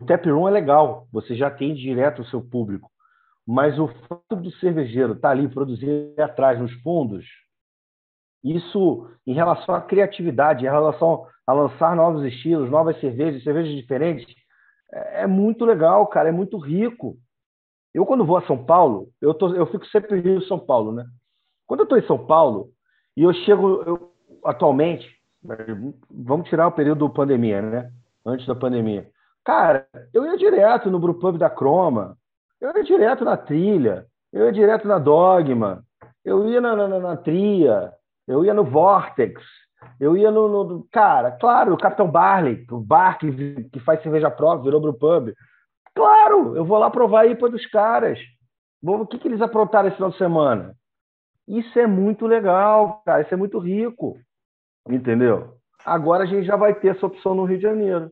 O 0.00 0.06
tap 0.06 0.24
room 0.26 0.48
é 0.48 0.50
legal, 0.50 1.06
você 1.12 1.34
já 1.34 1.50
tem 1.50 1.74
direto 1.74 2.22
o 2.22 2.26
seu 2.26 2.42
público. 2.42 2.90
Mas 3.46 3.78
o 3.78 3.88
fato 4.08 4.36
do 4.36 4.50
cervejeiro 4.52 5.12
estar 5.12 5.28
tá 5.28 5.32
ali 5.32 5.48
produzindo 5.48 6.14
atrás 6.20 6.58
nos 6.58 6.72
fundos, 6.82 7.24
isso 8.42 9.08
em 9.26 9.34
relação 9.34 9.74
à 9.74 9.80
criatividade, 9.80 10.64
em 10.64 10.68
relação 10.68 11.26
a 11.46 11.52
lançar 11.52 11.94
novos 11.94 12.24
estilos, 12.24 12.70
novas 12.70 12.98
cervejas, 13.00 13.42
cervejas 13.42 13.74
diferentes, 13.74 14.26
é, 14.92 15.22
é 15.22 15.26
muito 15.26 15.64
legal, 15.64 16.06
cara, 16.06 16.28
é 16.28 16.32
muito 16.32 16.58
rico. 16.58 17.16
Eu, 17.92 18.04
quando 18.04 18.24
vou 18.24 18.36
a 18.36 18.46
São 18.46 18.64
Paulo, 18.64 19.08
eu, 19.20 19.32
tô, 19.34 19.54
eu 19.54 19.66
fico 19.66 19.86
sempre 19.86 20.20
em 20.20 20.40
São 20.42 20.58
Paulo, 20.58 20.92
né? 20.92 21.04
Quando 21.66 21.80
eu 21.80 21.84
estou 21.84 21.98
em 21.98 22.06
São 22.06 22.26
Paulo 22.26 22.70
e 23.16 23.22
eu 23.22 23.32
chego 23.32 23.82
eu, 23.82 24.12
atualmente, 24.44 25.08
vamos 26.10 26.48
tirar 26.48 26.66
o 26.66 26.72
período 26.72 27.08
pandemia, 27.10 27.62
né? 27.62 27.92
Antes 28.26 28.46
da 28.46 28.54
pandemia. 28.54 29.08
Cara, 29.44 29.86
eu 30.12 30.24
ia 30.24 30.36
direto 30.36 30.90
no 30.90 30.98
Brewpub 30.98 31.36
da 31.36 31.50
Croma, 31.50 32.16
eu 32.60 32.72
ia 32.74 32.82
direto 32.82 33.24
na 33.24 33.36
Trilha, 33.36 34.06
eu 34.32 34.46
ia 34.46 34.52
direto 34.52 34.88
na 34.88 34.98
Dogma, 34.98 35.84
eu 36.24 36.48
ia 36.48 36.60
na, 36.60 36.74
na, 36.74 36.98
na 36.98 37.16
Tria, 37.16 37.92
eu 38.26 38.44
ia 38.44 38.54
no 38.54 38.64
Vortex, 38.64 39.42
eu 40.00 40.16
ia 40.16 40.30
no, 40.30 40.48
no, 40.48 40.88
Cara, 40.90 41.32
claro, 41.32 41.74
o 41.74 41.78
Capitão 41.78 42.10
Barley, 42.10 42.66
o 42.70 42.80
bar 42.80 43.18
que, 43.18 43.64
que 43.64 43.80
faz 43.80 44.02
cerveja 44.02 44.30
própria, 44.30 44.64
virou 44.64 44.80
pro 44.80 44.94
pub. 44.94 45.34
Claro, 45.94 46.56
eu 46.56 46.64
vou 46.64 46.78
lá 46.78 46.90
provar 46.90 47.20
a 47.20 47.26
IPA 47.26 47.50
dos 47.50 47.66
caras. 47.66 48.18
O 48.82 49.06
que, 49.06 49.18
que 49.18 49.28
eles 49.28 49.40
aprontaram 49.40 49.88
esse 49.88 49.96
final 49.96 50.10
de 50.10 50.18
semana? 50.18 50.74
Isso 51.46 51.78
é 51.78 51.86
muito 51.86 52.26
legal, 52.26 53.02
cara. 53.04 53.22
Isso 53.22 53.32
é 53.32 53.36
muito 53.36 53.58
rico. 53.58 54.18
Entendeu? 54.88 55.54
Agora 55.84 56.24
a 56.24 56.26
gente 56.26 56.46
já 56.46 56.56
vai 56.56 56.74
ter 56.74 56.88
essa 56.88 57.06
opção 57.06 57.34
no 57.34 57.44
Rio 57.44 57.58
de 57.58 57.62
Janeiro. 57.62 58.10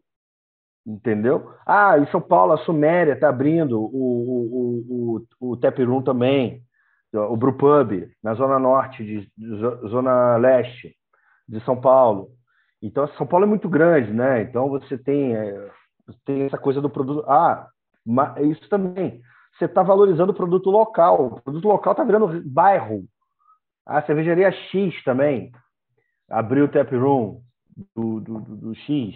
Entendeu? 0.85 1.55
Ah, 1.65 1.97
em 1.99 2.07
São 2.11 2.21
Paulo, 2.21 2.53
a 2.53 2.59
Suméria 2.59 3.13
está 3.13 3.29
abrindo 3.29 3.81
o, 3.81 3.87
o, 3.87 5.17
o, 5.41 5.53
o, 5.53 5.53
o 5.53 6.03
também 6.03 6.63
o 7.15 7.37
Brupub, 7.37 8.11
na 8.23 8.35
zona 8.35 8.59
norte, 8.59 9.05
de, 9.05 9.31
zona 9.89 10.37
leste 10.37 10.97
de 11.47 11.61
São 11.65 11.79
Paulo. 11.81 12.31
Então, 12.81 13.07
São 13.17 13.27
Paulo 13.27 13.45
é 13.45 13.49
muito 13.49 13.69
grande, 13.69 14.13
né? 14.13 14.43
Então, 14.43 14.69
você 14.69 14.97
tem, 14.97 15.37
é, 15.37 15.71
tem 16.25 16.43
essa 16.43 16.59
coisa 16.59 16.81
do 16.81 16.91
produto. 16.91 17.25
Ah, 17.29 17.69
isso 18.41 18.69
também. 18.69 19.21
Você 19.57 19.67
está 19.67 19.83
valorizando 19.83 20.33
o 20.33 20.35
produto 20.35 20.71
local. 20.71 21.27
O 21.27 21.41
produto 21.43 21.69
local 21.69 21.93
está 21.93 22.03
virando 22.03 22.43
bairro. 22.47 23.05
A 23.87 24.03
cervejaria 24.03 24.51
X 24.51 25.03
também 25.05 25.53
abriu 26.31 26.65
o 26.65 26.69
tap 26.69 26.91
room 26.93 27.43
do, 27.95 28.21
do, 28.21 28.41
do, 28.41 28.57
do 28.57 28.75
X. 28.75 29.15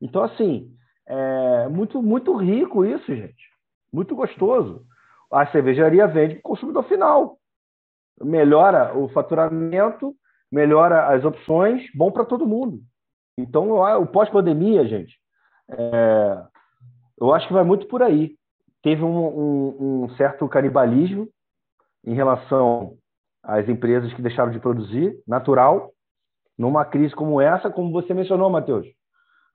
Então, 0.00 0.22
assim, 0.22 0.74
é 1.06 1.68
muito, 1.68 2.02
muito 2.02 2.34
rico 2.36 2.84
isso, 2.84 3.14
gente. 3.14 3.52
Muito 3.92 4.14
gostoso 4.14 4.84
a 5.34 5.46
cervejaria 5.48 6.06
vende 6.06 6.34
para 6.34 6.40
o 6.40 6.42
consumidor 6.42 6.84
final. 6.84 7.38
Melhora 8.20 8.96
o 8.96 9.08
faturamento, 9.08 10.14
melhora 10.50 11.08
as 11.08 11.24
opções, 11.24 11.82
bom 11.94 12.12
para 12.12 12.24
todo 12.24 12.46
mundo. 12.46 12.80
Então, 13.36 13.70
o 13.72 14.06
pós-pandemia, 14.06 14.86
gente, 14.86 15.18
é, 15.68 16.44
eu 17.20 17.34
acho 17.34 17.48
que 17.48 17.52
vai 17.52 17.64
muito 17.64 17.86
por 17.88 18.00
aí. 18.00 18.36
Teve 18.80 19.02
um, 19.02 19.26
um, 19.26 20.04
um 20.04 20.08
certo 20.10 20.48
canibalismo 20.48 21.28
em 22.04 22.14
relação 22.14 22.96
às 23.42 23.68
empresas 23.68 24.12
que 24.14 24.22
deixaram 24.22 24.52
de 24.52 24.60
produzir, 24.60 25.20
natural, 25.26 25.90
numa 26.56 26.84
crise 26.84 27.14
como 27.14 27.40
essa, 27.40 27.68
como 27.68 27.90
você 27.90 28.14
mencionou, 28.14 28.48
Matheus, 28.48 28.86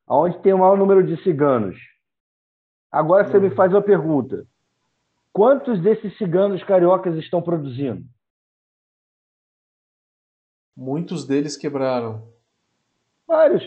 onde 0.09 0.39
tem 0.39 0.53
o 0.53 0.57
maior 0.57 0.77
número 0.77 1.03
de 1.03 1.21
ciganos. 1.23 1.77
Agora 2.91 3.25
você 3.25 3.39
me 3.39 3.51
faz 3.51 3.71
uma 3.71 3.81
pergunta: 3.81 4.45
Quantos 5.31 5.79
desses 5.81 6.17
ciganos 6.17 6.63
cariocas 6.63 7.15
estão 7.15 7.41
produzindo? 7.41 8.03
Muitos 10.75 11.27
deles 11.27 11.55
quebraram. 11.55 12.27
Vários. 13.27 13.63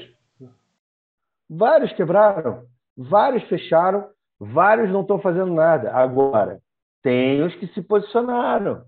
Vários 1.49 1.93
quebraram. 1.93 2.67
Vários 2.97 3.45
fecharam. 3.45 4.11
Vários 4.41 4.91
não 4.91 5.03
estão 5.03 5.21
fazendo 5.21 5.53
nada. 5.53 5.93
Agora, 5.93 6.61
tem 7.03 7.43
os 7.43 7.55
que 7.57 7.67
se 7.69 7.83
posicionaram. 7.83 8.85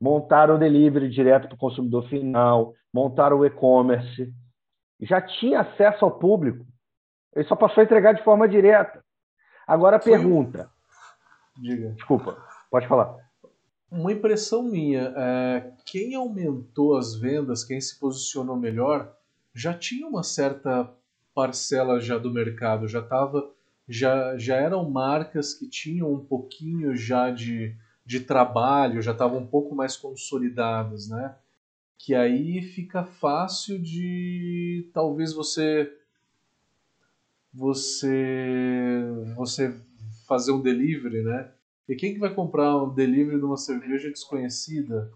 montaram 0.00 0.56
o 0.56 0.58
delivery 0.58 1.08
direto 1.08 1.48
para 1.48 1.54
o 1.54 1.58
consumidor 1.58 2.06
final, 2.08 2.74
montaram 2.92 3.38
o 3.38 3.46
e-commerce, 3.46 4.30
já 5.00 5.22
tinha 5.22 5.60
acesso 5.60 6.04
ao 6.04 6.18
público. 6.18 6.66
Ele 7.36 7.46
só 7.46 7.54
passou 7.54 7.82
a 7.82 7.84
entregar 7.84 8.14
de 8.14 8.24
forma 8.24 8.48
direta. 8.48 9.04
Agora 9.66 9.96
a 9.96 10.00
pergunta. 10.00 10.70
Diga. 11.54 11.90
Desculpa, 11.90 12.42
pode 12.70 12.88
falar. 12.88 13.14
Uma 13.90 14.10
impressão 14.10 14.62
minha, 14.62 15.12
é, 15.14 15.72
quem 15.84 16.14
aumentou 16.14 16.96
as 16.96 17.14
vendas, 17.14 17.62
quem 17.62 17.80
se 17.80 18.00
posicionou 18.00 18.56
melhor, 18.56 19.14
já 19.54 19.74
tinha 19.74 20.06
uma 20.06 20.22
certa 20.22 20.90
parcela 21.34 22.00
já 22.00 22.16
do 22.16 22.32
mercado, 22.32 22.88
já 22.88 23.02
tava, 23.02 23.52
já, 23.86 24.36
já 24.38 24.56
eram 24.56 24.88
marcas 24.88 25.52
que 25.52 25.68
tinham 25.68 26.12
um 26.12 26.24
pouquinho 26.24 26.96
já 26.96 27.30
de, 27.30 27.76
de 28.04 28.20
trabalho, 28.20 29.02
já 29.02 29.12
estavam 29.12 29.38
um 29.38 29.46
pouco 29.46 29.74
mais 29.74 29.96
consolidadas, 29.96 31.08
né? 31.08 31.36
Que 31.98 32.14
aí 32.14 32.62
fica 32.62 33.04
fácil 33.04 33.78
de 33.78 34.90
talvez 34.92 35.32
você 35.32 35.90
você 37.56 39.02
você 39.34 39.74
fazer 40.28 40.52
um 40.52 40.60
delivery, 40.60 41.22
né? 41.22 41.52
E 41.88 41.94
quem 41.94 42.12
que 42.12 42.20
vai 42.20 42.34
comprar 42.34 42.76
um 42.76 42.92
delivery 42.92 43.38
de 43.38 43.44
uma 43.44 43.56
cerveja 43.56 44.10
desconhecida? 44.10 45.10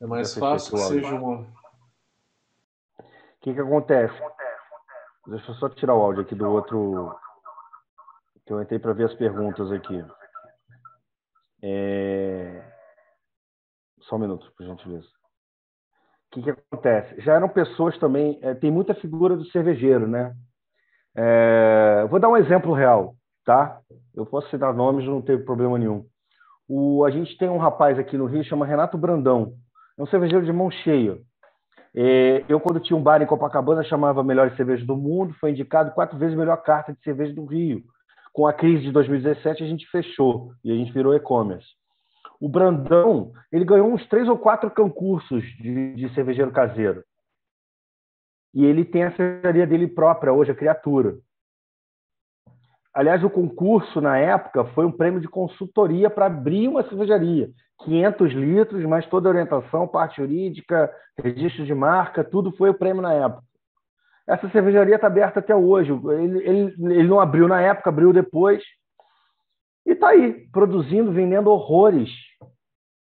É 0.00 0.06
mais 0.06 0.34
fácil 0.34 0.72
que 0.72 0.82
seja 0.82 1.14
uma. 1.14 1.40
O 1.40 1.46
que, 3.40 3.54
que 3.54 3.60
acontece? 3.60 4.14
Deixa 5.26 5.50
eu 5.50 5.54
só 5.54 5.68
tirar 5.68 5.94
o 5.94 6.02
áudio 6.02 6.22
aqui 6.22 6.34
do 6.34 6.48
outro. 6.48 7.14
Que 8.46 8.52
eu 8.52 8.60
entrei 8.60 8.78
para 8.78 8.92
ver 8.92 9.04
as 9.04 9.14
perguntas 9.14 9.70
aqui. 9.70 10.04
É... 11.62 12.62
Só 14.00 14.16
um 14.16 14.18
minuto, 14.18 14.52
por 14.56 14.66
gentileza. 14.66 15.06
O 15.06 16.34
que, 16.34 16.42
que 16.42 16.50
acontece? 16.50 17.20
Já 17.20 17.34
eram 17.34 17.48
pessoas 17.48 17.96
também. 17.98 18.38
É, 18.42 18.54
tem 18.54 18.70
muita 18.70 18.94
figura 18.94 19.36
do 19.36 19.46
cervejeiro, 19.46 20.06
né? 20.06 20.34
É... 21.16 22.06
Vou 22.10 22.18
dar 22.18 22.28
um 22.28 22.36
exemplo 22.36 22.72
real 22.72 23.14
tá? 23.44 23.78
Eu 24.14 24.24
posso 24.24 24.48
citar 24.50 24.72
nomes, 24.74 25.06
não 25.06 25.20
tem 25.20 25.38
problema 25.38 25.78
nenhum. 25.78 26.04
O, 26.68 27.04
a 27.04 27.10
gente 27.10 27.36
tem 27.36 27.48
um 27.48 27.58
rapaz 27.58 27.98
aqui 27.98 28.16
no 28.16 28.26
Rio, 28.26 28.42
chama 28.44 28.66
Renato 28.66 28.96
Brandão. 28.96 29.52
É 29.98 30.02
um 30.02 30.06
cervejeiro 30.06 30.44
de 30.44 30.52
mão 30.52 30.70
cheia. 30.70 31.18
É, 31.94 32.44
eu, 32.48 32.58
quando 32.58 32.80
tinha 32.80 32.96
um 32.96 33.02
bar 33.02 33.22
em 33.22 33.26
Copacabana, 33.26 33.84
chamava 33.84 34.24
Melhores 34.24 34.56
Cervejas 34.56 34.86
do 34.86 34.96
Mundo, 34.96 35.34
foi 35.34 35.50
indicado 35.50 35.92
quatro 35.92 36.18
vezes 36.18 36.36
melhor 36.36 36.56
carta 36.56 36.92
de 36.92 37.00
cerveja 37.02 37.32
do 37.34 37.44
Rio. 37.44 37.82
Com 38.32 38.46
a 38.46 38.52
crise 38.52 38.82
de 38.82 38.90
2017, 38.90 39.62
a 39.62 39.66
gente 39.66 39.88
fechou 39.90 40.52
e 40.64 40.72
a 40.72 40.74
gente 40.74 40.92
virou 40.92 41.14
e-commerce. 41.14 41.68
O 42.40 42.48
Brandão, 42.48 43.30
ele 43.52 43.64
ganhou 43.64 43.92
uns 43.92 44.04
três 44.08 44.28
ou 44.28 44.36
quatro 44.36 44.68
concursos 44.70 45.44
de, 45.60 45.94
de 45.94 46.12
cervejeiro 46.14 46.50
caseiro. 46.50 47.04
E 48.54 48.64
ele 48.64 48.84
tem 48.84 49.04
a 49.04 49.16
cervejaria 49.16 49.66
dele 49.66 49.88
própria, 49.88 50.32
hoje, 50.32 50.52
a 50.52 50.54
Criatura. 50.54 51.16
Aliás, 52.94 53.24
o 53.24 53.30
concurso, 53.30 54.00
na 54.00 54.16
época, 54.16 54.64
foi 54.66 54.86
um 54.86 54.92
prêmio 54.92 55.20
de 55.20 55.26
consultoria 55.26 56.08
para 56.08 56.26
abrir 56.26 56.68
uma 56.68 56.88
cervejaria. 56.88 57.50
500 57.82 58.32
litros, 58.32 58.84
mais 58.84 59.04
toda 59.06 59.28
a 59.28 59.32
orientação, 59.32 59.88
parte 59.88 60.18
jurídica, 60.18 60.88
registro 61.18 61.66
de 61.66 61.74
marca, 61.74 62.22
tudo 62.22 62.52
foi 62.56 62.70
o 62.70 62.74
prêmio 62.74 63.02
na 63.02 63.12
época. 63.12 63.42
Essa 64.28 64.48
cervejaria 64.50 64.94
está 64.94 65.08
aberta 65.08 65.40
até 65.40 65.54
hoje. 65.54 65.90
Ele, 65.92 66.38
ele, 66.48 66.94
ele 66.94 67.08
não 67.08 67.18
abriu 67.18 67.48
na 67.48 67.60
época, 67.60 67.90
abriu 67.90 68.12
depois. 68.12 68.62
E 69.84 69.90
está 69.90 70.10
aí, 70.10 70.48
produzindo, 70.50 71.12
vendendo 71.12 71.50
horrores 71.50 72.10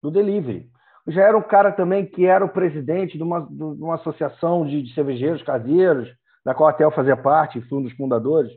do 0.02 0.10
delivery. 0.10 0.70
Já 1.08 1.24
era 1.24 1.38
um 1.38 1.42
cara 1.42 1.72
também 1.72 2.06
que 2.06 2.26
era 2.26 2.44
o 2.44 2.50
presidente 2.50 3.18
de 3.18 3.24
uma, 3.24 3.42
de 3.42 3.64
uma 3.64 3.96
associação 3.96 4.66
de, 4.66 4.84
de 4.84 4.94
cervejeiros 4.94 5.42
caseiros, 5.42 6.10
da 6.44 6.54
qual 6.54 6.70
até 6.70 6.84
eu 6.84 6.92
fazia 6.92 7.16
parte, 7.16 7.62
fui 7.62 7.80
um 7.80 7.84
dos 7.84 7.94
fundadores. 7.94 8.52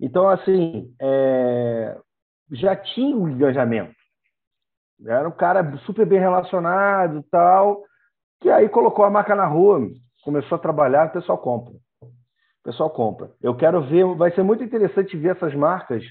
Então, 0.00 0.28
assim, 0.28 0.92
é... 1.00 1.96
já 2.50 2.74
tinha 2.74 3.16
um 3.16 3.28
engajamento. 3.28 3.94
Era 5.06 5.28
um 5.28 5.32
cara 5.32 5.76
super 5.78 6.06
bem 6.06 6.18
relacionado 6.18 7.24
tal, 7.30 7.82
que 8.40 8.48
aí 8.48 8.68
colocou 8.68 9.04
a 9.04 9.10
marca 9.10 9.34
na 9.34 9.46
rua, 9.46 9.88
começou 10.24 10.56
a 10.56 10.60
trabalhar, 10.60 11.08
o 11.08 11.12
pessoal 11.12 11.38
compra. 11.38 11.74
O 12.02 12.64
pessoal 12.64 12.90
compra. 12.90 13.30
Eu 13.42 13.54
quero 13.56 13.82
ver, 13.82 14.04
vai 14.16 14.32
ser 14.32 14.42
muito 14.42 14.62
interessante 14.62 15.16
ver 15.16 15.36
essas 15.36 15.54
marcas 15.54 16.04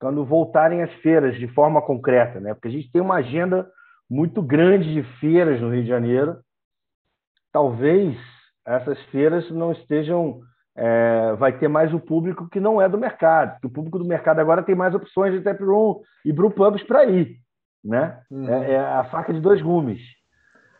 quando 0.00 0.24
voltarem 0.24 0.82
às 0.82 0.92
feiras 0.94 1.38
de 1.38 1.46
forma 1.48 1.80
concreta, 1.80 2.40
né? 2.40 2.54
Porque 2.54 2.68
a 2.68 2.70
gente 2.70 2.90
tem 2.90 3.00
uma 3.00 3.16
agenda 3.16 3.70
muito 4.10 4.42
grande 4.42 4.92
de 4.92 5.02
feiras 5.18 5.60
no 5.60 5.70
Rio 5.70 5.82
de 5.82 5.88
Janeiro. 5.88 6.38
Talvez 7.52 8.16
essas 8.66 9.00
feiras 9.06 9.50
não 9.50 9.72
estejam 9.72 10.40
é, 10.76 11.34
vai 11.34 11.58
ter 11.58 11.68
mais 11.68 11.92
o 11.92 12.00
público 12.00 12.48
que 12.48 12.58
não 12.58 12.80
é 12.80 12.88
do 12.88 12.98
mercado. 12.98 13.58
o 13.64 13.70
público 13.70 13.98
do 13.98 14.04
mercado 14.04 14.38
agora 14.38 14.62
tem 14.62 14.74
mais 14.74 14.94
opções 14.94 15.32
de 15.32 15.40
tap 15.40 15.60
room 15.60 16.00
e 16.24 16.32
brew 16.32 16.50
pubs 16.50 16.82
para 16.84 17.04
ir. 17.04 17.36
Né? 17.84 18.20
Uhum. 18.30 18.48
É, 18.48 18.72
é, 18.72 18.78
a 18.78 19.04
faca 19.04 19.32
de 19.32 19.40
dois 19.40 19.60
gumes. 19.60 20.00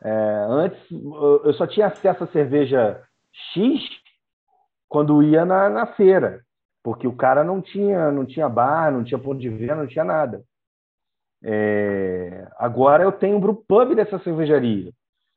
É, 0.03 0.47
antes, 0.49 0.81
eu 0.91 1.53
só 1.55 1.67
tinha 1.67 1.87
acesso 1.87 2.25
a 2.25 2.29
cerveja 2.29 3.03
X 3.53 3.81
quando 4.89 5.23
ia 5.23 5.45
na, 5.45 5.69
na, 5.69 5.87
feira, 5.87 6.41
porque 6.83 7.07
o 7.07 7.17
cara 7.17 7.43
não 7.45 7.61
tinha, 7.61 8.11
não 8.11 8.27
tinha 8.27 8.49
bar, 8.49 8.91
não 8.91 9.05
tinha 9.05 9.19
ponto 9.19 9.41
de 9.41 9.49
venda, 9.49 9.77
não 9.77 9.87
tinha 9.87 10.05
nada. 10.05 10.43
É, 11.45 12.47
agora 12.59 13.03
eu 13.03 13.13
tenho 13.13 13.37
um 13.37 13.41
brew 13.41 13.55
pub 13.55 13.95
dessa 13.95 14.19
cervejaria, 14.21 14.93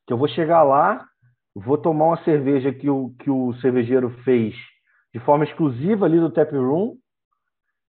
que 0.06 0.12
eu 0.12 0.18
vou 0.18 0.28
chegar 0.28 0.62
lá, 0.62 1.04
vou 1.54 1.76
tomar 1.76 2.06
uma 2.06 2.24
cerveja 2.24 2.72
que 2.72 2.88
o, 2.88 3.14
que 3.18 3.30
o 3.30 3.54
cervejeiro 3.54 4.10
fez 4.22 4.54
de 5.12 5.18
forma 5.20 5.44
exclusiva 5.44 6.04
ali 6.04 6.20
do 6.20 6.30
tap 6.30 6.52
room 6.52 6.96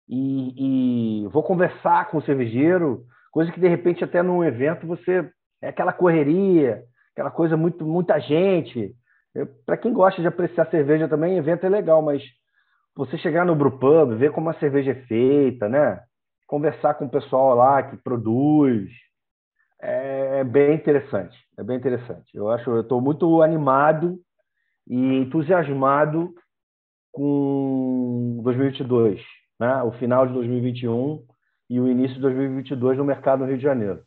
e, 0.09 1.25
e, 1.25 1.29
vou 1.29 1.43
conversar 1.43 2.09
com 2.09 2.19
o 2.19 2.23
cervejeiro, 2.23 3.05
coisa 3.33 3.51
que 3.51 3.61
de 3.61 3.69
repente 3.69 4.05
até 4.05 4.23
num 4.23 4.45
evento 4.45 4.87
você 4.87 5.29
é 5.61 5.69
aquela 5.69 5.93
correria, 5.93 6.85
aquela 7.13 7.31
coisa 7.31 7.57
muito 7.57 7.85
muita 7.85 8.19
gente. 8.21 8.95
Para 9.67 9.77
quem 9.77 9.93
gosta 9.93 10.23
de 10.23 10.29
apreciar 10.29 10.71
cerveja 10.71 11.09
também, 11.09 11.37
evento 11.37 11.67
é 11.67 11.69
legal, 11.69 12.01
mas 12.01 12.23
você 12.95 13.19
chegar 13.19 13.45
no 13.45 13.57
brewpub, 13.57 14.15
ver 14.15 14.33
como 14.33 14.49
a 14.49 14.55
cerveja 14.55 14.93
é 14.93 15.03
feita, 15.07 15.69
né? 15.69 16.01
Conversar 16.47 16.95
com 16.95 17.07
o 17.07 17.11
pessoal 17.11 17.55
lá 17.55 17.83
que 17.83 17.97
produz, 17.97 18.91
é, 19.81 20.41
é 20.41 20.45
bem 20.45 20.75
interessante. 20.75 21.37
É 21.59 21.63
bem 21.63 21.77
interessante. 21.77 22.35
Eu 22.35 22.51
acho, 22.51 22.71
eu 22.71 22.81
estou 22.83 23.01
muito 23.01 23.43
animado 23.43 24.21
e 24.87 24.97
entusiasmado 24.97 26.35
com 27.11 28.41
2022, 28.43 29.21
né? 29.59 29.83
O 29.83 29.93
final 29.93 30.27
de 30.27 30.35
2021 30.35 31.25
e 31.69 31.81
o 31.81 31.89
início 31.89 32.17
de 32.17 32.21
2022 32.21 32.99
no 32.99 33.05
mercado 33.05 33.41
no 33.41 33.47
Rio 33.47 33.57
de 33.57 33.63
Janeiro. 33.63 34.03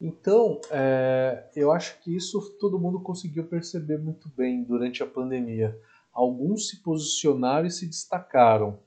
Então, 0.00 0.60
é, 0.70 1.48
eu 1.54 1.72
acho 1.72 2.00
que 2.00 2.14
isso 2.14 2.58
todo 2.58 2.78
mundo 2.78 3.00
conseguiu 3.00 3.46
perceber 3.46 3.98
muito 3.98 4.28
bem 4.36 4.62
durante 4.62 5.02
a 5.02 5.06
pandemia. 5.06 5.78
Alguns 6.12 6.68
se 6.68 6.82
posicionaram 6.82 7.66
e 7.66 7.70
se 7.70 7.86
destacaram. 7.86 8.80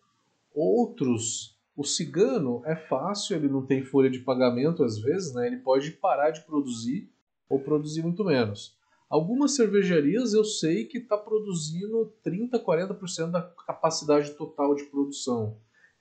Outros 0.53 1.54
o 1.75 1.83
cigano 1.83 2.61
é 2.65 2.75
fácil, 2.75 3.35
ele 3.35 3.49
não 3.49 3.65
tem 3.65 3.83
folha 3.83 4.09
de 4.09 4.19
pagamento 4.19 4.83
às 4.83 4.97
vezes, 4.97 5.33
né? 5.33 5.47
ele 5.47 5.57
pode 5.57 5.91
parar 5.91 6.31
de 6.31 6.41
produzir 6.41 7.11
ou 7.49 7.59
produzir 7.59 8.01
muito 8.01 8.23
menos. 8.23 8.77
Algumas 9.09 9.55
cervejarias 9.55 10.33
eu 10.33 10.43
sei 10.43 10.85
que 10.85 10.97
está 10.97 11.17
produzindo 11.17 12.13
30%, 12.25 12.63
40% 12.63 13.31
da 13.31 13.41
capacidade 13.41 14.31
total 14.31 14.73
de 14.73 14.85
produção. 14.85 15.57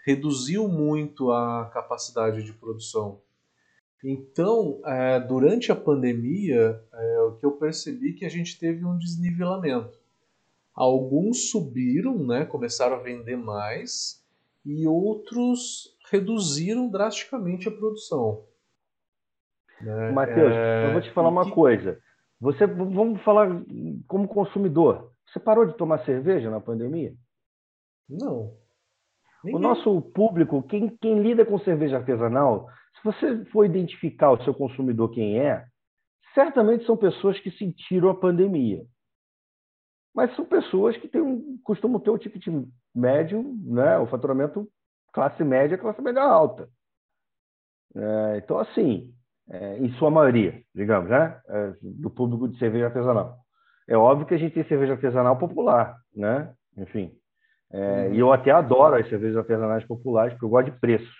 Reduziu 0.06 0.68
muito 0.68 1.30
a 1.30 1.70
capacidade 1.72 2.42
de 2.42 2.52
produção. 2.52 3.20
Então, 4.02 4.80
é, 4.84 5.18
durante 5.18 5.72
a 5.72 5.76
pandemia, 5.76 6.82
é, 6.92 7.20
o 7.20 7.36
que 7.36 7.46
eu 7.46 7.52
percebi 7.52 8.10
é 8.10 8.12
que 8.12 8.24
a 8.24 8.28
gente 8.28 8.58
teve 8.58 8.84
um 8.84 8.98
desnivelamento. 8.98 9.98
Alguns 10.74 11.50
subiram, 11.50 12.18
né, 12.26 12.44
começaram 12.44 12.96
a 12.96 13.02
vender 13.02 13.36
mais, 13.36 14.23
e 14.64 14.86
outros 14.86 15.94
reduziram 16.10 16.88
drasticamente 16.90 17.68
a 17.68 17.72
produção. 17.72 18.44
Né? 19.80 20.10
Matheus, 20.12 20.52
é... 20.52 20.88
eu 20.88 20.92
vou 20.92 21.02
te 21.02 21.12
falar 21.12 21.28
uma 21.28 21.44
que... 21.44 21.52
coisa. 21.52 21.98
Você, 22.40 22.66
vamos 22.66 23.22
falar 23.22 23.48
como 24.06 24.28
consumidor. 24.28 25.12
Você 25.26 25.40
parou 25.40 25.66
de 25.66 25.76
tomar 25.76 26.04
cerveja 26.04 26.50
na 26.50 26.60
pandemia? 26.60 27.14
Não. 28.08 28.56
Ninguém. 29.42 29.58
O 29.58 29.58
nosso 29.58 30.00
público, 30.12 30.62
quem, 30.62 30.88
quem 30.96 31.20
lida 31.22 31.44
com 31.44 31.58
cerveja 31.58 31.98
artesanal, 31.98 32.68
se 32.96 33.04
você 33.04 33.44
for 33.46 33.64
identificar 33.64 34.30
o 34.30 34.42
seu 34.42 34.54
consumidor 34.54 35.10
quem 35.10 35.38
é, 35.38 35.66
certamente 36.34 36.84
são 36.84 36.96
pessoas 36.96 37.38
que 37.40 37.50
sentiram 37.52 38.10
a 38.10 38.14
pandemia. 38.14 38.84
Mas 40.14 40.34
são 40.36 40.44
pessoas 40.44 40.96
que 40.96 41.08
têm 41.08 41.20
um, 41.20 41.58
costumam 41.62 42.00
ter 42.00 42.10
um 42.10 42.18
ticket 42.18 42.46
médio, 42.94 43.42
né? 43.64 43.98
o 43.98 44.06
faturamento 44.06 44.68
classe 45.12 45.42
média, 45.44 45.78
classe 45.78 46.02
média 46.02 46.22
alta. 46.22 46.68
É, 47.96 48.38
então, 48.38 48.58
assim, 48.58 49.14
é, 49.48 49.78
em 49.78 49.88
sua 49.94 50.10
maioria, 50.10 50.60
digamos, 50.74 51.08
né? 51.08 51.40
É, 51.48 51.72
do 51.80 52.10
público 52.10 52.48
de 52.48 52.58
cerveja 52.58 52.86
artesanal. 52.86 53.36
É 53.88 53.96
óbvio 53.96 54.26
que 54.26 54.34
a 54.34 54.38
gente 54.38 54.54
tem 54.54 54.64
cerveja 54.64 54.94
artesanal 54.94 55.38
popular, 55.38 55.96
né? 56.14 56.52
Enfim. 56.76 57.12
É. 57.72 58.10
E 58.12 58.18
eu 58.18 58.32
até 58.32 58.50
adoro 58.50 58.96
as 58.96 59.08
cervejas 59.08 59.36
artesanais 59.36 59.84
populares, 59.84 60.32
porque 60.32 60.44
eu 60.44 60.50
gosto 60.50 60.70
de 60.70 60.78
preços. 60.78 61.14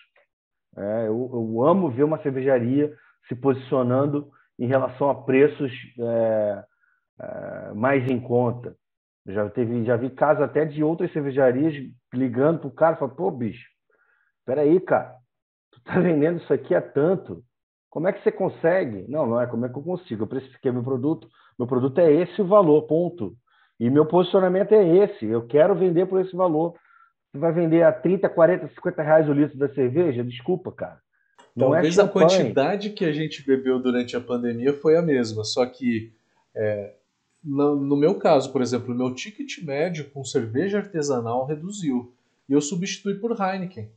É, 0.76 1.06
eu, 1.06 1.30
eu, 1.32 1.64
amo 1.64 1.90
ver 1.90 2.02
uma 2.02 2.20
cervejaria 2.22 2.92
se 3.28 3.34
posicionando 3.34 4.30
em 4.58 4.66
relação 4.66 5.08
a 5.08 5.22
preços 5.22 5.72
é, 5.98 6.64
mais 7.74 8.08
em 8.10 8.18
conta. 8.20 8.74
Já, 9.26 9.48
teve, 9.48 9.84
já 9.84 9.96
vi 9.96 10.10
casos 10.10 10.42
até 10.42 10.64
de 10.64 10.84
outras 10.84 11.12
cervejarias 11.12 11.74
ligando 12.12 12.60
para 12.60 12.68
o 12.68 12.72
cara 12.72 12.96
e 12.96 12.98
falando, 12.98 13.16
pô, 13.16 13.30
bicho, 13.30 13.68
peraí, 14.44 14.78
cara, 14.80 15.14
tu 15.72 15.80
tá 15.82 15.98
vendendo 16.00 16.40
isso 16.40 16.52
aqui 16.52 16.74
a 16.74 16.82
tanto. 16.82 17.42
Como 17.88 18.08
é 18.08 18.12
que 18.12 18.22
você 18.22 18.32
consegue? 18.32 19.04
Não, 19.08 19.26
não 19.26 19.40
é 19.40 19.46
como 19.46 19.64
é 19.64 19.68
que 19.68 19.78
eu 19.78 19.82
consigo. 19.82 20.24
Eu 20.24 20.26
precifiquei 20.26 20.72
meu 20.72 20.82
produto, 20.82 21.28
meu 21.58 21.66
produto 21.66 21.98
é 21.98 22.12
esse 22.12 22.42
o 22.42 22.46
valor, 22.46 22.82
ponto. 22.82 23.34
E 23.78 23.88
meu 23.88 24.06
posicionamento 24.06 24.72
é 24.72 24.84
esse. 24.96 25.26
Eu 25.26 25.46
quero 25.46 25.74
vender 25.74 26.06
por 26.06 26.20
esse 26.20 26.34
valor. 26.34 26.74
Você 27.32 27.38
vai 27.38 27.52
vender 27.52 27.82
a 27.82 27.92
30, 27.92 28.28
40, 28.28 28.68
50 28.68 29.02
reais 29.02 29.28
o 29.28 29.32
litro 29.32 29.58
da 29.58 29.68
cerveja? 29.74 30.22
Desculpa, 30.22 30.70
cara. 30.70 30.98
Não 31.54 31.68
é 31.68 31.78
Talvez 31.78 31.98
é 31.98 32.02
a 32.02 32.08
quantidade 32.08 32.90
que 32.90 33.04
a 33.04 33.12
gente 33.12 33.46
bebeu 33.46 33.78
durante 33.78 34.16
a 34.16 34.20
pandemia 34.20 34.72
foi 34.72 34.96
a 34.96 35.02
mesma, 35.02 35.44
só 35.44 35.64
que 35.66 36.12
é, 36.54 36.94
no, 37.44 37.76
no, 37.76 37.96
meu 37.96 38.14
caso, 38.14 38.50
por 38.50 38.62
exemplo, 38.62 38.94
meu 38.94 39.14
ticket 39.14 39.62
médio 39.62 40.10
com 40.10 40.24
cerveja 40.24 40.78
artesanal 40.78 41.44
reduziu. 41.44 42.12
E 42.48 42.52
eu 42.52 42.60
substituí 42.60 43.14
por 43.14 43.32
Heineken. 43.32 43.90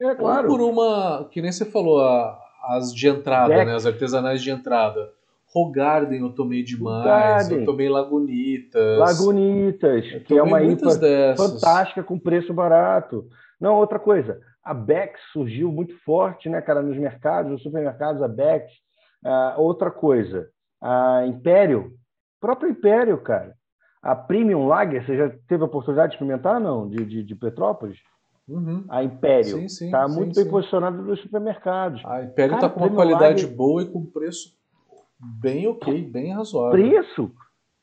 É 0.00 0.14
claro. 0.14 0.50
Ou 0.50 0.58
por 0.58 0.64
uma, 0.64 1.28
que 1.30 1.40
nem 1.40 1.52
você 1.52 1.64
falou, 1.64 2.00
a, 2.00 2.38
as 2.64 2.94
de 2.94 3.08
entrada, 3.08 3.64
né, 3.64 3.74
as 3.74 3.86
artesanais 3.86 4.42
de 4.42 4.50
entrada. 4.50 5.12
Rogarden 5.54 6.20
eu 6.20 6.32
tomei 6.32 6.62
demais, 6.62 7.50
eu 7.50 7.64
tomei 7.64 7.88
Lagunitas. 7.88 8.98
Lagunitas, 8.98 10.22
que 10.24 10.36
é 10.36 10.42
uma 10.42 10.62
IPA 10.62 10.96
dessas. 10.96 11.52
fantástica 11.52 12.02
com 12.02 12.18
preço 12.18 12.52
barato. 12.52 13.26
Não, 13.58 13.76
outra 13.76 13.98
coisa, 13.98 14.40
a 14.62 14.74
Bex 14.74 15.18
surgiu 15.32 15.70
muito 15.72 15.96
forte, 16.04 16.48
né, 16.48 16.60
cara, 16.60 16.82
nos 16.82 16.98
mercados, 16.98 17.52
nos 17.52 17.62
supermercados, 17.62 18.20
a 18.20 18.28
Bex. 18.28 18.70
Uh, 19.24 19.60
outra 19.60 19.90
coisa, 19.90 20.48
a 20.82 21.24
Império, 21.26 21.92
próprio 22.40 22.70
Império, 22.70 23.18
cara. 23.18 23.54
A 24.02 24.14
Premium 24.14 24.66
Lager, 24.66 25.04
você 25.04 25.16
já 25.16 25.30
teve 25.48 25.62
a 25.62 25.66
oportunidade 25.66 26.10
de 26.10 26.14
experimentar, 26.14 26.60
não? 26.60 26.88
De, 26.88 27.04
de, 27.04 27.22
de 27.22 27.34
Petrópolis? 27.34 27.98
Uhum. 28.48 28.84
A 28.88 29.02
Império 29.02 29.58
está 29.58 30.06
muito 30.06 30.34
sim, 30.34 30.42
bem 30.42 30.50
posicionada 30.50 30.96
nos 30.96 31.20
supermercados. 31.20 32.00
A 32.04 32.22
Império 32.22 32.54
está 32.54 32.68
com 32.68 32.80
uma 32.80 32.94
qualidade 32.94 33.42
Lager... 33.42 33.56
boa 33.56 33.82
e 33.82 33.86
com 33.86 34.06
preço 34.06 34.56
bem 35.18 35.66
ok, 35.66 36.04
bem 36.04 36.32
razoável. 36.32 36.70
Preço? 36.70 37.32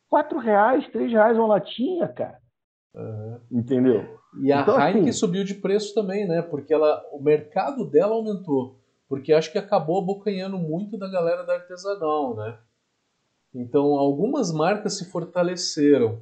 Quatro 0.10 0.40
reais, 0.40 0.88
três 0.90 1.12
reais 1.12 1.38
uma 1.38 1.48
latinha, 1.48 2.08
cara. 2.08 2.38
Uhum. 2.96 3.40
Entendeu? 3.52 4.20
E 4.40 4.52
a 4.52 4.62
então, 4.62 4.80
Heineken 4.80 5.10
assim... 5.10 5.20
subiu 5.20 5.44
de 5.44 5.56
preço 5.56 5.94
também, 5.94 6.28
né? 6.28 6.42
Porque 6.42 6.74
ela, 6.74 7.04
o 7.12 7.22
mercado 7.22 7.90
dela 7.90 8.14
aumentou. 8.14 8.80
Porque 9.10 9.34
acho 9.34 9.52
que 9.52 9.58
acabou 9.58 10.02
abocanhando 10.02 10.58
muito 10.58 10.98
da 10.98 11.10
galera 11.10 11.44
da 11.44 11.56
artesanal, 11.56 12.36
né? 12.36 12.58
Então, 13.54 13.98
algumas 13.98 14.52
marcas 14.52 14.98
se 14.98 15.06
fortaleceram. 15.12 16.22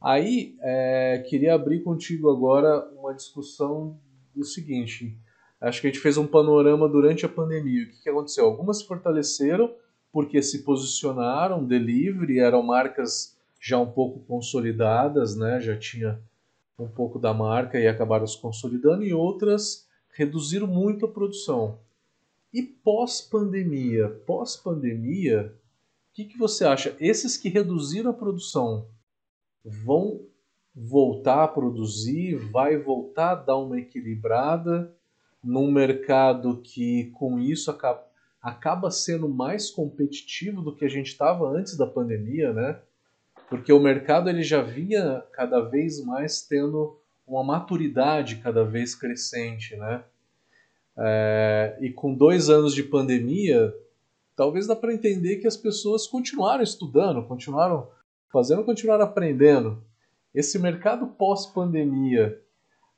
Aí, 0.00 0.56
é, 0.60 1.24
queria 1.28 1.54
abrir 1.54 1.82
contigo 1.82 2.30
agora 2.30 2.88
uma 2.98 3.14
discussão 3.14 3.98
do 4.34 4.44
seguinte. 4.44 5.18
Acho 5.60 5.80
que 5.80 5.86
a 5.86 5.90
gente 5.90 6.02
fez 6.02 6.16
um 6.16 6.26
panorama 6.26 6.88
durante 6.88 7.26
a 7.26 7.28
pandemia. 7.28 7.84
O 7.84 7.90
que, 7.90 8.02
que 8.02 8.08
aconteceu? 8.08 8.44
Algumas 8.46 8.78
se 8.78 8.86
fortaleceram 8.86 9.74
porque 10.12 10.40
se 10.42 10.62
posicionaram, 10.62 11.64
delivery, 11.64 12.38
eram 12.38 12.62
marcas 12.62 13.36
já 13.60 13.78
um 13.78 13.90
pouco 13.90 14.20
consolidadas, 14.20 15.36
né? 15.36 15.60
já 15.60 15.76
tinha 15.76 16.20
um 16.78 16.88
pouco 16.88 17.18
da 17.18 17.34
marca 17.34 17.78
e 17.78 17.86
acabaram 17.86 18.26
se 18.26 18.40
consolidando, 18.40 19.02
e 19.02 19.12
outras 19.12 19.86
reduziram 20.12 20.66
muito 20.66 21.04
a 21.04 21.08
produção. 21.08 21.78
E 22.52 22.62
pós-pandemia? 22.62 24.08
Pós-pandemia, 24.26 25.54
que, 26.16 26.24
que 26.24 26.38
você 26.38 26.64
acha? 26.64 26.96
Esses 26.98 27.36
que 27.36 27.50
reduziram 27.50 28.10
a 28.10 28.14
produção 28.14 28.86
vão 29.62 30.22
voltar 30.74 31.44
a 31.44 31.48
produzir? 31.48 32.36
Vai 32.36 32.78
voltar 32.78 33.32
a 33.32 33.34
dar 33.34 33.56
uma 33.58 33.78
equilibrada 33.78 34.90
num 35.44 35.70
mercado 35.70 36.62
que 36.62 37.10
com 37.10 37.38
isso 37.38 37.70
acaba, 37.70 38.02
acaba 38.40 38.90
sendo 38.90 39.28
mais 39.28 39.70
competitivo 39.70 40.62
do 40.62 40.74
que 40.74 40.86
a 40.86 40.88
gente 40.88 41.08
estava 41.08 41.50
antes 41.50 41.76
da 41.76 41.86
pandemia, 41.86 42.50
né? 42.50 42.80
Porque 43.50 43.70
o 43.70 43.78
mercado 43.78 44.30
ele 44.30 44.42
já 44.42 44.62
vinha 44.62 45.22
cada 45.32 45.60
vez 45.60 46.02
mais 46.02 46.40
tendo 46.40 46.98
uma 47.26 47.44
maturidade 47.44 48.36
cada 48.36 48.64
vez 48.64 48.94
crescente, 48.94 49.76
né? 49.76 50.02
É, 50.96 51.76
e 51.78 51.90
com 51.90 52.14
dois 52.14 52.48
anos 52.48 52.74
de 52.74 52.82
pandemia, 52.82 53.74
talvez 54.36 54.66
dá 54.66 54.76
para 54.76 54.92
entender 54.92 55.36
que 55.36 55.46
as 55.46 55.56
pessoas 55.56 56.06
continuaram 56.06 56.62
estudando, 56.62 57.26
continuaram 57.26 57.88
fazendo, 58.30 58.62
continuaram 58.62 59.04
aprendendo. 59.04 59.82
Esse 60.34 60.58
mercado 60.58 61.06
pós-pandemia 61.06 62.38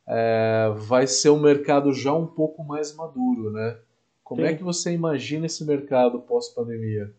é, 0.07 0.72
vai 0.76 1.07
ser 1.07 1.30
um 1.30 1.41
mercado 1.41 1.93
já 1.93 2.12
um 2.12 2.26
pouco 2.26 2.64
mais 2.64 2.95
maduro, 2.95 3.53
né? 3.53 3.78
Como 4.24 4.43
é 4.43 4.49
Sim. 4.49 4.55
é 4.55 4.57
que 4.57 4.64
você 4.64 4.93
imagina 4.93 5.47
esse 5.47 5.64
mercado 5.64 6.20
pós-pandemia? 6.20 7.14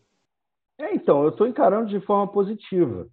É, 0.77 0.93
então, 0.93 1.23
eu 1.23 1.29
estou 1.29 1.47
encarando 1.47 1.89
de 1.89 2.05
forma 2.05 2.31
positiva, 2.31 3.07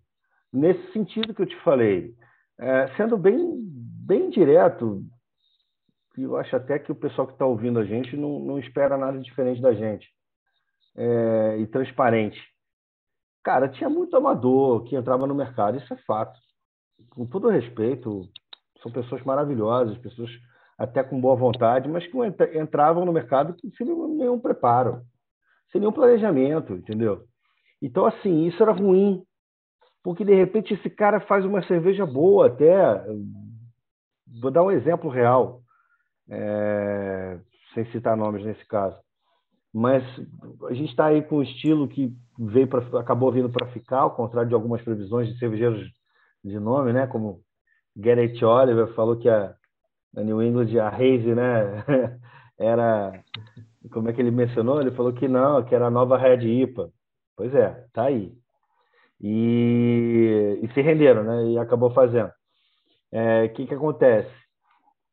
nesse 0.53 0.93
sentido 0.93 1.33
que 1.33 1.43
eu 1.43 1.47
te 1.47 1.57
falei. 1.63 2.15
É, 2.59 2.89
sendo 2.97 3.17
bem, 3.17 3.39
bem 3.61 4.29
direto, 4.29 5.05
eu 6.19 6.37
acho 6.37 6.57
até 6.57 6.79
que 6.79 6.91
o 6.91 6.97
pessoal 6.97 7.27
que 7.27 7.35
está 7.35 7.47
ouvindo 7.47 7.79
a 7.79 7.85
gente 7.85 8.17
não, 8.17 8.41
não 8.41 8.59
espera 8.59 8.97
nada 8.97 9.19
diferente 9.21 9.61
da 9.61 9.73
gente 9.73 10.07
é, 10.97 11.59
e 11.59 11.67
transparente. 11.67 12.41
Cara, 13.45 13.69
tinha 13.69 13.89
muito 13.89 14.17
amador 14.17 14.85
que 14.85 14.97
entrava 14.97 15.27
no 15.27 15.35
mercado, 15.35 15.77
isso 15.77 15.93
é 15.93 15.97
fato. 15.99 16.37
Com 17.11 17.27
todo 17.27 17.49
respeito, 17.49 18.29
são 18.83 18.91
pessoas 18.91 19.23
maravilhosas, 19.23 19.99
pessoas 19.99 20.31
até 20.79 21.03
com 21.05 21.21
boa 21.21 21.37
vontade, 21.37 21.89
mas 21.89 22.07
que 22.07 22.59
entravam 22.59 23.05
no 23.05 23.13
mercado 23.13 23.55
sem 23.77 23.87
nenhum 23.87 24.41
preparo, 24.41 25.03
sem 25.71 25.81
nenhum 25.81 25.93
planejamento, 25.93 26.73
entendeu? 26.75 27.25
Então, 27.81 28.07
assim, 28.07 28.47
isso 28.47 28.63
era 28.63 28.73
ruim, 28.73 29.23
porque 30.03 30.25
de 30.25 30.35
repente 30.35 30.75
esse 30.75 30.91
cara 30.91 31.21
faz 31.21 31.45
uma 31.45 31.63
cerveja 31.67 32.05
boa 32.05 32.49
até. 32.49 33.05
Vou 34.41 34.51
dar 34.51 34.63
um 34.63 34.71
exemplo 34.71 35.09
real, 35.09 35.61
é... 36.29 37.39
sem 37.75 37.85
citar 37.93 38.17
nomes 38.17 38.45
nesse 38.45 38.67
caso 38.67 39.06
mas 39.77 40.03
a 40.71 40.73
gente 40.73 40.89
está 40.89 41.05
aí 41.05 41.21
com 41.21 41.37
um 41.37 41.43
estilo 41.43 41.87
que 41.87 42.11
veio 42.39 42.67
pra, 42.67 42.81
acabou 42.99 43.31
vindo 43.31 43.51
para 43.51 43.67
ficar, 43.67 43.99
ao 43.99 44.17
contrário 44.17 44.49
de 44.49 44.55
algumas 44.55 44.81
previsões 44.81 45.29
de 45.29 45.39
cervejeiros 45.39 45.87
de 46.43 46.59
nome, 46.59 46.95
né? 46.95 47.07
Como 47.07 47.43
Garrett 47.95 48.43
Oliver 48.43 48.95
falou 48.95 49.19
que 49.19 49.29
a, 49.29 49.55
a 50.17 50.23
New 50.23 50.43
England, 50.43 50.79
a 50.81 50.89
Haze, 50.89 51.35
né? 51.35 51.85
era 52.59 53.23
como 53.93 54.09
é 54.09 54.15
que 54.15 54.21
ele 54.23 54.31
mencionou? 54.31 54.81
Ele 54.81 54.93
falou 54.93 55.13
que 55.13 55.29
não, 55.29 55.63
que 55.63 55.75
era 55.75 55.89
a 55.89 55.91
nova 55.91 56.17
Red 56.17 56.47
IPA. 56.47 56.89
Pois 57.37 57.55
é, 57.55 57.87
tá 57.93 58.05
aí. 58.05 58.33
E, 59.21 60.59
e 60.63 60.73
se 60.73 60.81
renderam, 60.81 61.23
né? 61.23 61.51
E 61.51 61.59
acabou 61.59 61.91
fazendo. 61.91 62.29
O 62.29 62.33
é, 63.13 63.49
que, 63.49 63.67
que 63.67 63.75
acontece? 63.75 64.33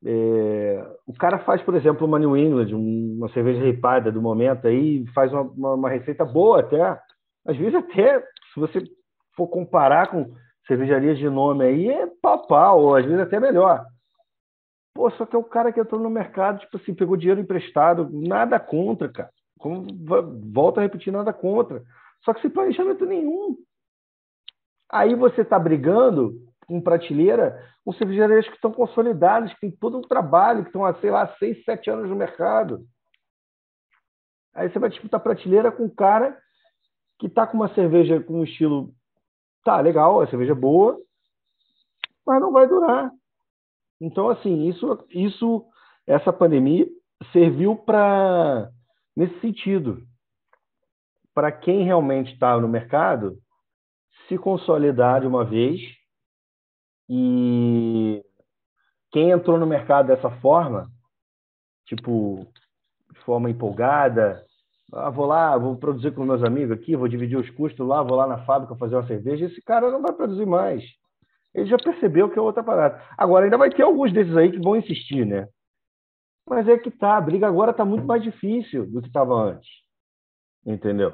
É, 0.05 0.97
o 1.07 1.13
cara 1.13 1.39
faz, 1.39 1.61
por 1.61 1.75
exemplo, 1.75 2.05
uma 2.05 2.19
New 2.19 2.35
England, 2.35 2.75
uma 2.75 3.29
cerveja 3.29 3.63
ripada 3.63 4.11
do 4.11 4.21
momento 4.21 4.67
aí, 4.67 5.05
faz 5.13 5.31
uma, 5.31 5.41
uma, 5.41 5.73
uma, 5.75 5.89
receita 5.89 6.25
boa 6.25 6.59
até. 6.59 6.99
Às 7.45 7.55
vezes 7.55 7.75
até, 7.75 8.19
se 8.53 8.59
você 8.59 8.83
for 9.35 9.47
comparar 9.47 10.09
com 10.09 10.33
cervejarias 10.67 11.17
de 11.17 11.29
nome 11.29 11.63
aí, 11.65 11.89
é 11.89 12.07
pau 12.21 12.81
ou 12.81 12.95
às 12.95 13.05
vezes 13.05 13.19
até 13.19 13.39
melhor. 13.39 13.85
Pô, 14.93 15.09
só 15.11 15.25
que 15.25 15.35
é 15.35 15.39
o 15.39 15.43
cara 15.43 15.71
que 15.71 15.79
entrou 15.79 15.99
no 15.99 16.09
mercado, 16.09 16.59
tipo 16.59 16.77
assim, 16.77 16.93
pegou 16.93 17.17
dinheiro 17.17 17.41
emprestado, 17.41 18.09
nada 18.11 18.59
contra, 18.59 19.09
cara. 19.09 19.29
Como, 19.57 19.87
volta 20.51 20.81
a 20.81 20.83
repetir, 20.83 21.11
nada 21.11 21.33
contra. 21.33 21.81
Só 22.23 22.33
que 22.33 22.41
sem 22.41 22.49
planejamento 22.49 23.05
nenhum. 23.05 23.57
Aí 24.91 25.15
você 25.15 25.41
está 25.41 25.57
brigando 25.57 26.33
com 26.65 26.81
prateleira 26.81 27.61
com 27.83 27.91
cervejarias 27.93 28.47
que 28.47 28.55
estão 28.55 28.71
consolidadas, 28.71 29.53
que 29.53 29.59
têm 29.61 29.71
todo 29.71 29.97
um 29.97 30.01
trabalho, 30.01 30.63
que 30.63 30.69
estão 30.69 30.85
há, 30.85 30.93
sei 30.95 31.11
lá, 31.11 31.27
seis, 31.37 31.63
sete 31.63 31.89
anos 31.89 32.09
no 32.09 32.15
mercado. 32.15 32.85
Aí 34.53 34.69
você 34.69 34.79
vai 34.79 34.89
disputar 34.89 35.19
prateleira 35.19 35.71
com 35.71 35.85
um 35.85 35.93
cara 35.93 36.37
que 37.19 37.27
está 37.27 37.45
com 37.45 37.57
uma 37.57 37.73
cerveja 37.73 38.21
com 38.21 38.39
um 38.39 38.43
estilo. 38.43 38.93
Tá, 39.63 39.79
legal, 39.79 40.21
a 40.21 40.27
cerveja 40.27 40.51
é 40.51 40.55
boa, 40.55 40.99
mas 42.25 42.41
não 42.41 42.51
vai 42.51 42.67
durar. 42.67 43.11
Então, 43.99 44.29
assim, 44.29 44.67
isso, 44.67 45.05
isso 45.09 45.65
essa 46.05 46.33
pandemia 46.33 46.85
serviu 47.31 47.75
para 47.75 48.69
nesse 49.15 49.39
sentido, 49.39 50.03
para 51.33 51.51
quem 51.51 51.83
realmente 51.83 52.33
está 52.33 52.59
no 52.59 52.67
mercado 52.67 53.37
se 54.27 54.37
consolidar 54.37 55.21
de 55.21 55.27
uma 55.27 55.45
vez 55.45 55.79
e 57.09 58.23
quem 59.11 59.31
entrou 59.31 59.57
no 59.57 59.67
mercado 59.67 60.07
dessa 60.07 60.29
forma, 60.39 60.89
tipo, 61.85 62.47
de 63.11 63.19
forma 63.21 63.49
empolgada, 63.49 64.43
ah, 64.93 65.09
vou 65.09 65.25
lá, 65.25 65.57
vou 65.57 65.75
produzir 65.75 66.11
com 66.11 66.23
meus 66.23 66.43
amigos 66.43 66.71
aqui, 66.71 66.95
vou 66.95 67.07
dividir 67.07 67.37
os 67.37 67.49
custos 67.51 67.85
lá, 67.85 68.01
vou 68.03 68.15
lá 68.15 68.27
na 68.27 68.45
fábrica 68.45 68.75
fazer 68.75 68.95
uma 68.95 69.07
cerveja, 69.07 69.45
esse 69.45 69.61
cara 69.61 69.91
não 69.91 70.01
vai 70.01 70.13
produzir 70.13 70.45
mais. 70.45 70.83
Ele 71.53 71.67
já 71.67 71.77
percebeu 71.77 72.29
que 72.29 72.37
é 72.37 72.41
outra 72.41 72.63
parada. 72.63 73.01
Agora, 73.17 73.45
ainda 73.45 73.57
vai 73.57 73.69
ter 73.69 73.83
alguns 73.83 74.11
desses 74.11 74.35
aí 74.35 74.51
que 74.51 74.59
vão 74.59 74.75
insistir, 74.75 75.25
né? 75.25 75.47
Mas 76.47 76.67
é 76.67 76.77
que 76.77 76.91
tá, 76.91 77.17
a 77.17 77.21
briga 77.21 77.47
agora 77.47 77.71
está 77.71 77.85
muito 77.85 78.05
mais 78.05 78.21
difícil 78.21 78.85
do 78.85 79.01
que 79.01 79.07
estava 79.07 79.33
antes. 79.33 79.69
Entendeu? 80.65 81.13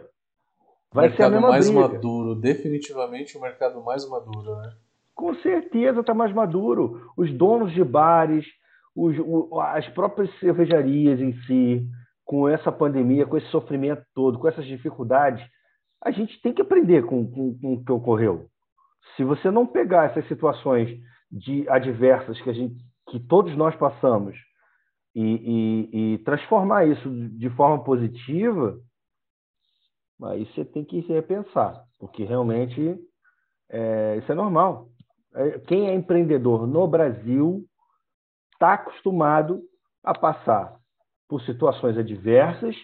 Vai 0.92 1.16
ser 1.16 1.24
a 1.24 1.30
mesma 1.30 1.50
mais 1.50 1.70
briga. 1.70 1.88
maduro, 1.88 2.36
definitivamente 2.36 3.38
o 3.38 3.42
mercado 3.42 3.84
mais 3.84 4.08
maduro, 4.10 4.56
né? 4.56 4.74
Com 5.20 5.36
certeza 5.36 6.00
está 6.00 6.14
mais 6.14 6.34
maduro. 6.34 7.12
Os 7.18 7.30
donos 7.34 7.74
de 7.74 7.84
bares, 7.84 8.46
os, 8.96 9.18
as 9.74 9.86
próprias 9.90 10.34
cervejarias 10.40 11.20
em 11.20 11.34
si, 11.42 11.86
com 12.24 12.48
essa 12.48 12.72
pandemia, 12.72 13.26
com 13.26 13.36
esse 13.36 13.48
sofrimento 13.48 14.02
todo, 14.16 14.40
com 14.40 14.48
essas 14.48 14.66
dificuldades, 14.66 15.46
a 16.02 16.10
gente 16.10 16.42
tem 16.42 16.54
que 16.54 16.62
aprender 16.62 17.06
com, 17.06 17.30
com, 17.30 17.60
com 17.60 17.74
o 17.74 17.84
que 17.84 17.92
ocorreu. 17.92 18.46
Se 19.18 19.26
você 19.26 19.52
não 19.52 19.68
pegar 19.68 20.06
essas 20.06 20.26
situações 20.30 20.90
de 21.30 21.68
adversas 21.68 22.40
que 22.40 22.50
a 22.50 22.54
gente, 22.54 22.78
que 23.10 23.20
todos 23.20 23.54
nós 23.58 23.76
passamos 23.76 24.38
e, 25.14 25.22
e, 25.92 26.14
e 26.14 26.18
transformar 26.20 26.86
isso 26.88 27.10
de 27.32 27.50
forma 27.50 27.84
positiva, 27.84 28.80
aí 30.24 30.46
você 30.46 30.64
tem 30.64 30.86
que 30.86 31.02
repensar, 31.02 31.84
porque 32.00 32.24
realmente 32.24 32.98
é, 33.70 34.16
isso 34.16 34.32
é 34.32 34.36
normal. 34.36 34.88
É, 35.36 35.60
quem 35.60 35.88
é 35.88 35.94
empreendedor 35.94 36.68
no 36.68 36.88
Brasil 36.88 37.66
está 38.54 38.74
acostumado 38.74 39.62
a 40.04 40.18
passar 40.18 40.76
por 41.28 41.42
situações 41.44 41.98
adversas, 41.98 42.76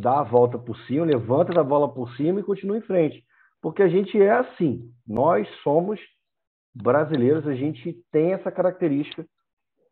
dá 0.00 0.20
a 0.20 0.24
volta 0.24 0.58
por 0.58 0.76
cima, 0.86 1.04
levanta 1.04 1.58
a 1.60 1.64
bola 1.64 1.92
por 1.92 2.10
cima 2.16 2.40
e 2.40 2.44
continua 2.44 2.78
em 2.78 2.82
frente. 2.82 3.22
Porque 3.60 3.82
a 3.82 3.88
gente 3.88 4.20
é 4.20 4.32
assim. 4.32 4.90
Nós 5.06 5.46
somos 5.62 6.00
brasileiros, 6.74 7.46
a 7.46 7.54
gente 7.54 7.96
tem 8.10 8.32
essa 8.32 8.50
característica 8.50 9.24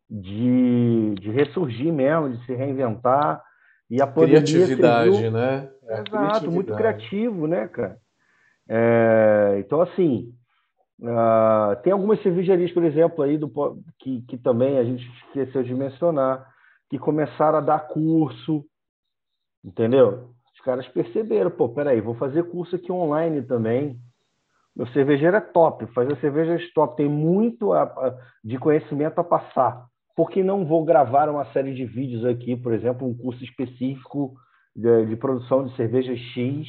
de, 0.08 1.14
de 1.20 1.30
ressurgir 1.30 1.92
mesmo, 1.92 2.30
de 2.30 2.44
se 2.46 2.54
reinventar. 2.54 3.42
E 3.88 4.00
a 4.00 4.06
criatividade, 4.06 5.12
serviu... 5.12 5.30
né? 5.30 5.70
É 5.84 6.00
Exato, 6.00 6.50
muito 6.50 6.74
criativo, 6.74 7.46
né, 7.46 7.68
cara? 7.68 7.98
É, 8.68 9.56
então, 9.58 9.80
assim, 9.80 10.32
uh, 11.00 11.80
tem 11.82 11.92
algumas 11.92 12.22
cervejarias, 12.22 12.72
por 12.72 12.84
exemplo, 12.84 13.22
aí 13.22 13.36
do, 13.38 13.50
que, 13.98 14.22
que 14.22 14.38
também 14.38 14.78
a 14.78 14.84
gente 14.84 15.04
esqueceu 15.26 15.62
de 15.62 15.74
mencionar, 15.74 16.46
que 16.88 16.98
começaram 16.98 17.58
a 17.58 17.62
dar 17.62 17.88
curso, 17.88 18.64
entendeu? 19.64 20.30
Os 20.54 20.60
caras 20.64 20.86
perceberam, 20.88 21.50
pô, 21.50 21.68
peraí, 21.68 22.00
vou 22.00 22.14
fazer 22.14 22.44
curso 22.50 22.76
aqui 22.76 22.92
online 22.92 23.42
também. 23.42 23.98
Meu 24.76 24.86
cervejeiro 24.88 25.36
é 25.36 25.40
top, 25.40 25.86
fazer 25.88 26.16
cervejas 26.20 26.72
top, 26.72 26.96
tem 26.96 27.08
muito 27.08 27.72
a, 27.72 27.82
a, 27.82 28.18
de 28.44 28.58
conhecimento 28.58 29.18
a 29.18 29.24
passar. 29.24 29.86
Por 30.14 30.30
que 30.30 30.42
não 30.42 30.66
vou 30.66 30.84
gravar 30.84 31.28
uma 31.28 31.44
série 31.52 31.74
de 31.74 31.84
vídeos 31.84 32.24
aqui, 32.24 32.56
por 32.56 32.72
exemplo, 32.72 33.08
um 33.08 33.16
curso 33.16 33.42
específico 33.42 34.34
de, 34.76 35.06
de 35.06 35.16
produção 35.16 35.66
de 35.66 35.74
cerveja 35.76 36.14
X, 36.14 36.66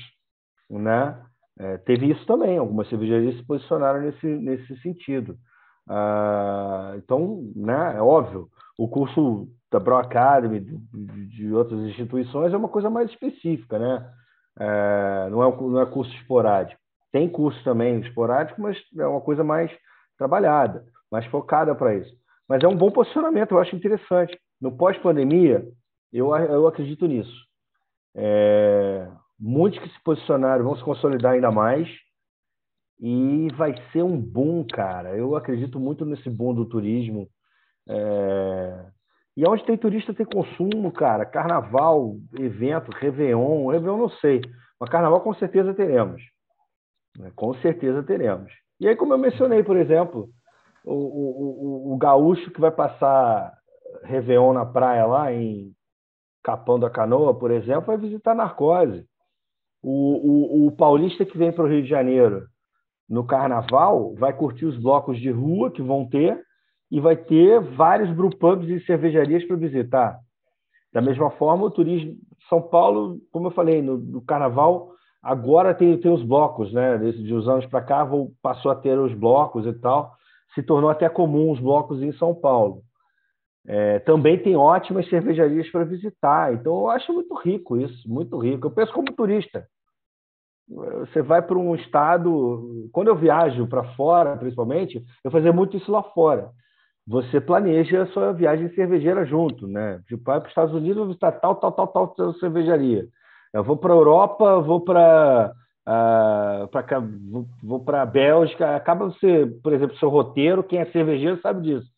né? 0.70 1.22
É, 1.60 1.78
teve 1.80 2.10
isso 2.10 2.26
também, 2.26 2.58
algumas 2.58 2.90
cervejarias 2.90 3.36
se 3.36 3.44
posicionaram 3.44 4.02
nesse, 4.02 4.26
nesse 4.26 4.82
sentido. 4.82 5.38
Ah, 5.88 6.94
então, 6.98 7.52
né, 7.56 7.96
é 7.98 8.02
óbvio, 8.02 8.48
o 8.78 8.88
curso 8.88 9.48
da 9.72 9.80
Pro 9.80 9.98
Academy, 9.98 10.60
de, 10.60 11.28
de, 11.28 11.54
outras 11.54 11.80
instituições, 11.82 12.54
é 12.54 12.58
uma 12.58 12.70
coisa 12.70 12.90
mais 12.90 13.10
específica, 13.10 13.80
né? 13.80 14.12
É, 14.60 15.30
não, 15.30 15.44
é, 15.44 15.58
não 15.58 15.82
é 15.82 15.86
curso 15.86 16.14
esporádico. 16.16 16.80
Tem 17.12 17.30
curso 17.30 17.62
também 17.64 18.00
esporádico, 18.00 18.62
mas 18.62 18.78
é 18.98 19.06
uma 19.06 19.22
coisa 19.22 19.44
mais 19.44 19.72
trabalhada, 20.18 20.86
mais 21.12 21.26
focada 21.28 21.76
para 21.76 21.96
isso. 21.96 22.14
Mas 22.48 22.64
é 22.64 22.68
um 22.68 22.76
bom 22.76 22.92
posicionamento, 22.92 23.52
eu 23.52 23.60
acho 23.60 23.76
interessante. 23.76 24.38
No 24.60 24.76
pós-pandemia, 24.76 25.66
eu, 26.12 26.36
eu 26.36 26.68
acredito 26.68 27.08
nisso. 27.08 27.46
É, 28.16 29.08
muitos 29.42 29.80
que 29.80 29.90
se 29.90 30.04
posicionaram 30.04 30.64
vão 30.64 30.76
se 30.76 30.84
consolidar 30.84 31.34
ainda 31.34 31.52
mais 31.52 31.90
e 33.00 33.48
vai 33.56 33.74
ser 33.92 34.04
um 34.04 34.16
boom, 34.16 34.64
cara. 34.64 35.18
Eu 35.18 35.36
acredito 35.36 35.80
muito 35.80 36.06
nesse 36.06 36.30
boom 36.30 36.54
do 36.54 36.66
turismo. 36.66 37.28
É, 37.90 38.86
e 39.36 39.48
onde 39.48 39.66
tem 39.66 39.76
turista 39.76 40.14
tem 40.14 40.26
consumo, 40.26 40.92
cara. 40.92 41.26
Carnaval, 41.26 42.16
evento, 42.38 42.92
Réveillon. 42.92 43.68
Réveillon 43.68 43.98
não 43.98 44.10
sei. 44.10 44.42
Mas 44.80 44.90
carnaval 44.90 45.22
com 45.22 45.34
certeza 45.34 45.74
teremos. 45.74 46.22
Né? 47.18 47.32
Com 47.36 47.56
certeza 47.56 48.04
teremos. 48.04 48.54
E 48.80 48.88
aí, 48.88 48.96
como 48.96 49.14
eu 49.14 49.18
mencionei, 49.18 49.64
por 49.64 49.78
exemplo, 49.78 50.30
o, 50.86 50.94
o, 50.94 51.92
o, 51.92 51.94
o 51.94 51.98
gaúcho 51.98 52.52
que 52.52 52.62
vai 52.62 52.72
passar 52.72 53.52
Réveillon 54.04 54.54
na 54.54 54.66
praia 54.66 55.06
lá 55.06 55.34
em 55.34 55.74
Capão 56.44 56.80
da 56.80 56.90
Canoa, 56.90 57.38
por 57.38 57.52
exemplo, 57.52 57.88
vai 57.88 57.98
visitar 57.98 58.36
Narcose. 58.36 59.08
O, 59.84 60.64
o, 60.64 60.68
o 60.68 60.72
paulista 60.72 61.26
que 61.26 61.38
vem 61.38 61.52
para 61.52 61.64
o 61.64 61.68
Rio 61.68 61.82
de 61.82 61.90
Janeiro 61.90 62.44
no 63.10 63.26
carnaval 63.26 64.14
vai 64.16 64.32
curtir 64.32 64.66
os 64.66 64.78
blocos 64.78 65.20
de 65.20 65.30
rua 65.30 65.72
que 65.72 65.82
vão 65.82 66.08
ter 66.08 66.40
e 66.90 67.00
vai 67.00 67.16
ter 67.16 67.60
vários 67.76 68.10
brewpubs 68.16 68.70
e 68.70 68.86
cervejarias 68.86 69.44
para 69.46 69.56
visitar. 69.56 70.20
Da 70.94 71.02
mesma 71.02 71.32
forma, 71.32 71.66
o 71.66 71.72
turismo 71.72 72.16
São 72.50 72.62
Paulo, 72.62 73.18
como 73.32 73.48
eu 73.48 73.52
falei, 73.52 73.82
no, 73.82 73.98
no 73.98 74.22
Carnaval, 74.22 74.92
agora 75.24 75.74
tem, 75.74 75.98
tem 75.98 76.12
os 76.12 76.24
blocos, 76.24 76.72
né? 76.74 76.98
De 76.98 77.34
uns 77.34 77.48
anos 77.48 77.66
para 77.68 77.82
cá, 77.82 78.08
passou 78.42 78.72
a 78.72 78.76
ter 78.76 79.00
os 79.00 79.14
blocos 79.14 79.66
e 79.66 79.74
tal. 79.74 80.14
Se 80.54 80.62
tornou 80.62 80.90
até 80.90 81.08
comum 81.08 81.52
os 81.52 81.60
blocos 81.60 82.02
em 82.02 82.12
São 82.14 82.36
Paulo. 82.36 82.82
É, 83.68 84.00
também 84.00 84.42
tem 84.42 84.56
ótimas 84.56 85.08
cervejarias 85.10 85.70
para 85.70 85.84
visitar. 85.84 86.54
Então, 86.54 86.74
eu 86.80 86.90
acho 86.90 87.14
muito 87.14 87.34
rico 87.36 87.78
isso, 87.78 88.10
muito 88.10 88.38
rico. 88.38 88.68
Eu 88.68 88.72
penso 88.72 88.92
como 88.94 89.14
turista. 89.14 89.68
Você 90.68 91.22
vai 91.22 91.42
para 91.42 91.58
um 91.58 91.76
estado. 91.76 92.90
Quando 92.92 93.10
eu 93.10 93.16
viajo 93.16 93.68
para 93.68 93.84
fora, 93.96 94.38
principalmente, 94.38 95.04
eu 95.24 95.30
fazia 95.30 95.52
muito 95.52 95.78
isso 95.78 95.92
lá 95.92 96.02
fora 96.02 96.52
você 97.08 97.42
planeja 97.42 98.04
a 98.04 98.08
sua 98.08 98.32
viagem 98.32 98.70
cervejeira 98.74 99.26
junto, 99.26 99.68
né? 99.68 100.02
Tipo, 100.08 100.24
vai 100.24 100.40
para 100.40 100.46
os 100.46 100.52
Estados 100.52 100.74
Unidos, 100.74 101.08
visitar 101.08 101.32
tal, 101.34 101.56
tal, 101.56 101.72
tal, 101.72 101.88
tal, 101.88 102.34
cervejaria. 102.36 103.06
Eu 103.54 103.64
vou 103.64 103.76
para 103.76 103.94
a 103.94 103.98
Europa, 103.98 104.62
vou 104.62 104.82
para 104.82 105.52
uh, 105.88 106.68
para 106.68 107.00
vou, 107.00 107.46
vou 107.62 107.84
para 107.84 108.04
a 108.04 108.06
Bélgica. 108.06 108.76
Acaba 108.76 109.06
você, 109.06 109.46
por 109.62 109.74
exemplo, 109.74 109.98
seu 109.98 110.10
roteiro, 110.10 110.64
quem 110.64 110.80
é 110.80 110.86
cervejeiro 110.86 111.42
sabe 111.42 111.62
disso. 111.64 111.91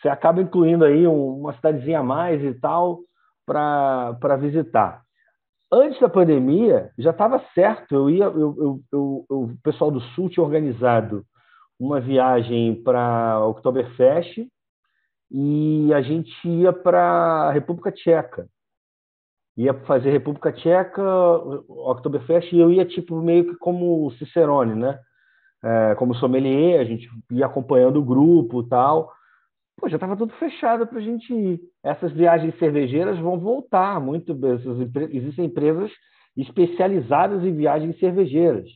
Você 0.00 0.08
acaba 0.08 0.40
incluindo 0.40 0.84
aí 0.84 1.06
um, 1.06 1.40
uma 1.40 1.54
cidadezinha 1.54 2.00
a 2.00 2.02
mais 2.02 2.42
e 2.42 2.54
tal 2.54 3.00
para 3.44 4.36
visitar. 4.38 5.02
Antes 5.70 6.00
da 6.00 6.08
pandemia, 6.08 6.90
já 6.96 7.10
estava 7.10 7.42
certo. 7.54 7.94
Eu 7.94 8.10
ia, 8.10 8.24
eu, 8.24 8.56
eu, 8.58 8.80
eu, 8.92 9.26
o 9.28 9.56
pessoal 9.62 9.90
do 9.90 10.00
Sul 10.00 10.28
tinha 10.30 10.44
organizado 10.44 11.24
uma 11.78 12.00
viagem 12.00 12.74
para 12.82 13.44
Oktoberfest 13.46 14.48
e 15.30 15.92
a 15.92 16.00
gente 16.00 16.48
ia 16.48 16.72
para 16.72 17.48
a 17.48 17.52
República 17.52 17.92
Tcheca. 17.92 18.48
Ia 19.56 19.74
fazer 19.84 20.10
República 20.10 20.52
Tcheca, 20.52 21.02
Oktoberfest, 21.68 22.52
e 22.52 22.60
eu 22.60 22.70
ia 22.70 22.84
tipo 22.84 23.20
meio 23.20 23.44
que 23.48 23.56
como 23.56 24.10
Cicerone, 24.12 24.74
né? 24.74 24.98
É, 25.62 25.94
como 25.96 26.14
sommelier, 26.14 26.80
a 26.80 26.84
gente 26.84 27.08
ia 27.32 27.46
acompanhando 27.46 27.98
o 27.98 28.04
grupo 28.04 28.62
tal. 28.62 29.12
Pô, 29.78 29.88
já 29.88 29.96
estava 29.96 30.16
tudo 30.16 30.32
fechado 30.34 30.86
para 30.86 30.98
a 30.98 31.02
gente 31.02 31.32
ir. 31.32 31.60
Essas 31.82 32.12
viagens 32.12 32.58
cervejeiras 32.58 33.18
vão 33.18 33.38
voltar 33.38 34.00
muito. 34.00 34.36
Existem 35.10 35.46
empresas 35.46 35.90
especializadas 36.36 37.44
em 37.44 37.54
viagens 37.54 37.98
cervejeiras 37.98 38.68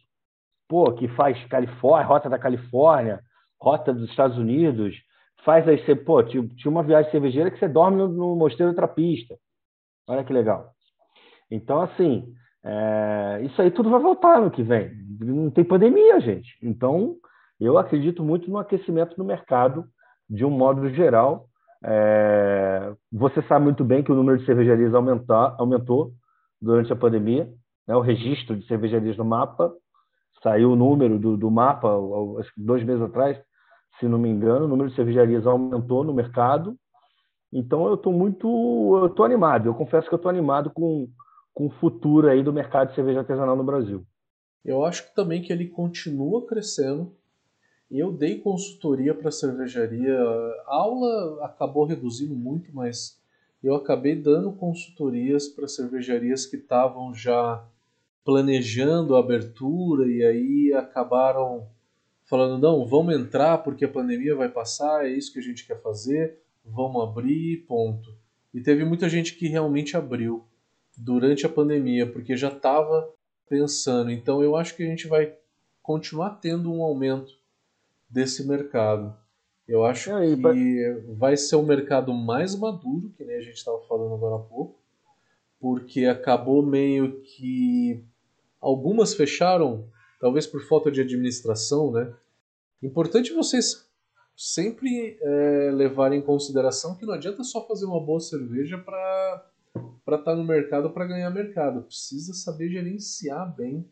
pô, 0.72 0.90
que 0.94 1.06
faz 1.08 1.36
Califórnia, 1.48 2.06
rota 2.06 2.30
da 2.30 2.38
Califórnia, 2.38 3.20
rota 3.60 3.92
dos 3.92 4.08
Estados 4.08 4.38
Unidos, 4.38 4.96
faz 5.44 5.68
aí 5.68 5.76
você, 5.84 5.94
pô, 5.94 6.22
tinha 6.22 6.48
uma 6.64 6.82
viagem 6.82 7.10
cervejeira 7.10 7.50
que 7.50 7.58
você 7.58 7.68
dorme 7.68 7.98
no, 7.98 8.08
no 8.08 8.34
Mosteiro 8.34 8.74
Trapista. 8.74 9.36
Olha 10.08 10.24
que 10.24 10.32
legal. 10.32 10.72
Então, 11.50 11.82
assim, 11.82 12.32
é, 12.64 13.40
isso 13.42 13.60
aí 13.60 13.70
tudo 13.70 13.90
vai 13.90 14.00
voltar 14.00 14.40
no 14.40 14.50
que 14.50 14.62
vem. 14.62 14.92
Não 15.20 15.50
tem 15.50 15.62
pandemia, 15.62 16.18
gente. 16.20 16.56
Então, 16.62 17.16
eu 17.60 17.76
acredito 17.76 18.24
muito 18.24 18.50
no 18.50 18.56
aquecimento 18.56 19.14
do 19.14 19.26
mercado, 19.26 19.84
de 20.32 20.46
um 20.46 20.50
modo 20.50 20.88
geral. 20.90 21.46
É, 21.84 22.92
você 23.12 23.42
sabe 23.42 23.64
muito 23.64 23.84
bem 23.84 24.02
que 24.02 24.10
o 24.10 24.14
número 24.14 24.38
de 24.38 24.46
cervejarias 24.46 24.94
aumentar, 24.94 25.54
aumentou 25.58 26.12
durante 26.60 26.90
a 26.92 26.96
pandemia. 26.96 27.52
né, 27.86 27.94
o 27.94 28.00
registro 28.00 28.56
de 28.56 28.66
cervejarias 28.66 29.16
no 29.18 29.24
mapa. 29.24 29.72
Saiu 30.42 30.72
o 30.72 30.76
número 30.76 31.18
do, 31.18 31.36
do 31.36 31.50
mapa 31.50 31.88
dois 32.56 32.82
meses 32.82 33.02
atrás, 33.02 33.38
se 34.00 34.08
não 34.08 34.18
me 34.18 34.28
engano, 34.28 34.64
o 34.64 34.68
número 34.68 34.88
de 34.88 34.96
cervejarias 34.96 35.46
aumentou 35.46 36.02
no 36.02 36.14
mercado. 36.14 36.74
Então 37.52 37.86
eu 37.86 37.94
estou 37.94 38.12
muito, 38.12 38.48
eu 39.02 39.06
estou 39.06 39.26
animado. 39.26 39.66
Eu 39.66 39.74
confesso 39.74 40.08
que 40.08 40.14
eu 40.14 40.16
estou 40.16 40.30
animado 40.30 40.70
com, 40.70 41.06
com 41.52 41.66
o 41.66 41.70
futuro 41.72 42.28
aí 42.28 42.42
do 42.42 42.52
mercado 42.52 42.88
de 42.88 42.94
cerveja 42.94 43.20
artesanal 43.20 43.54
no 43.54 43.62
Brasil. 43.62 44.04
Eu 44.64 44.84
acho 44.84 45.12
também 45.14 45.42
que 45.42 45.52
ele 45.52 45.68
continua 45.68 46.46
crescendo. 46.46 47.14
Eu 47.92 48.10
dei 48.10 48.38
consultoria 48.38 49.14
para 49.14 49.30
cervejaria. 49.30 50.18
A 50.66 50.74
aula 50.74 51.44
acabou 51.44 51.84
reduzindo 51.84 52.34
muito, 52.34 52.74
mas 52.74 53.20
eu 53.62 53.74
acabei 53.74 54.16
dando 54.16 54.50
consultorias 54.50 55.46
para 55.46 55.68
cervejarias 55.68 56.46
que 56.46 56.56
estavam 56.56 57.14
já 57.14 57.62
planejando 58.24 59.14
a 59.14 59.18
abertura 59.18 60.10
e 60.10 60.24
aí 60.24 60.72
acabaram 60.72 61.68
falando: 62.24 62.58
não, 62.58 62.86
vamos 62.86 63.14
entrar 63.14 63.58
porque 63.58 63.84
a 63.84 63.88
pandemia 63.88 64.34
vai 64.34 64.48
passar, 64.48 65.04
é 65.04 65.10
isso 65.10 65.30
que 65.30 65.38
a 65.38 65.42
gente 65.42 65.66
quer 65.66 65.78
fazer, 65.82 66.38
vamos 66.64 67.02
abrir, 67.02 67.58
ponto. 67.68 68.16
E 68.54 68.62
teve 68.62 68.86
muita 68.86 69.06
gente 69.06 69.34
que 69.34 69.48
realmente 69.48 69.98
abriu 69.98 70.46
durante 70.96 71.44
a 71.44 71.48
pandemia, 71.48 72.06
porque 72.06 72.38
já 72.38 72.48
estava 72.48 73.06
pensando. 73.46 74.10
Então 74.10 74.42
eu 74.42 74.56
acho 74.56 74.74
que 74.74 74.82
a 74.82 74.86
gente 74.86 75.06
vai 75.06 75.34
continuar 75.82 76.38
tendo 76.40 76.72
um 76.72 76.82
aumento 76.82 77.41
desse 78.12 78.46
mercado. 78.46 79.16
Eu 79.66 79.84
acho 79.84 80.10
que 80.10 81.02
vai 81.16 81.36
ser 81.36 81.56
um 81.56 81.64
mercado 81.64 82.12
mais 82.12 82.54
maduro, 82.54 83.10
que 83.16 83.24
nem 83.24 83.36
a 83.36 83.40
gente 83.40 83.56
estava 83.56 83.80
falando 83.88 84.14
agora 84.14 84.36
há 84.36 84.38
pouco, 84.38 84.78
porque 85.58 86.04
acabou 86.04 86.62
meio 86.64 87.22
que 87.22 88.04
algumas 88.60 89.14
fecharam, 89.14 89.88
talvez 90.20 90.46
por 90.46 90.62
falta 90.62 90.90
de 90.90 91.00
administração, 91.00 91.90
né? 91.90 92.12
Importante 92.82 93.32
vocês 93.32 93.88
sempre 94.36 95.16
é, 95.20 95.70
levarem 95.72 96.18
em 96.18 96.22
consideração 96.22 96.96
que 96.96 97.06
não 97.06 97.14
adianta 97.14 97.44
só 97.44 97.66
fazer 97.66 97.86
uma 97.86 98.00
boa 98.00 98.20
cerveja 98.20 98.76
para 98.76 99.48
para 100.04 100.18
estar 100.18 100.32
tá 100.32 100.36
no 100.36 100.44
mercado 100.44 100.90
para 100.90 101.06
ganhar 101.06 101.30
mercado. 101.30 101.82
Precisa 101.82 102.34
saber 102.34 102.68
gerenciar 102.68 103.54
bem 103.54 103.88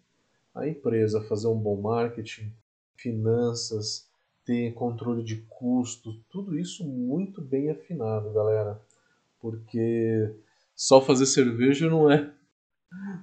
a 0.54 0.66
empresa, 0.66 1.22
fazer 1.22 1.46
um 1.46 1.58
bom 1.58 1.80
marketing, 1.80 2.52
finanças, 2.96 4.09
ter 4.50 4.74
controle 4.74 5.22
de 5.22 5.36
custos, 5.48 6.20
tudo 6.28 6.58
isso 6.58 6.84
muito 6.84 7.40
bem 7.40 7.70
afinado, 7.70 8.32
galera. 8.32 8.80
Porque 9.40 10.34
só 10.74 11.00
fazer 11.00 11.26
cerveja 11.26 11.88
não 11.88 12.10
é 12.10 12.32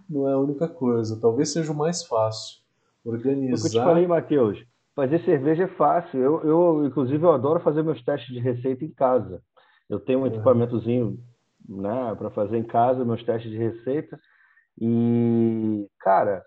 não 0.10 0.30
é 0.30 0.32
a 0.32 0.38
única 0.38 0.70
coisa. 0.70 1.20
Talvez 1.20 1.52
seja 1.52 1.74
o 1.74 1.76
mais 1.76 2.02
fácil. 2.06 2.62
Organizar. 3.04 3.68
O 3.68 3.70
que 3.70 3.76
eu 3.76 3.82
te 3.82 3.86
falei, 3.86 4.08
Matheus, 4.08 4.66
fazer 4.96 5.22
cerveja 5.26 5.66
é 5.66 5.68
fácil. 5.68 6.18
Eu, 6.18 6.44
eu, 6.46 6.86
inclusive, 6.86 7.22
eu 7.22 7.34
adoro 7.34 7.60
fazer 7.60 7.84
meus 7.84 8.02
testes 8.02 8.34
de 8.34 8.40
receita 8.40 8.86
em 8.86 8.92
casa. 8.92 9.42
Eu 9.90 10.00
tenho 10.00 10.20
um 10.20 10.26
é. 10.26 10.30
equipamentozinho 10.30 11.20
né, 11.68 12.16
para 12.18 12.30
fazer 12.30 12.58
em 12.58 12.64
casa 12.64 13.04
meus 13.04 13.22
testes 13.24 13.52
de 13.52 13.58
receita. 13.58 14.18
E, 14.80 15.90
cara, 16.00 16.42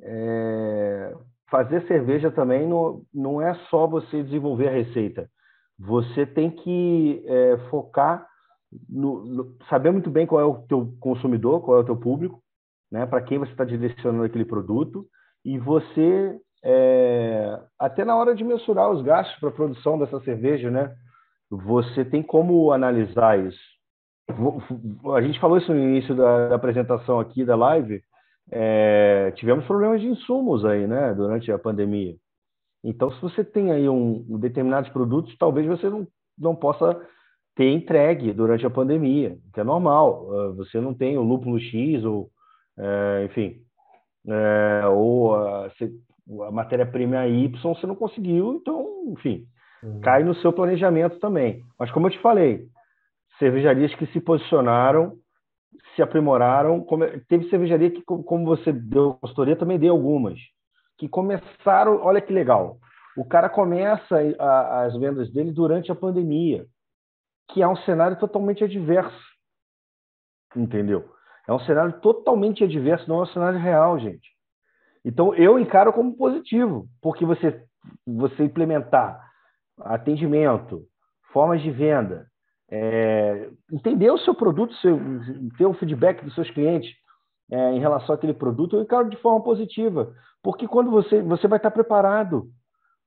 é... 0.00 1.14
fazer 1.50 1.86
cerveja 1.86 2.30
também 2.30 2.66
não, 2.66 3.02
não 3.12 3.40
é 3.40 3.54
só 3.70 3.86
você 3.86 4.22
desenvolver 4.22 4.68
a 4.68 4.72
receita. 4.72 5.28
Você 5.78 6.24
tem 6.24 6.50
que 6.50 7.24
é, 7.26 7.58
focar 7.70 8.26
no, 8.88 9.24
no, 9.24 9.56
saber 9.68 9.90
muito 9.90 10.10
bem 10.10 10.26
qual 10.26 10.40
é 10.40 10.44
o 10.44 10.62
teu 10.66 10.94
consumidor, 11.00 11.60
qual 11.62 11.78
é 11.78 11.80
o 11.80 11.84
teu 11.84 11.96
público, 11.96 12.42
né, 12.90 13.06
para 13.06 13.22
quem 13.22 13.38
você 13.38 13.52
está 13.52 13.64
direcionando 13.64 14.24
aquele 14.24 14.44
produto, 14.44 15.06
e 15.44 15.58
você, 15.58 16.38
é, 16.64 17.60
até 17.78 18.04
na 18.04 18.16
hora 18.16 18.34
de 18.34 18.44
mensurar 18.44 18.90
os 18.90 19.02
gastos 19.02 19.38
para 19.38 19.48
a 19.48 19.52
produção 19.52 19.98
dessa 19.98 20.20
cerveja, 20.20 20.70
né, 20.70 20.94
você 21.50 22.04
tem 22.04 22.22
como 22.22 22.72
analisar 22.72 23.38
isso. 23.38 23.74
A 25.14 25.20
gente 25.20 25.38
falou 25.38 25.58
isso 25.58 25.72
no 25.72 25.78
início 25.78 26.14
da, 26.14 26.48
da 26.48 26.54
apresentação 26.56 27.20
aqui 27.20 27.44
da 27.44 27.54
live. 27.54 28.02
É, 28.50 29.32
tivemos 29.36 29.64
problemas 29.66 30.00
de 30.00 30.06
insumos 30.06 30.64
aí, 30.64 30.86
né, 30.86 31.14
durante 31.14 31.50
a 31.50 31.58
pandemia. 31.58 32.14
Então, 32.84 33.10
se 33.12 33.20
você 33.22 33.42
tem 33.42 33.72
aí 33.72 33.88
um, 33.88 34.24
um 34.28 34.38
determinados 34.38 34.90
produtos, 34.90 35.34
talvez 35.38 35.66
você 35.66 35.88
não, 35.88 36.06
não 36.38 36.54
possa 36.54 37.00
ter 37.56 37.70
entregue 37.70 38.32
durante 38.32 38.66
a 38.66 38.70
pandemia, 38.70 39.36
que 39.52 39.60
é 39.60 39.64
normal. 39.64 40.28
Ah, 40.30 40.52
você 40.56 40.80
não 40.80 40.92
tem 40.92 41.16
o 41.16 41.22
lúpulo 41.22 41.58
X 41.58 42.04
ou, 42.04 42.28
é, 42.78 43.24
enfim, 43.24 43.56
é, 44.28 44.86
ou 44.88 45.34
a, 45.34 45.70
a 46.46 46.50
matéria-prima 46.50 47.26
Y 47.26 47.50
você 47.62 47.86
não 47.86 47.94
conseguiu, 47.94 48.54
então, 48.54 48.86
enfim, 49.08 49.46
uhum. 49.82 50.00
cai 50.00 50.22
no 50.22 50.34
seu 50.36 50.52
planejamento 50.52 51.18
também. 51.18 51.62
Mas 51.78 51.90
como 51.90 52.08
eu 52.08 52.10
te 52.10 52.18
falei, 52.18 52.66
cervejarias 53.38 53.94
que 53.94 54.06
se 54.06 54.20
posicionaram, 54.20 55.16
se 55.94 56.02
aprimoraram. 56.02 56.84
Teve 57.28 57.48
cervejaria 57.48 57.90
que, 57.90 58.02
como 58.02 58.44
você 58.44 58.72
deu 58.72 59.14
consultoria, 59.14 59.56
também 59.56 59.78
deu 59.78 59.92
algumas, 59.92 60.38
que 60.98 61.08
começaram. 61.08 62.00
Olha 62.02 62.20
que 62.20 62.32
legal. 62.32 62.78
O 63.16 63.24
cara 63.24 63.48
começa 63.48 64.16
a, 64.38 64.84
as 64.84 64.96
vendas 64.96 65.32
dele 65.32 65.52
durante 65.52 65.92
a 65.92 65.94
pandemia, 65.94 66.66
que 67.50 67.62
é 67.62 67.68
um 67.68 67.76
cenário 67.76 68.18
totalmente 68.18 68.64
adverso. 68.64 69.24
Entendeu? 70.56 71.12
É 71.46 71.52
um 71.52 71.60
cenário 71.60 72.00
totalmente 72.00 72.64
adverso, 72.64 73.08
não 73.08 73.20
é 73.20 73.22
um 73.22 73.26
cenário 73.26 73.58
real, 73.58 73.98
gente. 73.98 74.34
Então, 75.04 75.34
eu 75.34 75.58
encaro 75.58 75.92
como 75.92 76.16
positivo, 76.16 76.88
porque 77.02 77.24
você, 77.26 77.62
você 78.06 78.44
implementar 78.44 79.22
atendimento, 79.78 80.82
formas 81.32 81.60
de 81.60 81.70
venda, 81.70 82.26
é, 82.70 83.50
entender 83.72 84.10
o 84.10 84.18
seu 84.18 84.34
produto, 84.34 84.74
seu, 84.76 84.98
ter 85.56 85.66
o 85.66 85.74
feedback 85.74 86.24
dos 86.24 86.34
seus 86.34 86.50
clientes 86.50 86.90
é, 87.50 87.72
em 87.72 87.80
relação 87.80 88.14
àquele 88.14 88.34
produto, 88.34 88.76
eu 88.76 88.82
encaro 88.82 89.08
de 89.08 89.16
forma 89.18 89.42
positiva, 89.42 90.12
porque 90.42 90.66
quando 90.66 90.90
você, 90.90 91.22
você 91.22 91.46
vai 91.46 91.58
estar 91.58 91.70
preparado 91.70 92.48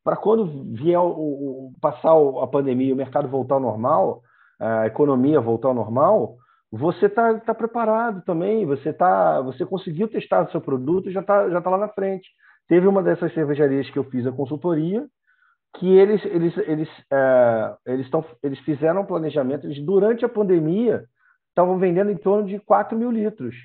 para 0.04 0.16
quando 0.16 0.74
vier 0.74 1.00
o, 1.00 1.10
o, 1.10 1.74
passar 1.82 2.14
a 2.42 2.48
pandemia, 2.48 2.94
o 2.94 2.98
mercado 2.98 3.28
voltar 3.28 3.56
ao 3.56 3.62
normal, 3.62 4.22
a 4.60 4.88
economia 4.88 5.42
voltar 5.42 5.68
ao 5.68 5.74
normal, 5.74 6.38
você 6.72 7.06
está 7.08 7.40
tá 7.40 7.54
preparado 7.54 8.24
também, 8.24 8.66
você 8.66 8.92
tá, 8.92 9.42
você 9.42 9.66
conseguiu 9.66 10.08
testar 10.08 10.48
o 10.48 10.52
seu 10.52 10.62
produto 10.62 11.10
e 11.10 11.14
já 11.14 11.22
está 11.22 11.50
já 11.50 11.62
tá 11.62 11.70
lá 11.70 11.78
na 11.78 11.90
frente. 11.90 12.28
Teve 12.68 12.88
uma 12.88 13.02
dessas 13.02 13.34
cervejarias 13.34 13.90
que 13.90 13.98
eu 13.98 14.04
fiz 14.06 14.26
a 14.28 14.32
consultoria, 14.32 15.06
que 15.76 15.88
eles 15.88 16.24
eles 16.26 16.58
eles 16.58 16.90
é, 17.12 17.76
eles, 17.86 18.10
tão, 18.10 18.26
eles 18.42 18.60
fizeram 18.60 19.02
um 19.02 19.06
planejamento 19.06 19.66
eles, 19.66 19.84
durante 19.84 20.26
a 20.26 20.30
pandemia 20.30 21.06
estavam 21.50 21.78
vendendo 21.80 22.12
em 22.12 22.18
torno 22.18 22.48
de 22.48 22.60
4 22.60 22.98
mil 22.98 23.12
litros. 23.12 23.56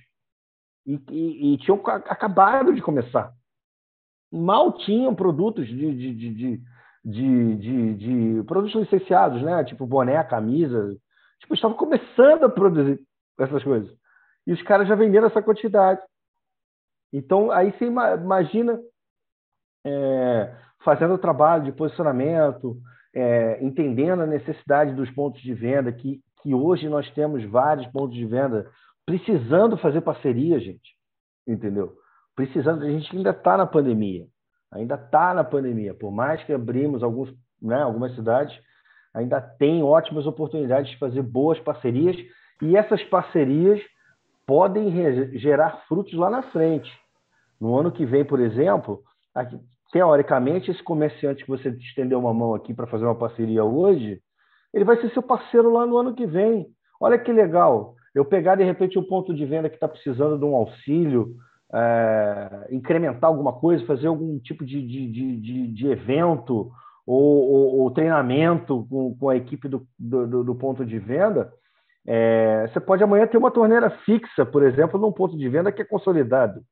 E, 0.86 1.00
e, 1.10 1.54
e, 1.54 1.58
tinham 1.58 1.80
acabado 1.86 2.74
de 2.74 2.80
começar. 2.80 3.32
Mal 4.32 4.72
tinham 4.78 5.14
produtos 5.14 5.66
de, 5.66 5.94
de, 5.94 6.14
de, 6.14 6.60
de, 7.04 7.56
de, 7.56 7.94
de 7.94 8.42
produtos 8.44 8.80
licenciados 8.80 9.42
né? 9.42 9.62
Tipo 9.64 9.86
boné 9.86 10.22
camisa. 10.24 10.96
Tipo 11.38 11.54
estavam 11.54 11.76
começando 11.76 12.44
a 12.44 12.48
produzir 12.48 13.00
essas 13.38 13.62
coisas. 13.62 13.94
E 14.46 14.52
os 14.52 14.62
caras 14.62 14.88
já 14.88 14.94
venderam 14.94 15.28
essa 15.28 15.42
quantidade. 15.42 16.00
Então 17.12 17.50
aí 17.50 17.70
você 17.72 17.84
imagina 17.84 18.80
é, 19.84 20.56
fazendo 20.84 21.14
o 21.14 21.18
trabalho 21.18 21.64
de 21.64 21.72
posicionamento, 21.72 22.76
é, 23.14 23.62
entendendo 23.62 24.22
a 24.22 24.26
necessidade 24.26 24.94
dos 24.94 25.10
pontos 25.10 25.40
de 25.40 25.54
venda, 25.54 25.92
que, 25.92 26.20
que 26.42 26.54
hoje 26.54 26.88
nós 26.88 27.10
temos 27.10 27.44
vários 27.44 27.86
pontos 27.88 28.16
de 28.16 28.26
venda 28.26 28.66
precisando 29.06 29.76
fazer 29.76 30.00
parceria, 30.00 30.58
gente. 30.58 30.94
Entendeu? 31.46 31.92
Precisando, 32.34 32.84
a 32.84 32.88
gente 32.88 33.14
ainda 33.16 33.30
está 33.30 33.56
na 33.56 33.66
pandemia. 33.66 34.26
Ainda 34.72 34.94
está 34.94 35.34
na 35.34 35.44
pandemia. 35.44 35.92
Por 35.94 36.10
mais 36.10 36.42
que 36.44 36.52
abrimos 36.52 37.02
alguns, 37.02 37.32
né, 37.60 37.82
algumas 37.82 38.14
cidades, 38.14 38.58
ainda 39.12 39.40
tem 39.40 39.82
ótimas 39.82 40.26
oportunidades 40.26 40.90
de 40.90 40.98
fazer 40.98 41.22
boas 41.22 41.60
parcerias 41.60 42.16
e 42.62 42.76
essas 42.76 43.02
parcerias 43.04 43.80
podem 44.46 44.90
gerar 45.38 45.84
frutos 45.88 46.14
lá 46.14 46.30
na 46.30 46.42
frente. 46.44 46.90
No 47.60 47.78
ano 47.78 47.92
que 47.92 48.06
vem, 48.06 48.24
por 48.24 48.40
exemplo, 48.40 49.02
aqui, 49.34 49.58
teoricamente, 49.92 50.70
esse 50.70 50.82
comerciante 50.82 51.44
que 51.44 51.50
você 51.50 51.68
estendeu 51.68 52.18
uma 52.18 52.32
mão 52.32 52.54
aqui 52.54 52.72
para 52.72 52.86
fazer 52.86 53.04
uma 53.04 53.14
parceria 53.14 53.62
hoje, 53.62 54.20
ele 54.72 54.84
vai 54.84 54.98
ser 55.00 55.10
seu 55.10 55.22
parceiro 55.22 55.70
lá 55.70 55.86
no 55.86 55.98
ano 55.98 56.14
que 56.14 56.26
vem. 56.26 56.66
Olha 56.98 57.18
que 57.18 57.30
legal. 57.30 57.94
Eu 58.14 58.24
pegar, 58.24 58.56
de 58.56 58.64
repente, 58.64 58.98
um 58.98 59.06
ponto 59.06 59.34
de 59.34 59.44
venda 59.44 59.68
que 59.68 59.76
está 59.76 59.86
precisando 59.86 60.38
de 60.38 60.44
um 60.44 60.56
auxílio, 60.56 61.34
é, 61.74 62.68
incrementar 62.70 63.28
alguma 63.28 63.52
coisa, 63.52 63.84
fazer 63.84 64.06
algum 64.06 64.38
tipo 64.38 64.64
de, 64.64 64.80
de, 64.80 65.10
de, 65.40 65.72
de 65.72 65.86
evento 65.88 66.70
ou, 67.06 67.50
ou, 67.50 67.80
ou 67.80 67.90
treinamento 67.90 68.86
com, 68.88 69.14
com, 69.16 69.28
a 69.28 69.36
equipe 69.36 69.68
do, 69.68 69.86
do, 69.98 70.44
do 70.44 70.54
ponto 70.54 70.86
de 70.86 70.98
venda, 70.98 71.52
é, 72.06 72.66
você 72.68 72.80
pode 72.80 73.04
amanhã 73.04 73.26
ter 73.26 73.36
uma 73.36 73.50
torneira 73.50 73.90
fixa, 73.90 74.44
por 74.44 74.62
exemplo, 74.62 74.98
num 74.98 75.12
ponto 75.12 75.36
de 75.36 75.48
venda 75.48 75.70
que 75.70 75.82
é 75.82 75.84
consolidado. 75.84 76.62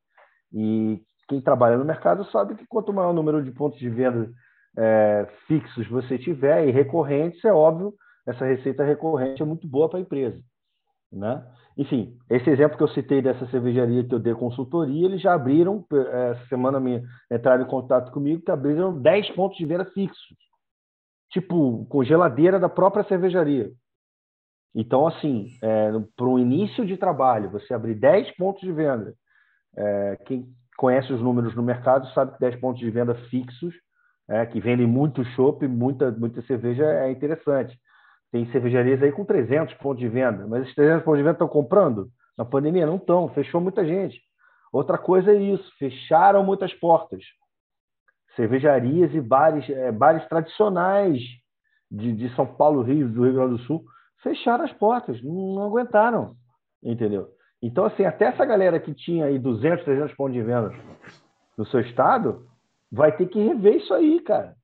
E 0.52 1.02
quem 1.30 1.40
trabalha 1.40 1.78
no 1.78 1.84
mercado 1.84 2.24
sabe 2.32 2.56
que 2.56 2.66
quanto 2.66 2.92
maior 2.92 3.10
o 3.10 3.14
número 3.14 3.40
de 3.40 3.52
pontos 3.52 3.78
de 3.78 3.88
venda 3.88 4.28
é, 4.76 5.28
fixos 5.46 5.86
você 5.86 6.18
tiver 6.18 6.66
e 6.66 6.72
recorrentes, 6.72 7.44
é 7.44 7.52
óbvio, 7.52 7.94
essa 8.26 8.44
receita 8.44 8.82
recorrente 8.82 9.40
é 9.40 9.44
muito 9.44 9.68
boa 9.68 9.88
para 9.88 10.00
a 10.00 10.02
empresa. 10.02 10.40
Né? 11.12 11.46
Enfim, 11.78 12.16
esse 12.28 12.50
exemplo 12.50 12.76
que 12.76 12.82
eu 12.82 12.88
citei 12.88 13.22
dessa 13.22 13.46
cervejaria 13.46 14.04
que 14.04 14.12
eu 14.12 14.18
dei 14.18 14.34
consultoria, 14.34 15.06
eles 15.06 15.22
já 15.22 15.32
abriram, 15.32 15.86
é, 15.92 16.30
essa 16.32 16.46
semana 16.48 16.80
me 16.80 17.00
entraram 17.30 17.62
em 17.62 17.68
contato 17.68 18.10
comigo, 18.10 18.42
que 18.42 18.50
abriram 18.50 19.00
10 19.00 19.30
pontos 19.30 19.56
de 19.56 19.66
venda 19.66 19.84
fixos. 19.84 20.36
Tipo, 21.30 21.86
com 21.86 22.02
geladeira 22.02 22.58
da 22.58 22.68
própria 22.68 23.04
cervejaria. 23.04 23.70
Então, 24.74 25.06
assim, 25.06 25.46
é, 25.62 25.92
para 26.16 26.26
o 26.26 26.40
início 26.40 26.84
de 26.84 26.96
trabalho, 26.96 27.50
você 27.50 27.72
abrir 27.72 27.94
10 27.94 28.36
pontos 28.36 28.62
de 28.62 28.72
venda, 28.72 29.14
é, 29.76 30.16
quem 30.26 30.44
conhece 30.80 31.12
os 31.12 31.20
números 31.20 31.54
no 31.54 31.62
mercado 31.62 32.08
sabe 32.14 32.32
que 32.32 32.40
10 32.40 32.58
pontos 32.58 32.80
de 32.80 32.90
venda 32.90 33.14
fixos, 33.28 33.74
é, 34.26 34.46
que 34.46 34.58
vendem 34.58 34.86
muito 34.86 35.22
chopp, 35.36 35.68
muita, 35.68 36.10
muita 36.10 36.40
cerveja, 36.46 36.84
é 36.84 37.10
interessante. 37.10 37.78
Tem 38.32 38.50
cervejarias 38.50 39.02
aí 39.02 39.12
com 39.12 39.22
300 39.22 39.74
pontos 39.74 40.00
de 40.00 40.08
venda, 40.08 40.46
mas 40.46 40.62
esses 40.62 40.74
300 40.74 41.04
pontos 41.04 41.18
de 41.18 41.24
venda 41.24 41.34
estão 41.34 41.48
comprando? 41.48 42.08
Na 42.38 42.46
pandemia 42.46 42.86
não 42.86 42.96
estão, 42.96 43.28
fechou 43.28 43.60
muita 43.60 43.84
gente. 43.84 44.18
Outra 44.72 44.96
coisa 44.96 45.30
é 45.32 45.34
isso, 45.34 45.70
fecharam 45.78 46.42
muitas 46.42 46.72
portas. 46.72 47.22
Cervejarias 48.34 49.14
e 49.14 49.20
bares, 49.20 49.68
é, 49.68 49.92
bares 49.92 50.26
tradicionais 50.28 51.20
de, 51.90 52.14
de 52.14 52.34
São 52.34 52.46
Paulo, 52.46 52.80
Rio, 52.80 53.06
do 53.06 53.24
Rio 53.24 53.34
Grande 53.34 53.58
do 53.58 53.62
Sul, 53.64 53.84
fecharam 54.22 54.64
as 54.64 54.72
portas, 54.72 55.22
não, 55.22 55.56
não 55.56 55.62
aguentaram, 55.64 56.36
entendeu? 56.82 57.28
Então, 57.62 57.84
assim, 57.84 58.04
até 58.04 58.26
essa 58.26 58.44
galera 58.44 58.80
que 58.80 58.94
tinha 58.94 59.26
aí 59.26 59.38
200, 59.38 59.84
300 59.84 60.14
pontos 60.14 60.34
de 60.34 60.42
venda 60.42 60.72
no 61.56 61.66
seu 61.66 61.80
estado, 61.80 62.46
vai 62.90 63.14
ter 63.16 63.28
que 63.28 63.38
rever 63.42 63.76
isso 63.76 63.92
aí, 63.92 64.20
cara. 64.20 64.56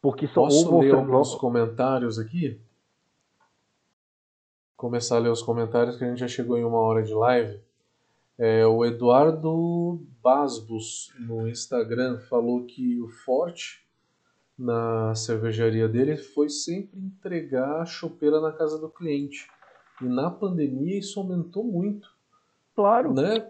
Porque 0.00 0.26
são 0.28 0.44
Posso 0.44 0.78
ler 0.78 0.94
alguns 0.94 1.34
comentários 1.34 2.18
aqui? 2.18 2.60
começar 4.84 5.16
a 5.16 5.18
ler 5.18 5.30
os 5.30 5.40
comentários 5.40 5.96
que 5.96 6.04
a 6.04 6.08
gente 6.08 6.18
já 6.18 6.28
chegou 6.28 6.58
em 6.58 6.64
uma 6.64 6.78
hora 6.78 7.02
de 7.02 7.14
live. 7.14 7.58
É, 8.36 8.66
o 8.66 8.84
Eduardo 8.84 10.04
Basbos 10.22 11.10
no 11.18 11.48
Instagram 11.48 12.18
falou 12.28 12.66
que 12.66 13.00
o 13.00 13.08
forte 13.08 13.82
na 14.58 15.14
cervejaria 15.14 15.88
dele 15.88 16.18
foi 16.18 16.50
sempre 16.50 16.98
entregar 16.98 17.80
a 17.80 17.86
chopeira 17.86 18.42
na 18.42 18.52
casa 18.52 18.78
do 18.78 18.90
cliente. 18.90 19.48
E 20.00 20.04
na 20.04 20.30
pandemia 20.30 20.98
isso 20.98 21.20
aumentou 21.20 21.64
muito. 21.64 22.08
Claro. 22.74 23.12
Né? 23.12 23.46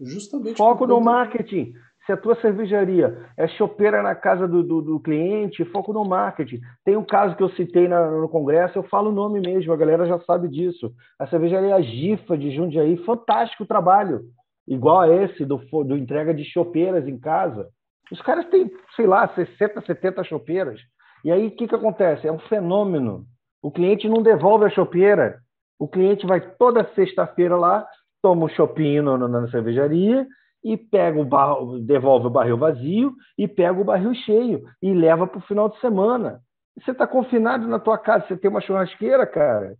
Justamente 0.00 0.56
Foco 0.56 0.86
no 0.86 1.00
marketing. 1.00 1.72
Se 2.06 2.12
a 2.12 2.16
tua 2.16 2.34
cervejaria 2.40 3.28
é 3.36 3.46
chopeira 3.46 4.02
na 4.02 4.14
casa 4.14 4.48
do, 4.48 4.62
do, 4.62 4.80
do, 4.80 5.00
cliente, 5.00 5.64
foco 5.66 5.92
no 5.92 6.04
marketing. 6.04 6.60
Tem 6.84 6.96
um 6.96 7.04
caso 7.04 7.36
que 7.36 7.42
eu 7.42 7.50
citei 7.50 7.86
na, 7.86 8.10
no 8.10 8.28
congresso, 8.28 8.78
eu 8.78 8.82
falo 8.84 9.10
o 9.10 9.14
nome 9.14 9.40
mesmo, 9.40 9.72
a 9.72 9.76
galera 9.76 10.06
já 10.06 10.18
sabe 10.20 10.48
disso. 10.48 10.92
A 11.18 11.26
cervejaria 11.26 11.80
Gifa 11.82 12.36
de 12.36 12.50
Jundiaí, 12.50 12.96
fantástico 13.04 13.66
trabalho. 13.66 14.22
Igual 14.66 15.00
a 15.00 15.08
esse 15.08 15.44
do, 15.44 15.58
do 15.58 15.96
entrega 15.96 16.32
de 16.32 16.44
chopeiras 16.44 17.06
em 17.06 17.18
casa. 17.18 17.68
Os 18.10 18.20
caras 18.22 18.46
têm, 18.46 18.70
sei 18.96 19.06
lá, 19.06 19.28
60, 19.28 19.80
70 19.82 20.24
chopeiras. 20.24 20.80
E 21.24 21.30
aí 21.30 21.46
o 21.46 21.50
que, 21.50 21.68
que 21.68 21.74
acontece? 21.74 22.26
É 22.26 22.32
um 22.32 22.38
fenômeno. 22.38 23.24
O 23.62 23.70
cliente 23.70 24.08
não 24.08 24.22
devolve 24.22 24.64
a 24.64 24.70
chopeira. 24.70 25.38
O 25.80 25.88
cliente 25.88 26.26
vai 26.26 26.42
toda 26.42 26.92
sexta-feira 26.94 27.56
lá, 27.56 27.86
toma 28.20 28.44
um 28.44 28.48
chopinho 28.50 29.16
na 29.16 29.48
cervejaria 29.48 30.26
e 30.62 30.76
pega 30.76 31.18
o 31.18 31.24
barro, 31.24 31.78
devolve 31.78 32.26
o 32.26 32.30
barril 32.30 32.58
vazio 32.58 33.14
e 33.38 33.48
pega 33.48 33.80
o 33.80 33.84
barril 33.84 34.14
cheio 34.14 34.62
e 34.82 34.92
leva 34.92 35.26
para 35.26 35.38
o 35.38 35.46
final 35.46 35.70
de 35.70 35.80
semana. 35.80 36.40
Você 36.78 36.90
está 36.90 37.06
confinado 37.06 37.66
na 37.66 37.78
tua 37.78 37.96
casa, 37.96 38.26
você 38.26 38.36
tem 38.36 38.50
uma 38.50 38.60
churrasqueira, 38.60 39.26
cara. 39.26 39.74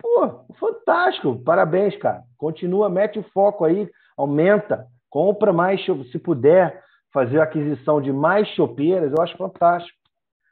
Pô, 0.00 0.44
fantástico. 0.54 1.42
Parabéns, 1.42 1.96
cara. 1.96 2.22
Continua, 2.38 2.88
mete 2.88 3.18
o 3.18 3.24
foco 3.34 3.64
aí, 3.64 3.90
aumenta, 4.16 4.86
compra 5.10 5.52
mais, 5.52 5.84
se 6.12 6.18
puder 6.20 6.80
fazer 7.12 7.40
a 7.40 7.44
aquisição 7.44 8.00
de 8.00 8.12
mais 8.12 8.46
chopeiras, 8.50 9.12
eu 9.12 9.20
acho 9.20 9.36
fantástico. 9.36 9.98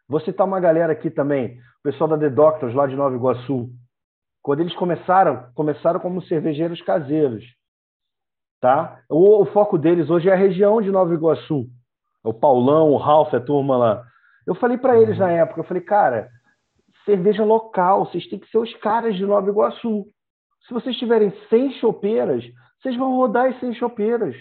Vou 0.09 0.21
citar 0.21 0.45
uma 0.45 0.59
galera 0.59 0.93
aqui 0.93 1.09
também, 1.09 1.57
o 1.79 1.83
pessoal 1.85 2.11
da 2.11 2.19
The 2.19 2.31
Doctors, 2.31 2.75
lá 2.75 2.89
de 2.89 2.97
Nova 2.97 3.15
Iguaçu. 3.15 3.71
Quando 4.43 4.61
eles 4.61 4.75
começaram, 4.75 5.51
começaram 5.55 6.01
como 6.01 6.23
cervejeiros 6.23 6.81
caseiros 6.83 7.45
Tá? 8.61 9.01
O, 9.09 9.43
o, 9.43 9.47
foco 9.47 9.79
deles 9.79 10.11
hoje 10.11 10.29
é 10.29 10.33
a 10.33 10.37
região 10.37 10.83
de 10.83 10.91
Nova 10.91 11.15
Iguaçu. 11.15 11.67
O 12.23 12.35
Paulão, 12.35 12.91
o 12.91 12.99
Ralph, 12.99 13.33
a 13.33 13.41
turma 13.41 13.77
lá. 13.77 14.05
Eu 14.47 14.55
falei 14.55 14.77
para 14.77 15.01
eles 15.01 15.19
na 15.19 15.31
época, 15.31 15.61
eu 15.61 15.65
falei, 15.65 15.83
cara, 15.83 16.29
cerveja 17.07 17.43
local, 17.43 18.05
vocês 18.05 18.27
têm 18.29 18.39
que 18.39 18.51
ser 18.51 18.59
os 18.59 18.73
caras 18.77 19.17
de 19.17 19.25
Nova 19.25 19.49
Iguaçu. 19.49 20.05
Se 20.69 20.75
vocês 20.75 20.95
tiverem 20.99 21.33
100 21.49 21.73
chopeiras, 21.81 22.45
vocês 22.79 22.95
vão 22.97 23.17
rodar 23.17 23.47
as 23.47 23.59
100 23.61 23.75
chopeiras. 23.75 24.37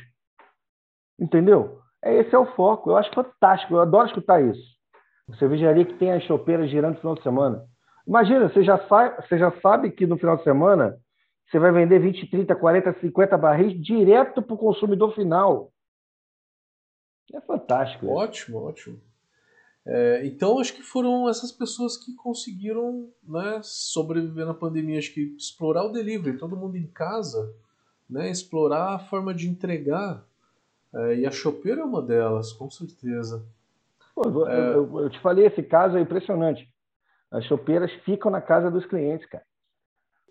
Entendeu? 1.17 1.79
É, 2.03 2.15
esse 2.15 2.35
é 2.35 2.37
o 2.37 2.53
foco. 2.55 2.89
Eu 2.89 2.97
acho 2.97 3.13
fantástico, 3.13 3.73
eu 3.73 3.79
adoro 3.79 4.07
escutar 4.07 4.41
isso. 4.43 4.77
Cervejaria 5.37 5.85
que 5.85 5.93
tem 5.93 6.11
as 6.11 6.23
chopeiras 6.23 6.69
girando 6.69 6.95
no 6.95 6.99
final 6.99 7.15
de 7.15 7.23
semana. 7.23 7.63
Imagina, 8.09 8.49
você 8.49 8.63
já, 8.63 8.75
sabe, 8.87 9.21
você 9.21 9.37
já 9.37 9.51
sabe 9.61 9.91
que 9.91 10.07
no 10.07 10.17
final 10.17 10.35
de 10.35 10.43
semana 10.43 10.99
você 11.45 11.59
vai 11.59 11.71
vender 11.71 11.99
20, 11.99 12.27
30, 12.27 12.55
40, 12.55 12.99
50 13.01 13.37
barris 13.37 13.79
direto 13.79 14.41
para 14.41 14.55
o 14.55 14.57
consumidor 14.57 15.13
final. 15.13 15.71
É 17.31 17.39
fantástico. 17.39 18.07
Ótimo, 18.07 18.63
ótimo. 18.63 18.99
É, 19.85 20.25
então, 20.25 20.57
acho 20.57 20.73
que 20.73 20.81
foram 20.81 21.29
essas 21.29 21.51
pessoas 21.51 21.97
que 21.97 22.15
conseguiram 22.15 23.11
né, 23.23 23.59
sobreviver 23.61 24.47
na 24.47 24.55
pandemia. 24.55 24.97
Acho 24.97 25.13
que 25.13 25.35
explorar 25.37 25.83
o 25.83 25.91
delivery, 25.91 26.35
todo 26.35 26.57
mundo 26.57 26.77
em 26.77 26.87
casa, 26.87 27.53
né, 28.09 28.31
explorar 28.31 28.95
a 28.95 28.99
forma 28.99 29.35
de 29.35 29.47
entregar. 29.47 30.25
É, 30.95 31.17
e 31.17 31.27
a 31.27 31.31
chopeira 31.31 31.81
é 31.81 31.85
uma 31.85 32.01
delas, 32.01 32.51
com 32.53 32.71
certeza. 32.71 33.45
Pô, 34.15 34.47
é... 34.47 34.73
eu, 34.73 34.99
eu, 34.99 35.09
te 35.11 35.19
falei, 35.19 35.45
esse 35.45 35.61
caso 35.61 35.95
é 35.95 36.01
impressionante. 36.01 36.67
As 37.31 37.45
chopeiras 37.45 37.91
ficam 38.05 38.31
na 38.31 38.41
casa 38.41 38.71
dos 38.71 38.85
clientes, 38.85 39.27
cara. 39.27 39.43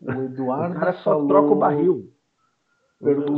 O 0.01 0.11
Eduardo. 0.11 0.76
O 0.76 0.78
cara 0.78 0.92
só 0.94 1.12
falou... 1.12 1.28
troca 1.28 1.49
o 1.49 1.57
barril. 1.57 2.12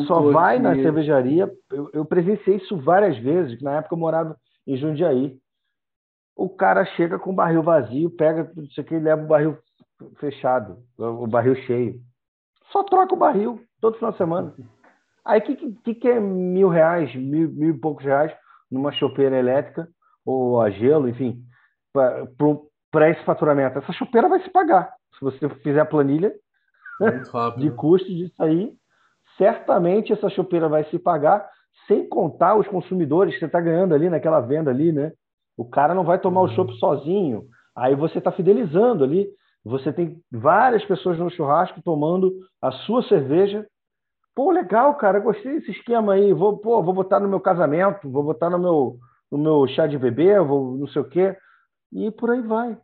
Só 0.06 0.30
vai 0.30 0.58
na 0.58 0.74
cervejaria. 0.74 1.50
Eu, 1.70 1.90
eu 1.92 2.04
presenciei 2.04 2.56
isso 2.56 2.78
várias 2.78 3.18
vezes, 3.18 3.61
na 3.61 3.76
época 3.76 3.94
eu 3.94 3.98
morava 3.98 4.36
em 4.66 4.76
Jundiaí. 4.76 5.38
O 6.34 6.48
cara 6.48 6.84
chega 6.84 7.18
com 7.18 7.30
o 7.30 7.34
barril 7.34 7.62
vazio, 7.62 8.11
pega 8.11 8.50
isso 8.62 8.80
aqui 8.80 8.94
e 8.94 9.00
leva 9.00 9.22
o 9.22 9.26
barril 9.26 9.58
fechado, 10.18 10.78
o 10.96 11.26
barril 11.26 11.54
cheio. 11.66 12.00
Só 12.72 12.82
troca 12.84 13.14
o 13.14 13.18
barril 13.18 13.61
todo 13.80 13.96
final 13.96 14.12
de 14.12 14.18
semana. 14.18 14.54
Aí 15.24 15.40
o 15.40 15.42
que, 15.42 15.56
que, 15.56 15.94
que, 15.94 16.08
é 16.08 16.18
mil 16.18 16.68
reais, 16.68 17.14
mil, 17.14 17.50
mil 17.50 17.70
e 17.74 17.78
poucos 17.78 18.04
reais 18.04 18.32
numa 18.70 18.92
chopeira 18.92 19.36
elétrica 19.36 19.86
ou 20.24 20.62
a 20.62 20.70
gelo, 20.70 21.08
enfim, 21.08 21.44
para 22.91 23.11
esse 23.11 23.22
faturamento? 23.24 23.78
Essa 23.78 23.93
chopeira 23.93 24.28
vai 24.28 24.43
se 24.43 24.51
pagar. 24.51 24.93
Se 25.18 25.24
você 25.24 25.49
fizer 25.62 25.80
a 25.80 25.86
planilha, 25.86 26.32
de 27.57 27.70
custo 27.70 28.09
disso 28.09 28.43
aí, 28.43 28.72
certamente 29.36 30.12
essa 30.12 30.28
chopeira 30.28 30.68
vai 30.68 30.84
se 30.84 30.99
pagar, 30.99 31.49
sem 31.86 32.09
contar 32.09 32.57
os 32.57 32.66
consumidores 32.68 33.34
que 33.34 33.41
você 33.41 33.47
está 33.47 33.61
ganhando 33.61 33.95
ali 33.95 34.11
naquela 34.11 34.41
venda 34.41 34.70
ali, 34.70 34.93
né? 34.93 35.12
O 35.57 35.64
cara 35.64 35.95
não 35.95 36.05
vai 36.05 36.18
tomar 36.18 36.41
uhum. 36.41 36.47
o 36.47 36.51
chopp 36.51 36.72
sozinho, 36.78 37.45
aí 37.76 37.95
você 37.95 38.18
está 38.18 38.32
fidelizando 38.32 39.05
ali. 39.05 39.28
Você 39.64 39.93
tem 39.93 40.18
várias 40.32 40.84
pessoas 40.84 41.18
no 41.18 41.30
churrasco 41.30 41.82
tomando 41.82 42.32
a 42.62 42.72
sua 42.72 43.03
cerveja. 43.03 43.66
Pô, 44.34 44.51
legal, 44.51 44.95
cara, 44.95 45.18
gostei 45.18 45.59
desse 45.59 45.72
esquema 45.72 46.14
aí. 46.14 46.32
Vou, 46.32 46.59
pô, 46.59 46.82
vou 46.82 46.95
botar 46.95 47.20
no 47.20 47.28
meu 47.28 47.41
casamento, 47.41 48.11
vou 48.11 48.22
botar 48.22 48.49
no 48.49 48.59
meu, 48.59 48.97
no 49.30 49.36
meu 49.36 49.66
chá 49.68 49.86
de 49.86 49.99
bebê, 49.99 50.41
vou 50.41 50.78
não 50.78 50.86
sei 50.88 51.03
o 51.03 51.09
quê. 51.09 51.36
E 51.93 52.11
por 52.11 52.30
aí 52.30 52.41
vai. 52.41 52.78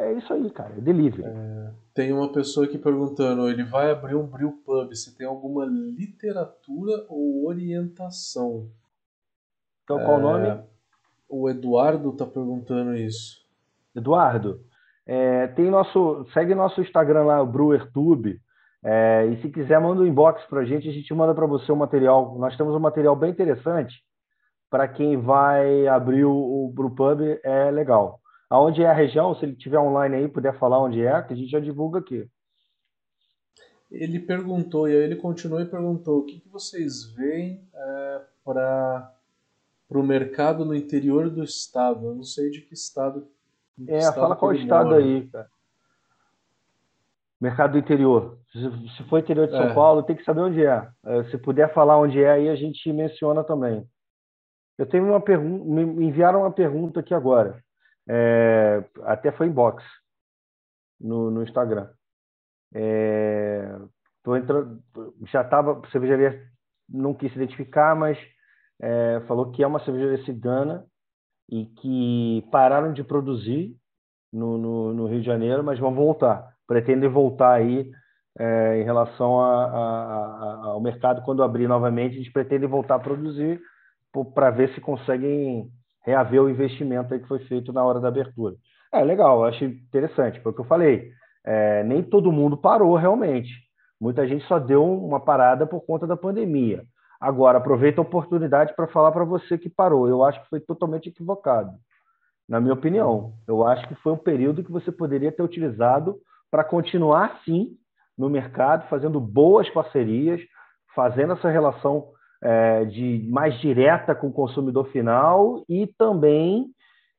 É 0.00 0.12
isso 0.14 0.32
aí, 0.32 0.50
cara, 0.50 0.74
é 0.76 0.80
delivery. 0.80 1.24
É, 1.24 1.70
tem 1.94 2.12
uma 2.12 2.30
pessoa 2.32 2.66
aqui 2.66 2.76
perguntando: 2.76 3.48
ele 3.48 3.62
vai 3.64 3.90
abrir 3.90 4.14
um 4.14 4.26
brew 4.26 4.52
pub, 4.64 4.92
se 4.94 5.16
tem 5.16 5.26
alguma 5.26 5.64
literatura 5.64 7.06
ou 7.08 7.46
orientação? 7.46 8.68
Então, 9.84 9.98
qual 10.04 10.16
o 10.16 10.18
é, 10.18 10.22
nome? 10.22 10.64
O 11.28 11.48
Eduardo 11.48 12.10
está 12.10 12.26
perguntando 12.26 12.94
isso. 12.94 13.44
Eduardo, 13.94 14.60
é, 15.06 15.46
tem 15.48 15.70
nosso, 15.70 16.26
segue 16.32 16.54
nosso 16.54 16.80
Instagram 16.80 17.24
lá, 17.24 17.42
o 17.42 17.46
BrewerTube. 17.46 18.40
É, 18.82 19.26
e 19.26 19.40
se 19.40 19.48
quiser, 19.48 19.80
manda 19.80 20.02
um 20.02 20.06
inbox 20.06 20.44
para 20.46 20.60
a 20.60 20.64
gente, 20.64 20.88
a 20.88 20.92
gente 20.92 21.14
manda 21.14 21.34
para 21.34 21.46
você 21.46 21.70
o 21.70 21.76
material. 21.76 22.36
Nós 22.38 22.56
temos 22.56 22.74
um 22.74 22.80
material 22.80 23.16
bem 23.16 23.30
interessante 23.30 23.94
para 24.74 24.88
quem 24.88 25.16
vai 25.16 25.86
abrir 25.86 26.24
o, 26.24 26.34
o 26.34 26.68
Brewpub, 26.68 27.38
é 27.44 27.70
legal. 27.70 28.20
Aonde 28.50 28.82
é 28.82 28.90
a 28.90 28.92
região, 28.92 29.32
se 29.32 29.44
ele 29.44 29.54
tiver 29.54 29.78
online 29.78 30.16
aí, 30.16 30.26
puder 30.26 30.58
falar 30.58 30.80
onde 30.80 31.00
é, 31.00 31.22
que 31.22 31.32
a 31.32 31.36
gente 31.36 31.48
já 31.48 31.60
divulga 31.60 32.00
aqui. 32.00 32.28
ele 33.88 34.18
perguntou, 34.18 34.88
e 34.88 34.90
aí 34.90 35.04
ele 35.04 35.14
continuou 35.14 35.60
e 35.60 35.64
perguntou: 35.64 36.18
o 36.18 36.24
que, 36.24 36.40
que 36.40 36.48
vocês 36.48 37.04
veem 37.04 37.62
é, 37.72 38.20
para 38.44 39.12
o 39.90 40.02
mercado 40.02 40.64
no 40.64 40.74
interior 40.74 41.30
do 41.30 41.44
estado? 41.44 42.08
Eu 42.08 42.16
não 42.16 42.24
sei 42.24 42.50
de 42.50 42.60
que 42.60 42.74
estado. 42.74 43.28
De 43.78 43.86
que 43.86 43.92
é, 43.92 43.98
estado 43.98 44.14
fala 44.16 44.34
qual 44.34 44.54
estado 44.54 44.86
mora. 44.86 44.96
aí, 44.96 45.28
cara. 45.28 45.48
Mercado 47.40 47.72
do 47.74 47.78
interior. 47.78 48.38
Se, 48.50 48.58
se 48.96 49.04
for 49.04 49.20
interior 49.20 49.46
de 49.46 49.52
São 49.52 49.68
é. 49.68 49.72
Paulo, 49.72 50.02
tem 50.02 50.16
que 50.16 50.24
saber 50.24 50.40
onde 50.40 50.66
é. 50.66 50.88
é. 51.04 51.24
Se 51.30 51.38
puder 51.38 51.72
falar 51.72 51.96
onde 51.96 52.20
é, 52.20 52.32
aí 52.32 52.48
a 52.48 52.56
gente 52.56 52.92
menciona 52.92 53.44
também. 53.44 53.88
Eu 54.78 54.86
tenho 54.86 55.04
uma 55.04 55.20
pergunta, 55.20 55.64
me 55.64 56.06
enviaram 56.06 56.40
uma 56.40 56.52
pergunta 56.52 57.00
aqui 57.00 57.14
agora. 57.14 57.62
É, 58.08 58.84
até 59.04 59.32
foi 59.32 59.46
inbox 59.46 59.82
no, 61.00 61.30
no 61.30 61.42
Instagram. 61.42 61.88
É, 62.74 63.76
tô 64.22 64.36
entrando, 64.36 64.82
já 65.30 65.42
estava, 65.42 65.80
cervejaria 65.90 66.42
não 66.88 67.14
quis 67.14 67.32
se 67.32 67.38
identificar, 67.38 67.94
mas 67.94 68.18
é, 68.80 69.22
falou 69.26 69.50
que 69.52 69.62
é 69.62 69.66
uma 69.66 69.82
cervejaria 69.84 70.24
cigana 70.24 70.84
e 71.48 71.66
que 71.66 72.46
pararam 72.50 72.92
de 72.92 73.04
produzir 73.04 73.76
no, 74.32 74.58
no, 74.58 74.92
no 74.92 75.06
Rio 75.06 75.20
de 75.20 75.26
Janeiro, 75.26 75.62
mas 75.62 75.78
vão 75.78 75.94
voltar. 75.94 76.52
Pretendem 76.66 77.08
voltar 77.08 77.52
aí 77.52 77.90
é, 78.38 78.80
em 78.80 78.84
relação 78.84 79.40
a, 79.40 79.64
a, 79.64 79.76
a, 79.76 80.66
ao 80.66 80.80
mercado 80.80 81.22
quando 81.22 81.42
abrir 81.42 81.68
novamente. 81.68 82.16
Eles 82.16 82.32
pretendem 82.32 82.68
voltar 82.68 82.96
a 82.96 83.00
produzir 83.00 83.60
para 84.22 84.50
ver 84.50 84.72
se 84.74 84.80
conseguem 84.80 85.70
reaver 86.04 86.42
o 86.42 86.50
investimento 86.50 87.18
que 87.18 87.26
foi 87.26 87.38
feito 87.40 87.72
na 87.72 87.82
hora 87.82 87.98
da 87.98 88.08
abertura. 88.08 88.54
É 88.92 89.02
legal, 89.02 89.44
acho 89.44 89.64
interessante, 89.64 90.38
porque 90.40 90.60
eu 90.60 90.64
falei, 90.66 91.10
é, 91.44 91.82
nem 91.82 92.02
todo 92.02 92.30
mundo 92.30 92.56
parou 92.56 92.94
realmente. 92.94 93.50
Muita 94.00 94.26
gente 94.26 94.44
só 94.46 94.58
deu 94.58 94.84
uma 94.84 95.18
parada 95.18 95.66
por 95.66 95.80
conta 95.80 96.06
da 96.06 96.16
pandemia. 96.16 96.84
Agora, 97.20 97.58
aproveita 97.58 98.00
a 98.00 98.02
oportunidade 98.02 98.74
para 98.76 98.86
falar 98.86 99.10
para 99.10 99.24
você 99.24 99.56
que 99.56 99.70
parou. 99.70 100.08
Eu 100.08 100.22
acho 100.22 100.42
que 100.42 100.48
foi 100.48 100.60
totalmente 100.60 101.08
equivocado, 101.08 101.72
na 102.46 102.60
minha 102.60 102.74
opinião. 102.74 103.32
Eu 103.48 103.66
acho 103.66 103.88
que 103.88 103.94
foi 103.96 104.12
um 104.12 104.18
período 104.18 104.62
que 104.62 104.70
você 104.70 104.92
poderia 104.92 105.32
ter 105.32 105.42
utilizado 105.42 106.18
para 106.50 106.62
continuar, 106.62 107.40
sim, 107.44 107.76
no 108.16 108.28
mercado, 108.28 108.86
fazendo 108.88 109.18
boas 109.18 109.68
parcerias, 109.70 110.40
fazendo 110.94 111.32
essa 111.32 111.48
relação 111.48 112.08
é, 112.44 112.84
de 112.84 113.26
mais 113.30 113.58
direta 113.60 114.14
com 114.14 114.28
o 114.28 114.32
consumidor 114.32 114.86
final 114.90 115.64
e 115.66 115.86
também 115.86 116.70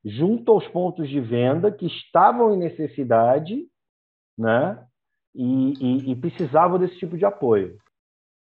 junto 0.04 0.52
aos 0.52 0.68
pontos 0.68 1.10
de 1.10 1.20
venda 1.20 1.72
que 1.72 1.88
estavam 1.88 2.54
em 2.54 2.58
necessidade, 2.58 3.66
né? 4.38 4.86
E, 5.34 5.74
e, 5.82 6.12
e 6.12 6.16
precisavam 6.16 6.78
desse 6.78 6.98
tipo 7.00 7.18
de 7.18 7.26
apoio. 7.26 7.76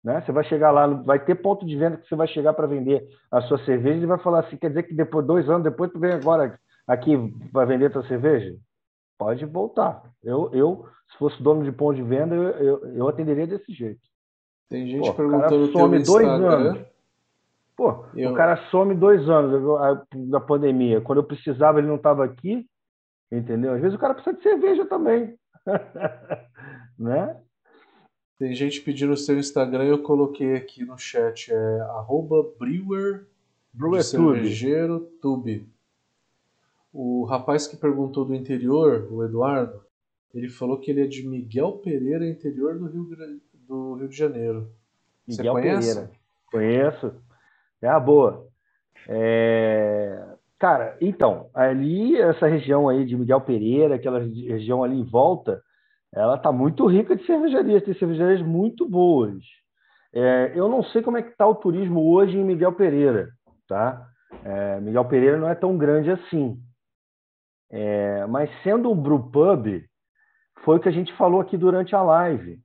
Né? 0.03 0.21
Você 0.21 0.31
vai 0.31 0.43
chegar 0.43 0.71
lá, 0.71 0.85
vai 0.87 1.19
ter 1.19 1.35
ponto 1.35 1.65
de 1.65 1.75
venda 1.75 1.97
que 1.97 2.07
você 2.07 2.15
vai 2.15 2.27
chegar 2.27 2.53
para 2.53 2.67
vender 2.67 3.05
a 3.31 3.41
sua 3.41 3.57
cerveja 3.65 4.03
e 4.03 4.05
vai 4.05 4.19
falar 4.19 4.41
assim, 4.41 4.55
quer 4.55 4.69
dizer 4.69 4.83
que 4.83 4.93
depois 4.93 5.25
dois 5.25 5.49
anos 5.49 5.63
depois 5.63 5.91
tu 5.91 5.99
vem 5.99 6.11
agora 6.11 6.57
aqui 6.87 7.17
para 7.51 7.65
vender 7.65 7.87
a 7.87 7.89
tua 7.89 8.07
cerveja? 8.07 8.55
Pode 9.17 9.43
voltar. 9.45 10.03
Eu, 10.23 10.49
eu 10.53 10.87
se 11.11 11.17
fosse 11.17 11.41
dono 11.41 11.63
de 11.63 11.71
ponto 11.71 11.95
de 11.95 12.03
venda, 12.03 12.35
eu, 12.35 12.43
eu, 12.43 12.95
eu 12.95 13.07
atenderia 13.07 13.47
desse 13.47 13.73
jeito. 13.73 13.99
Tem 14.69 14.87
gente 14.87 15.07
Pô, 15.07 15.13
perguntando 15.13 15.65
o 15.65 15.71
cara 15.71 15.79
some 15.79 16.03
dois 16.03 16.27
Instagram. 16.27 16.47
anos. 16.47 16.87
Pô, 17.75 18.05
eu... 18.15 18.31
o 18.31 18.33
cara 18.35 18.57
some 18.69 18.95
dois 18.95 19.29
anos 19.29 20.07
da 20.29 20.39
pandemia. 20.39 20.99
Quando 21.01 21.19
eu 21.19 21.23
precisava, 21.23 21.79
ele 21.79 21.87
não 21.87 21.95
estava 21.95 22.25
aqui. 22.25 22.67
Entendeu? 23.31 23.73
Às 23.73 23.81
vezes 23.81 23.95
o 23.95 23.99
cara 23.99 24.13
precisa 24.13 24.35
de 24.35 24.43
cerveja 24.43 24.85
também. 24.85 25.37
né? 26.97 27.37
Tem 28.39 28.53
gente 28.53 28.81
pedindo 28.81 29.13
o 29.13 29.17
seu 29.17 29.37
Instagram 29.37 29.83
eu 29.83 30.01
coloquei 30.01 30.55
aqui 30.55 30.85
no 30.85 30.97
chat. 30.97 31.51
É 31.51 31.79
arroba 31.81 32.43
brewer, 32.57 33.27
brewer 33.73 34.03
cervejeiro 34.03 34.99
tube. 35.21 35.67
O 36.93 37.25
rapaz 37.25 37.67
que 37.67 37.75
perguntou 37.75 38.25
do 38.25 38.33
interior, 38.33 39.07
o 39.11 39.23
Eduardo, 39.23 39.83
ele 40.33 40.49
falou 40.49 40.79
que 40.79 40.91
ele 40.91 41.01
é 41.01 41.07
de 41.07 41.27
Miguel 41.27 41.73
Pereira, 41.79 42.27
interior 42.27 42.77
do 42.77 42.87
Rio, 42.87 43.09
do 43.67 43.95
Rio 43.95 44.07
de 44.07 44.17
Janeiro. 44.17 44.71
Você 45.27 45.41
Miguel 45.41 45.53
conhece? 45.53 45.93
Pereira. 45.93 46.11
Conheço. 46.51 47.21
É 47.81 47.87
a 47.87 47.99
boa. 47.99 48.47
É... 49.07 50.37
Cara, 50.59 50.97
então, 50.99 51.49
ali, 51.53 52.19
essa 52.19 52.47
região 52.47 52.89
aí 52.89 53.05
de 53.05 53.15
Miguel 53.15 53.41
Pereira, 53.41 53.95
aquela 53.95 54.19
região 54.19 54.83
ali 54.83 54.99
em 54.99 55.03
volta, 55.03 55.61
ela 56.13 56.37
tá 56.37 56.51
muito 56.51 56.87
rica 56.87 57.15
de 57.15 57.25
cervejarias, 57.25 57.83
tem 57.83 57.93
cervejarias 57.93 58.41
muito 58.41 58.87
boas. 58.89 59.37
É, 60.13 60.51
eu 60.55 60.67
não 60.67 60.81
sei 60.83 61.03
como 61.03 61.17
é 61.17 61.21
que 61.21 61.29
está 61.29 61.45
o 61.45 61.53
turismo 61.53 62.11
hoje 62.11 62.37
em 62.37 62.43
Miguel 62.43 62.73
Pereira, 62.73 63.29
tá? 63.67 64.07
É, 64.43 64.79
Miguel 64.79 65.05
Pereira 65.05 65.37
não 65.37 65.47
é 65.47 65.53
tão 65.53 65.77
grande 65.77 66.09
assim. 66.09 66.59
É, 67.69 68.25
mas 68.25 68.49
sendo 68.63 68.89
um 68.89 68.99
brewpub, 68.99 69.85
foi 70.63 70.77
o 70.77 70.79
que 70.79 70.89
a 70.89 70.91
gente 70.91 71.15
falou 71.17 71.39
aqui 71.39 71.55
durante 71.55 71.95
a 71.95 72.01
live. 72.01 72.59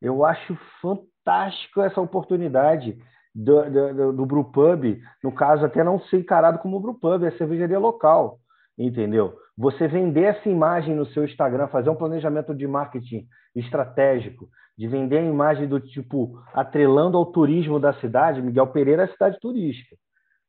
Eu 0.00 0.24
acho 0.24 0.56
fantástico 0.80 1.80
essa 1.82 2.00
oportunidade 2.00 2.96
do, 3.34 3.70
do, 3.70 4.12
do 4.12 4.26
brewpub, 4.26 5.00
no 5.22 5.32
caso, 5.32 5.64
até 5.64 5.84
não 5.84 6.00
ser 6.00 6.18
encarado 6.18 6.58
como 6.58 6.80
brewpub, 6.80 7.24
é 7.24 7.30
cervejaria 7.32 7.78
local, 7.78 8.38
entendeu? 8.78 9.34
Você 9.56 9.86
vender 9.86 10.24
essa 10.24 10.48
imagem 10.48 10.94
no 10.94 11.06
seu 11.06 11.24
Instagram, 11.24 11.68
fazer 11.68 11.90
um 11.90 11.94
planejamento 11.96 12.54
de 12.54 12.66
marketing 12.66 13.26
estratégico, 13.54 14.48
de 14.76 14.88
vender 14.88 15.18
a 15.18 15.22
imagem 15.22 15.68
do 15.68 15.78
tipo 15.78 16.40
atrelando 16.54 17.18
ao 17.18 17.26
turismo 17.26 17.78
da 17.78 17.92
cidade, 17.94 18.40
Miguel 18.40 18.68
Pereira 18.68 19.04
é 19.04 19.08
cidade 19.08 19.38
turística. 19.38 19.94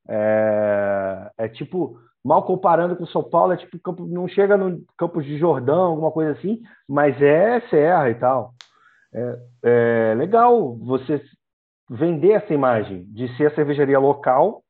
É, 0.08 1.32
é 1.38 1.48
tipo, 1.50 2.00
mal 2.24 2.44
comparando 2.44 2.96
com 2.96 3.06
São 3.06 3.22
Paulo, 3.22 3.54
é 3.54 3.58
tipo, 3.58 3.78
não 4.06 4.28
chega 4.28 4.56
no 4.56 4.82
Campos 4.98 5.26
de 5.26 5.38
Jordão, 5.38 5.82
alguma 5.82 6.12
coisa 6.12 6.32
assim, 6.32 6.62
mas 6.88 7.22
é 7.22 7.60
serra 7.70 8.10
e 8.10 8.16
tal 8.16 8.54
é, 9.14 9.40
é 9.64 10.16
legal 10.16 10.78
você 10.78 11.22
vender 11.90 12.32
essa 12.32 12.54
imagem 12.54 13.04
de 13.14 13.28
ser 13.36 13.48
a 13.48 13.56
cervejaria 13.56 14.00
local 14.00 14.64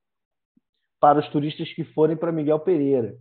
para 1.00 1.20
os 1.20 1.28
turistas 1.30 1.72
que 1.74 1.84
forem 1.94 2.16
para 2.16 2.32
Miguel 2.32 2.60
Pereira. 2.60 3.14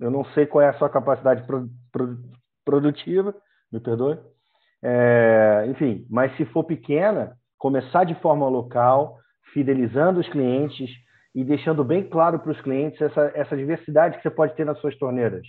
Eu 0.00 0.10
não 0.10 0.24
sei 0.32 0.46
qual 0.46 0.62
é 0.62 0.68
a 0.68 0.78
sua 0.78 0.88
capacidade 0.88 1.46
pro, 1.46 1.68
pro, 1.92 2.18
produtiva, 2.64 3.34
me 3.70 3.80
perdoe. 3.80 4.18
É, 4.82 5.66
enfim, 5.68 6.06
mas 6.10 6.36
se 6.36 6.44
for 6.46 6.64
pequena, 6.64 7.36
começar 7.58 8.04
de 8.04 8.14
forma 8.16 8.48
local, 8.48 9.18
fidelizando 9.52 10.20
os 10.20 10.28
clientes 10.28 10.90
e 11.34 11.44
deixando 11.44 11.84
bem 11.84 12.08
claro 12.08 12.38
para 12.38 12.52
os 12.52 12.60
clientes 12.60 13.00
essa, 13.00 13.32
essa 13.34 13.56
diversidade 13.56 14.16
que 14.16 14.22
você 14.22 14.30
pode 14.30 14.54
ter 14.54 14.64
nas 14.64 14.78
suas 14.80 14.96
torneiras, 14.98 15.46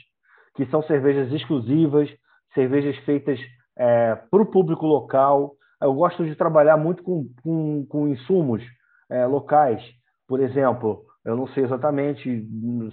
que 0.56 0.66
são 0.68 0.84
cervejas 0.84 1.32
exclusivas, 1.32 2.10
cervejas 2.54 2.96
feitas 3.06 3.40
é, 3.78 4.16
para 4.16 4.42
o 4.42 4.46
público 4.46 4.86
local. 4.86 5.56
Eu 5.82 5.94
gosto 5.94 6.26
de 6.26 6.36
trabalhar 6.36 6.78
muito 6.78 7.04
com, 7.04 7.28
com, 7.44 7.86
com 7.88 8.08
insumos 8.08 8.64
é, 9.10 9.26
locais. 9.26 9.82
Por 10.28 10.40
exemplo, 10.40 11.04
eu 11.26 11.36
não 11.36 11.48
sei 11.48 11.64
exatamente 11.64 12.24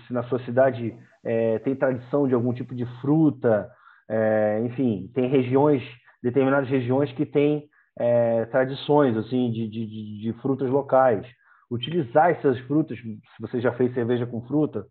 se 0.07 0.12
na 0.12 0.23
sua 0.24 0.39
cidade 0.44 0.97
é, 1.24 1.59
tem 1.61 1.74
tradição 1.74 2.27
de 2.27 2.35
algum 2.35 2.52
tipo 2.52 2.74
de 2.74 2.86
fruta, 3.01 3.70
é, 4.09 4.61
enfim, 4.65 5.11
tem 5.15 5.28
regiões, 5.28 5.82
determinadas 6.23 6.69
regiões 6.69 7.12
que 7.12 7.24
têm 7.24 7.69
é, 7.98 8.44
tradições 8.47 9.16
assim 9.16 9.51
de, 9.51 9.69
de, 9.69 10.20
de, 10.20 10.32
frutas 10.40 10.69
locais. 10.69 11.27
Utilizar 11.70 12.31
essas 12.31 12.59
frutas, 12.61 12.98
se 12.98 13.40
você 13.40 13.61
já 13.61 13.73
fez 13.73 13.94
cerveja 13.94 14.27
com 14.27 14.44
fruta, 14.47 14.85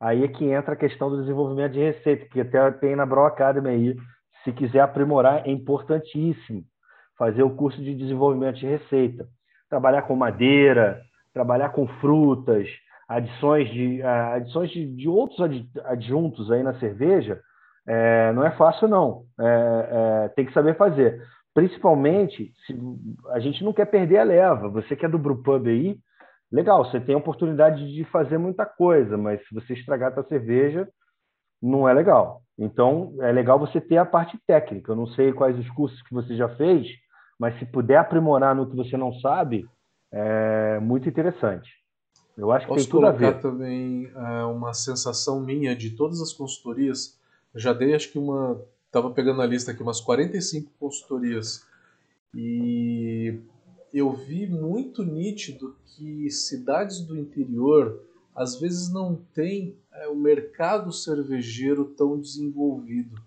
aí 0.00 0.22
é 0.22 0.28
que 0.28 0.44
entra 0.44 0.74
a 0.74 0.76
questão 0.76 1.10
do 1.10 1.20
desenvolvimento 1.20 1.72
de 1.72 1.80
receita, 1.80 2.26
que 2.26 2.40
até 2.40 2.70
tem 2.72 2.94
na 2.94 3.06
Brow 3.06 3.26
Academy 3.26 3.68
aí 3.68 3.96
se 4.44 4.52
quiser 4.52 4.80
aprimorar, 4.80 5.46
é 5.46 5.50
importantíssimo 5.50 6.62
fazer 7.18 7.42
o 7.42 7.54
curso 7.54 7.80
de 7.82 7.94
desenvolvimento 7.94 8.56
de 8.56 8.66
receita. 8.66 9.26
Trabalhar 9.68 10.02
com 10.02 10.16
madeira, 10.16 11.00
trabalhar 11.32 11.70
com 11.70 11.86
frutas, 12.00 12.68
adições 13.08 13.70
de, 13.70 14.02
adições 14.02 14.70
de, 14.70 14.86
de 14.94 15.08
outros 15.08 15.38
adjuntos 15.84 16.50
aí 16.50 16.62
na 16.62 16.74
cerveja, 16.78 17.40
é, 17.86 18.32
não 18.32 18.44
é 18.44 18.50
fácil, 18.52 18.88
não. 18.88 19.24
É, 19.40 19.44
é, 19.44 20.28
tem 20.30 20.46
que 20.46 20.52
saber 20.52 20.76
fazer. 20.76 21.20
Principalmente 21.54 22.52
se 22.66 22.78
a 23.30 23.38
gente 23.38 23.62
não 23.62 23.72
quer 23.72 23.86
perder 23.86 24.18
a 24.18 24.24
leva. 24.24 24.68
Você 24.68 24.96
que 24.96 25.04
é 25.04 25.08
do 25.08 25.18
Brewpub 25.18 25.68
aí, 25.68 25.96
legal, 26.50 26.84
você 26.84 27.00
tem 27.00 27.14
a 27.14 27.18
oportunidade 27.18 27.92
de 27.92 28.04
fazer 28.04 28.38
muita 28.38 28.64
coisa, 28.64 29.16
mas 29.16 29.40
se 29.46 29.54
você 29.54 29.74
estragar 29.74 30.10
a 30.10 30.14
sua 30.14 30.24
cerveja, 30.24 30.88
não 31.62 31.88
é 31.88 31.94
legal. 31.94 32.42
Então, 32.58 33.14
é 33.20 33.32
legal 33.32 33.58
você 33.58 33.80
ter 33.80 33.96
a 33.96 34.04
parte 34.04 34.38
técnica. 34.46 34.92
Eu 34.92 34.96
não 34.96 35.06
sei 35.06 35.32
quais 35.32 35.58
os 35.58 35.70
cursos 35.70 36.00
que 36.02 36.12
você 36.12 36.36
já 36.36 36.48
fez, 36.56 36.86
mas 37.38 37.58
se 37.58 37.64
puder 37.64 37.96
aprimorar 37.96 38.54
no 38.54 38.68
que 38.68 38.76
você 38.76 38.96
não 38.96 39.12
sabe, 39.14 39.66
é 40.10 40.78
muito 40.80 41.08
interessante. 41.08 41.70
Eu 42.36 42.50
acho 42.50 42.66
que 42.66 42.72
Posso 42.72 42.84
tem 42.84 42.90
tudo 42.90 43.06
a 43.06 43.12
ver. 43.12 43.40
também 43.40 44.10
é, 44.14 44.44
uma 44.44 44.72
sensação 44.72 45.40
minha 45.40 45.76
de 45.76 45.90
todas 45.90 46.20
as 46.20 46.32
consultorias. 46.32 47.18
Eu 47.54 47.60
já 47.60 47.72
dei, 47.72 47.94
acho 47.94 48.10
que 48.10 48.18
uma. 48.18 48.60
Estava 48.86 49.10
pegando 49.10 49.40
a 49.40 49.46
lista 49.46 49.70
aqui, 49.70 49.82
umas 49.82 50.00
45 50.00 50.70
consultorias. 50.78 51.66
E 52.34 53.38
eu 53.92 54.12
vi 54.12 54.46
muito 54.46 55.02
nítido 55.02 55.74
que 55.84 56.30
cidades 56.30 57.00
do 57.00 57.16
interior 57.16 58.02
às 58.34 58.58
vezes 58.58 58.90
não 58.90 59.16
têm 59.34 59.76
é, 59.92 60.08
o 60.08 60.16
mercado 60.16 60.92
cervejeiro 60.92 61.84
tão 61.84 62.20
desenvolvido. 62.20 63.20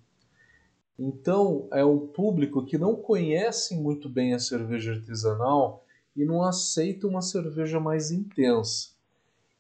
Então, 0.98 1.68
é 1.72 1.84
um 1.84 2.08
público 2.08 2.66
que 2.66 2.78
não 2.78 2.96
conhece 2.96 3.76
muito 3.76 4.08
bem 4.08 4.34
a 4.34 4.40
cerveja 4.40 4.94
artesanal 4.94 5.84
e 6.16 6.24
não 6.24 6.42
aceita 6.42 7.08
uma 7.08 7.22
cerveja 7.22 7.80
mais 7.80 8.12
intensa. 8.12 8.96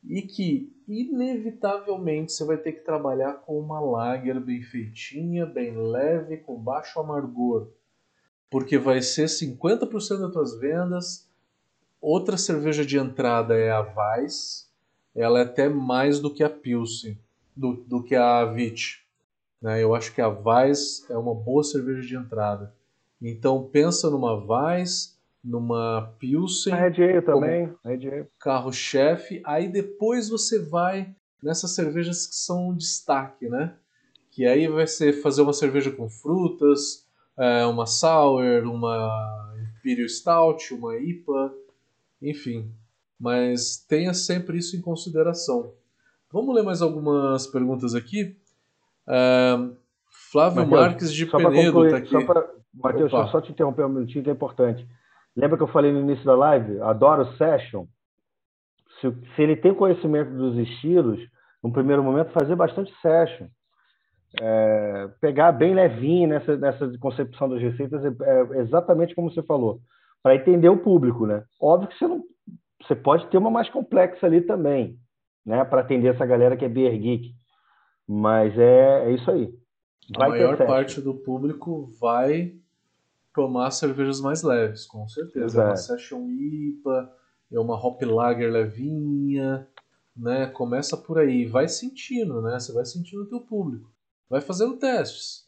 E 0.07 0.21
que, 0.21 0.71
inevitavelmente, 0.87 2.31
você 2.31 2.45
vai 2.45 2.57
ter 2.57 2.73
que 2.73 2.85
trabalhar 2.85 3.33
com 3.33 3.59
uma 3.59 3.79
lager 3.79 4.39
bem 4.39 4.61
feitinha, 4.61 5.45
bem 5.45 5.75
leve, 5.75 6.37
com 6.37 6.57
baixo 6.57 6.99
amargor. 6.99 7.67
Porque 8.49 8.77
vai 8.77 9.01
ser 9.01 9.25
50% 9.25 10.19
das 10.19 10.31
tuas 10.31 10.59
vendas. 10.59 11.27
Outra 11.99 12.37
cerveja 12.37 12.85
de 12.85 12.97
entrada 12.97 13.55
é 13.55 13.71
a 13.71 13.81
Weiss. 13.81 14.71
Ela 15.15 15.39
é 15.39 15.43
até 15.43 15.69
mais 15.69 16.19
do 16.19 16.33
que 16.33 16.43
a 16.43 16.49
Pilsen, 16.49 17.17
do, 17.55 17.73
do 17.73 18.03
que 18.03 18.15
a 18.15 18.45
Vit. 18.45 19.05
Né? 19.61 19.81
Eu 19.81 19.95
acho 19.95 20.13
que 20.13 20.21
a 20.21 20.27
Weiss 20.27 21.09
é 21.09 21.17
uma 21.17 21.33
boa 21.33 21.63
cerveja 21.63 22.01
de 22.01 22.15
entrada. 22.15 22.73
Então 23.21 23.63
pensa 23.63 24.09
numa 24.09 24.33
Weiss, 24.33 25.17
numa 25.43 26.13
Pilsen, 26.19 26.73
a 26.73 26.77
Red 26.77 27.21
também, 27.21 27.73
carro-chefe. 28.39 29.41
Aí 29.45 29.67
depois 29.67 30.29
você 30.29 30.59
vai 30.59 31.15
nessas 31.41 31.71
cervejas 31.71 32.27
que 32.27 32.35
são 32.35 32.69
um 32.69 32.75
destaque, 32.75 33.47
né? 33.47 33.75
Que 34.31 34.45
aí 34.45 34.67
vai 34.67 34.87
ser 34.87 35.13
fazer 35.21 35.43
uma 35.43 35.53
cerveja 35.53 35.91
com 35.91 36.09
frutas, 36.09 37.07
é, 37.37 37.65
uma 37.65 37.85
sour, 37.85 38.65
uma 38.65 39.53
Imperial 39.79 40.09
Stout, 40.09 40.73
uma 40.73 40.97
IPA, 40.97 41.53
enfim. 42.21 42.71
Mas 43.19 43.77
tenha 43.87 44.13
sempre 44.13 44.57
isso 44.57 44.75
em 44.75 44.81
consideração. 44.81 45.73
Vamos 46.31 46.53
ler 46.53 46.63
mais 46.63 46.81
algumas 46.81 47.47
perguntas 47.47 47.95
aqui. 47.95 48.35
Uh, 49.07 49.75
Flávio 50.31 50.63
Mateus, 50.63 50.81
Marques 50.81 51.13
de 51.13 51.25
Penedo 51.25 51.85
está 51.85 51.97
aqui. 51.97 52.09
Só 52.09 52.19
Matheus, 52.73 53.11
deixa 53.11 53.27
eu 53.27 53.31
só 53.31 53.41
te 53.41 53.51
interromper 53.51 53.85
um 53.85 53.89
minutinho 53.89 54.23
que 54.23 54.29
é 54.29 54.33
importante. 54.33 54.85
Lembra 55.35 55.57
que 55.57 55.63
eu 55.63 55.67
falei 55.67 55.91
no 55.91 56.01
início 56.01 56.25
da 56.25 56.35
live? 56.35 56.81
Adoro 56.81 57.25
session. 57.37 57.85
Se, 58.99 59.11
se 59.35 59.41
ele 59.41 59.55
tem 59.55 59.73
conhecimento 59.73 60.31
dos 60.31 60.57
estilos, 60.57 61.19
no 61.63 61.71
primeiro 61.71 62.03
momento, 62.03 62.31
fazer 62.31 62.55
bastante 62.55 62.93
session. 63.01 63.47
É, 64.41 65.09
pegar 65.21 65.53
bem 65.53 65.73
levinho 65.73 66.27
nessa, 66.27 66.57
nessa 66.57 66.97
concepção 66.99 67.47
das 67.47 67.61
receitas, 67.61 68.03
é, 68.03 68.09
é 68.57 68.59
exatamente 68.59 69.15
como 69.15 69.31
você 69.31 69.41
falou, 69.41 69.79
para 70.21 70.35
entender 70.35 70.67
o 70.67 70.77
público, 70.77 71.25
né? 71.25 71.43
Óbvio 71.61 71.87
que 71.87 71.97
você 71.97 72.07
não, 72.07 72.21
você 72.85 72.95
pode 72.95 73.27
ter 73.27 73.37
uma 73.37 73.49
mais 73.49 73.69
complexa 73.69 74.25
ali 74.25 74.41
também, 74.41 74.99
né? 75.45 75.63
Para 75.65 75.81
atender 75.81 76.13
essa 76.13 76.25
galera 76.25 76.55
que 76.55 76.65
é 76.65 76.69
beer 76.69 76.97
geek. 76.97 77.33
Mas 78.07 78.57
é, 78.57 79.09
é 79.09 79.11
isso 79.11 79.29
aí. 79.29 79.53
Vai 80.15 80.27
a 80.27 80.31
maior 80.31 80.57
parte 80.57 81.01
do 81.01 81.15
público 81.15 81.89
vai 81.99 82.53
tomar 83.33 83.71
cervejas 83.71 84.21
mais 84.21 84.43
leves, 84.43 84.85
com 84.85 85.07
certeza. 85.07 85.45
Exato. 85.45 85.67
É 85.67 85.71
uma 85.71 85.75
Session 85.75 86.29
IPA, 86.29 87.11
é 87.51 87.59
uma 87.59 87.75
Hop 87.75 88.01
Lager 88.03 88.51
levinha, 88.51 89.67
né? 90.15 90.45
Começa 90.47 90.95
por 90.95 91.17
aí, 91.17 91.45
vai 91.45 91.67
sentindo, 91.67 92.41
né? 92.41 92.59
Você 92.59 92.71
vai 92.71 92.85
sentindo 92.85 93.23
o 93.23 93.27
teu 93.27 93.41
público, 93.41 93.91
vai 94.29 94.41
fazendo 94.41 94.77
testes. 94.77 95.45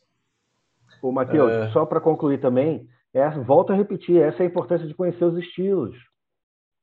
O 1.03 1.11
Matheus, 1.11 1.51
é... 1.51 1.69
só 1.69 1.85
para 1.85 2.01
concluir 2.01 2.41
também, 2.41 2.89
é, 3.13 3.29
volta 3.41 3.73
a 3.73 3.75
repetir, 3.75 4.17
essa 4.19 4.41
é 4.41 4.47
a 4.47 4.49
importância 4.49 4.87
de 4.87 4.95
conhecer 4.95 5.23
os 5.23 5.37
estilos 5.37 5.95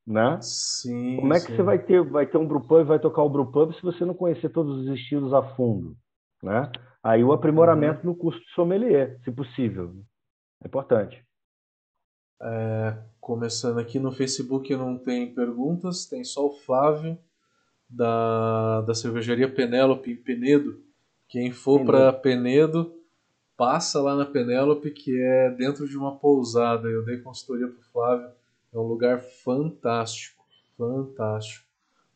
né? 0.06 0.38
Sim. 0.42 1.16
Como 1.16 1.32
é 1.32 1.40
que 1.40 1.46
sim. 1.46 1.56
você 1.56 1.62
vai 1.62 1.78
ter, 1.78 2.02
vai 2.02 2.26
ter 2.26 2.36
um 2.36 2.46
brewpub 2.46 2.80
e 2.80 2.84
vai 2.84 2.98
tocar 2.98 3.22
o 3.22 3.30
brewpub 3.30 3.74
se 3.74 3.82
você 3.82 4.04
não 4.04 4.14
conhecer 4.14 4.50
todos 4.50 4.80
os 4.80 4.98
estilos 4.98 5.32
a 5.32 5.42
fundo, 5.54 5.96
né? 6.42 6.70
Aí 7.02 7.22
o 7.24 7.32
aprimoramento 7.32 8.00
uhum. 8.00 8.12
no 8.12 8.16
curso 8.16 8.40
de 8.40 8.50
sommelier, 8.54 9.18
se 9.24 9.30
possível, 9.30 9.94
é 10.62 10.66
importante. 10.66 11.24
É, 12.42 12.98
começando 13.20 13.78
aqui 13.78 13.98
no 13.98 14.12
Facebook 14.12 14.74
não 14.76 14.98
tem 14.98 15.34
perguntas, 15.34 16.06
tem 16.06 16.24
só 16.24 16.46
o 16.46 16.52
Flávio 16.52 17.18
da, 17.88 18.82
da 18.82 18.94
cervejaria 18.94 19.52
Penélope 19.52 20.10
em 20.10 20.16
Penedo. 20.16 20.82
Quem 21.28 21.52
for 21.52 21.84
para 21.84 22.12
Penedo, 22.12 22.92
passa 23.56 24.00
lá 24.00 24.14
na 24.14 24.26
Penélope, 24.26 24.90
que 24.90 25.18
é 25.18 25.50
dentro 25.50 25.88
de 25.88 25.96
uma 25.96 26.18
pousada. 26.18 26.88
Eu 26.88 27.04
dei 27.04 27.18
consultoria 27.18 27.68
para 27.68 27.80
o 27.80 27.92
Flávio 27.92 28.30
é 28.74 28.78
um 28.78 28.82
lugar 28.82 29.20
fantástico, 29.20 30.44
fantástico, 30.76 31.64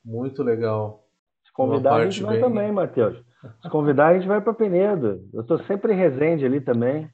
muito 0.04 0.42
legal. 0.42 1.04
Se 1.44 1.52
convidar 1.52 1.94
a 1.94 2.04
gente 2.04 2.22
vai 2.22 2.34
bem... 2.34 2.42
também, 2.42 2.72
Matheus. 2.72 3.16
Se 3.62 3.70
convidar 3.70 4.08
a 4.08 4.14
gente 4.14 4.26
vai 4.26 4.40
para 4.40 4.52
Penedo. 4.52 5.22
Eu 5.32 5.42
estou 5.42 5.58
sempre 5.64 5.92
em 5.92 5.96
Resende 5.96 6.44
ali 6.44 6.60
também. 6.60 7.08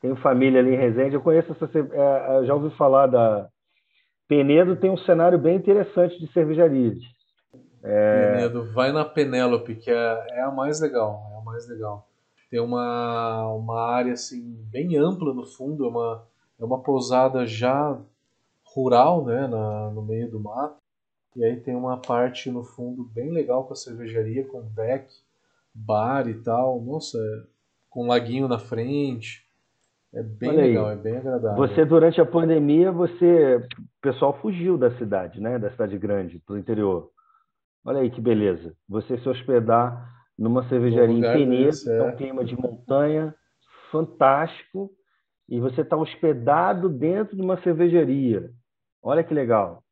Tenho 0.00 0.16
família 0.16 0.60
ali 0.60 0.74
em 0.74 0.78
Resende. 0.78 1.14
Eu 1.14 1.20
conheço 1.20 1.52
essa, 1.52 1.78
é, 1.78 2.44
já 2.44 2.54
ouvi 2.54 2.74
falar 2.76 3.06
da 3.06 3.48
Penedo 4.26 4.76
tem 4.76 4.90
um 4.90 4.96
cenário 4.96 5.38
bem 5.38 5.56
interessante 5.56 6.18
de 6.18 6.32
cervejarias. 6.32 6.98
É... 7.82 8.34
Penedo, 8.34 8.72
vai 8.72 8.92
na 8.92 9.04
Penélope, 9.04 9.74
que 9.74 9.90
é, 9.90 10.26
é 10.30 10.42
a 10.42 10.50
mais 10.50 10.80
legal, 10.80 11.20
é 11.32 11.38
a 11.40 11.44
mais 11.44 11.68
legal. 11.68 12.06
Tem 12.50 12.60
uma, 12.60 13.48
uma 13.52 13.80
área 13.80 14.12
assim 14.12 14.40
bem 14.70 14.96
ampla 14.96 15.32
no 15.32 15.46
fundo, 15.46 15.84
é 15.84 15.88
uma, 15.88 16.26
é 16.60 16.64
uma 16.64 16.80
pousada 16.80 17.46
já 17.46 17.98
rural, 18.74 19.24
né, 19.24 19.46
na, 19.46 19.90
no 19.90 20.02
meio 20.02 20.30
do 20.30 20.40
mato. 20.40 20.78
E 21.36 21.44
aí 21.44 21.60
tem 21.60 21.74
uma 21.74 21.96
parte 21.96 22.50
no 22.50 22.62
fundo 22.62 23.04
bem 23.04 23.30
legal 23.30 23.64
com 23.64 23.72
a 23.72 23.76
cervejaria, 23.76 24.46
com 24.46 24.62
deck, 24.74 25.12
bar 25.74 26.28
e 26.28 26.34
tal. 26.42 26.80
Nossa, 26.80 27.18
é, 27.18 27.46
com 27.88 28.04
um 28.04 28.08
laguinho 28.08 28.48
na 28.48 28.58
frente. 28.58 29.44
É 30.12 30.22
bem 30.24 30.48
Olha 30.48 30.62
legal, 30.62 30.86
aí. 30.86 30.98
é 30.98 31.00
bem 31.00 31.16
agradável. 31.16 31.56
Você, 31.56 31.84
durante 31.84 32.20
a 32.20 32.26
pandemia, 32.26 32.90
você. 32.90 33.56
O 33.56 34.00
pessoal 34.02 34.36
fugiu 34.40 34.76
da 34.76 34.90
cidade, 34.96 35.40
né? 35.40 35.56
Da 35.56 35.70
cidade 35.70 35.96
grande, 35.98 36.40
para 36.40 36.54
o 36.54 36.58
interior. 36.58 37.10
Olha 37.84 38.00
aí 38.00 38.10
que 38.10 38.20
beleza. 38.20 38.74
Você 38.88 39.16
se 39.18 39.28
hospedar 39.28 40.10
numa 40.36 40.68
cervejaria 40.68 41.16
em 41.16 41.20
Penedo, 41.20 41.76
é. 41.86 41.96
é 41.98 42.02
um 42.02 42.16
clima 42.16 42.44
de 42.44 42.60
montanha, 42.60 43.34
fantástico, 43.92 44.90
e 45.48 45.60
você 45.60 45.82
está 45.82 45.96
hospedado 45.96 46.88
dentro 46.88 47.36
de 47.36 47.42
uma 47.42 47.60
cervejaria. 47.62 48.50
Olha 49.02 49.24
que 49.24 49.34
legal. 49.34 49.82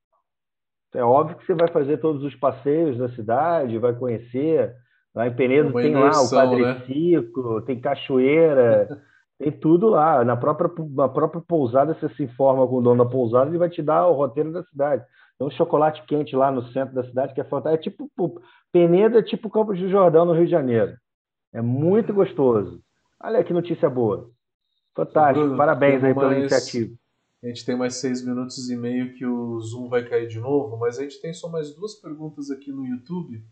É 0.95 1.03
óbvio 1.03 1.37
que 1.37 1.45
você 1.45 1.55
vai 1.55 1.69
fazer 1.69 1.99
todos 1.99 2.23
os 2.23 2.35
passeios 2.35 2.97
da 2.97 3.09
cidade, 3.11 3.79
vai 3.79 3.95
conhecer. 3.95 4.75
Lá 5.15 5.27
em 5.27 5.35
Penedo 5.35 5.73
tem 5.73 5.95
lá 5.95 6.23
o 6.23 6.31
quadriciclo, 6.31 7.57
né? 7.57 7.67
tem 7.67 7.81
cachoeira, 7.81 9.03
tem 9.39 9.53
tudo 9.53 9.89
lá. 9.89 10.25
Na 10.25 10.37
própria, 10.37 10.71
na 10.91 11.09
própria 11.09 11.43
pousada, 11.47 11.95
você 11.95 12.09
se 12.15 12.23
informa 12.23 12.67
com 12.67 12.77
o 12.77 12.83
dono 12.83 13.05
da 13.05 13.11
pousada, 13.11 13.51
ele 13.51 13.59
vai 13.59 13.69
te 13.69 13.83
dar 13.83 14.07
o 14.07 14.15
roteiro 14.15 14.53
da 14.53 14.63
cidade. 14.65 15.05
Tem 15.39 15.47
um 15.47 15.51
chocolate 15.51 16.03
quente 16.07 16.35
lá 16.35 16.51
no 16.51 16.63
centro 16.69 16.95
da 16.95 17.05
cidade 17.05 17.35
que 17.35 17.41
é 17.41 17.45
fantástico. 17.45 17.79
É 17.79 17.91
tipo, 17.91 18.43
Penedo 18.73 19.19
é 19.19 19.23
tipo 19.23 19.51
Campos 19.51 19.79
do 19.79 19.89
Jordão, 19.89 20.25
no 20.25 20.33
Rio 20.33 20.47
de 20.47 20.51
Janeiro. 20.51 20.97
É 21.53 21.63
muito 21.63 22.13
gostoso. 22.13 22.81
Olha 23.23 23.43
que 23.45 23.53
notícia 23.53 23.89
boa. 23.89 24.31
Fantástico. 24.95 25.41
Bruno, 25.41 25.57
Parabéns 25.57 26.03
aí 26.03 26.15
pela 26.15 26.37
iniciativa. 26.37 26.95
A 27.43 27.47
gente 27.47 27.65
tem 27.65 27.77
mais 27.77 27.95
seis 27.95 28.25
minutos 28.25 28.69
e 28.69 28.77
meio 28.77 29.15
que 29.15 29.25
o 29.25 29.61
Zoom 29.61 29.89
vai 29.89 30.09
cair 30.09 30.27
de 30.27 30.41
novo, 30.41 30.77
mas 30.77 30.99
a 30.99 31.03
gente 31.03 31.21
tem 31.21 31.33
só 31.33 31.49
mais 31.49 31.73
duas 31.73 31.95
perguntas 31.95 32.51
aqui 32.51 32.73
no 32.73 32.85
YouTube, 32.85 33.45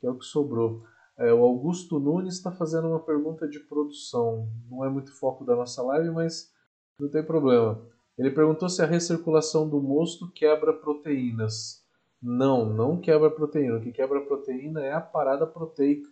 que 0.00 0.06
é 0.06 0.10
o 0.10 0.16
que 0.18 0.24
sobrou. 0.24 0.82
É, 1.18 1.32
o 1.32 1.42
Augusto 1.42 1.98
Nunes 1.98 2.34
está 2.34 2.50
fazendo 2.50 2.88
uma 2.88 3.00
pergunta 3.00 3.46
de 3.46 3.60
produção. 3.60 4.48
Não 4.70 4.84
é 4.84 4.88
muito 4.88 5.12
foco 5.12 5.44
da 5.44 5.54
nossa 5.54 5.82
live, 5.82 6.10
mas 6.10 6.52
não 6.98 7.10
tem 7.10 7.22
problema. 7.22 7.82
Ele 8.18 8.30
perguntou 8.30 8.68
se 8.68 8.82
a 8.82 8.86
recirculação 8.86 9.68
do 9.68 9.80
mosto 9.82 10.30
quebra 10.32 10.72
proteínas. 10.72 11.84
Não, 12.22 12.64
não 12.64 12.98
quebra 12.98 13.30
proteína. 13.30 13.76
O 13.76 13.80
que 13.80 13.92
quebra 13.92 14.22
proteína 14.22 14.82
é 14.82 14.92
a 14.92 15.00
parada 15.00 15.46
proteica, 15.46 16.08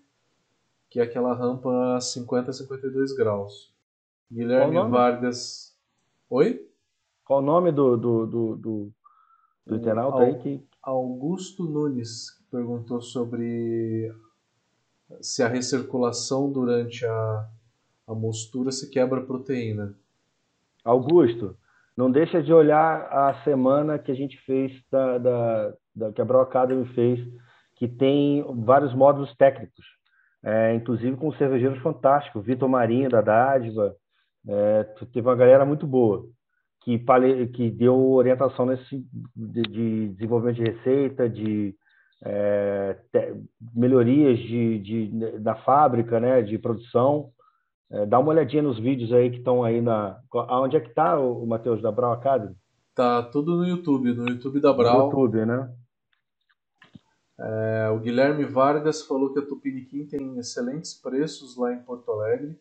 que 0.91 1.01
é 1.01 1.03
aquela 1.03 1.35
rampa 1.35 1.99
50 2.01 2.51
a 2.51 2.53
52 2.53 3.17
graus. 3.17 3.75
Guilherme 4.31 4.77
Vargas. 4.91 5.75
Oi? 6.29 6.74
Qual 7.25 7.39
o 7.39 7.43
nome 7.43 7.73
do, 7.73 7.97
do, 7.97 8.27
do, 8.27 8.57
do, 8.57 8.93
do 9.67 9.77
internauta 9.77 10.19
aí? 10.19 10.39
Que... 10.39 10.63
Augusto 10.83 11.65
Nunes 11.65 12.39
perguntou 12.51 13.01
sobre 13.01 14.15
se 15.21 15.43
a 15.43 15.49
recirculação 15.49 16.53
durante 16.53 17.07
a, 17.07 17.49
a 18.07 18.15
mostura 18.15 18.71
se 18.71 18.91
quebra 18.91 19.21
a 19.21 19.25
proteína. 19.25 19.95
Augusto, 20.85 21.57
não 21.97 22.11
deixa 22.11 22.43
de 22.43 22.53
olhar 22.53 23.09
a 23.11 23.43
semana 23.43 23.99
que 23.99 24.13
a 24.13 24.15
gente 24.15 24.37
fez, 24.45 24.73
da, 24.91 25.17
da, 25.17 25.75
da 25.95 26.13
que 26.13 26.21
a 26.21 26.25
Bro 26.25 26.41
Academy 26.41 26.85
fez, 26.89 27.21
que 27.77 27.89
tem 27.89 28.45
vários 28.65 28.95
módulos 28.95 29.35
técnicos, 29.37 29.87
é, 30.43 30.75
inclusive 30.75 31.17
com 31.17 31.33
cervejeiros 31.33 31.83
fantásticos, 31.83 32.45
Vitor 32.45 32.69
Marinho, 32.69 33.09
da 33.09 33.23
Dádiva, 33.23 33.97
é, 34.47 34.85
teve 35.11 35.27
uma 35.27 35.35
galera 35.35 35.65
muito 35.65 35.87
boa 35.87 36.29
que, 36.85 36.98
que 37.48 37.70
deu 37.70 38.12
orientação 38.12 38.66
nesse 38.66 39.05
de, 39.35 39.62
de 39.62 40.09
desenvolvimento 40.09 40.56
de 40.56 40.70
receita, 40.70 41.28
de 41.28 41.74
é, 42.23 42.97
te, 43.11 43.35
melhorias 43.74 44.39
de, 44.39 44.78
de, 44.78 45.39
da 45.39 45.55
fábrica, 45.55 46.20
né, 46.20 46.43
de 46.43 46.59
produção. 46.59 47.31
É, 47.90 48.06
dá 48.06 48.19
uma 48.19 48.31
olhadinha 48.31 48.62
nos 48.62 48.78
vídeos 48.78 49.12
aí 49.12 49.31
que 49.31 49.39
estão 49.39 49.65
aí 49.65 49.81
na. 49.81 50.20
Onde 50.32 50.77
é 50.77 50.81
que 50.81 50.89
está 50.89 51.19
o, 51.19 51.43
o 51.43 51.47
Matheus 51.47 51.81
da 51.81 51.90
Brau 51.90 52.12
Academy? 52.12 52.55
Tá 52.94 53.23
tudo 53.23 53.56
no 53.56 53.66
YouTube, 53.66 54.12
no 54.12 54.28
YouTube 54.28 54.61
da 54.61 54.73
Brau. 54.73 54.98
No 54.98 55.05
YouTube, 55.06 55.47
né? 55.47 55.73
É, 57.39 57.90
o 57.90 57.98
Guilherme 57.98 58.44
Vargas 58.44 59.02
falou 59.02 59.32
que 59.32 59.40
a 59.40 59.47
Tupiniquim 59.47 60.06
tem 60.06 60.39
excelentes 60.39 60.94
preços 60.94 61.56
lá 61.56 61.73
em 61.73 61.82
Porto 61.82 62.11
Alegre. 62.12 62.56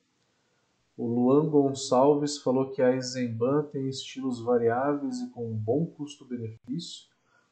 O 0.96 1.08
Luan 1.08 1.50
Gonçalves 1.50 2.38
falou 2.38 2.70
que 2.70 2.82
a 2.82 2.94
Eisenbahn 2.94 3.64
tem 3.64 3.90
estilos 3.90 4.40
variáveis 4.40 5.20
e 5.22 5.30
com 5.32 5.50
um 5.50 5.56
bom 5.56 5.86
custo-benefício, 5.88 7.08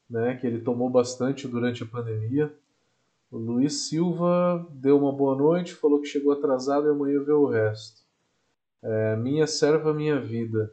né, 0.07 0.35
que 0.35 0.45
ele 0.45 0.61
tomou 0.61 0.89
bastante 0.89 1.47
durante 1.47 1.81
a 1.81 1.87
pandemia. 1.87 2.53
O 3.31 3.37
Luiz 3.37 3.87
Silva 3.87 4.67
deu 4.71 4.99
uma 4.99 5.11
boa 5.11 5.35
noite, 5.35 5.73
falou 5.73 5.99
que 6.01 6.07
chegou 6.07 6.33
atrasado 6.33 6.85
e 6.85 6.91
amanhã 6.91 7.23
vê 7.23 7.31
o 7.31 7.47
resto. 7.47 8.01
É, 8.83 9.15
minha 9.15 9.47
serva, 9.47 9.93
minha 9.93 10.19
vida. 10.19 10.71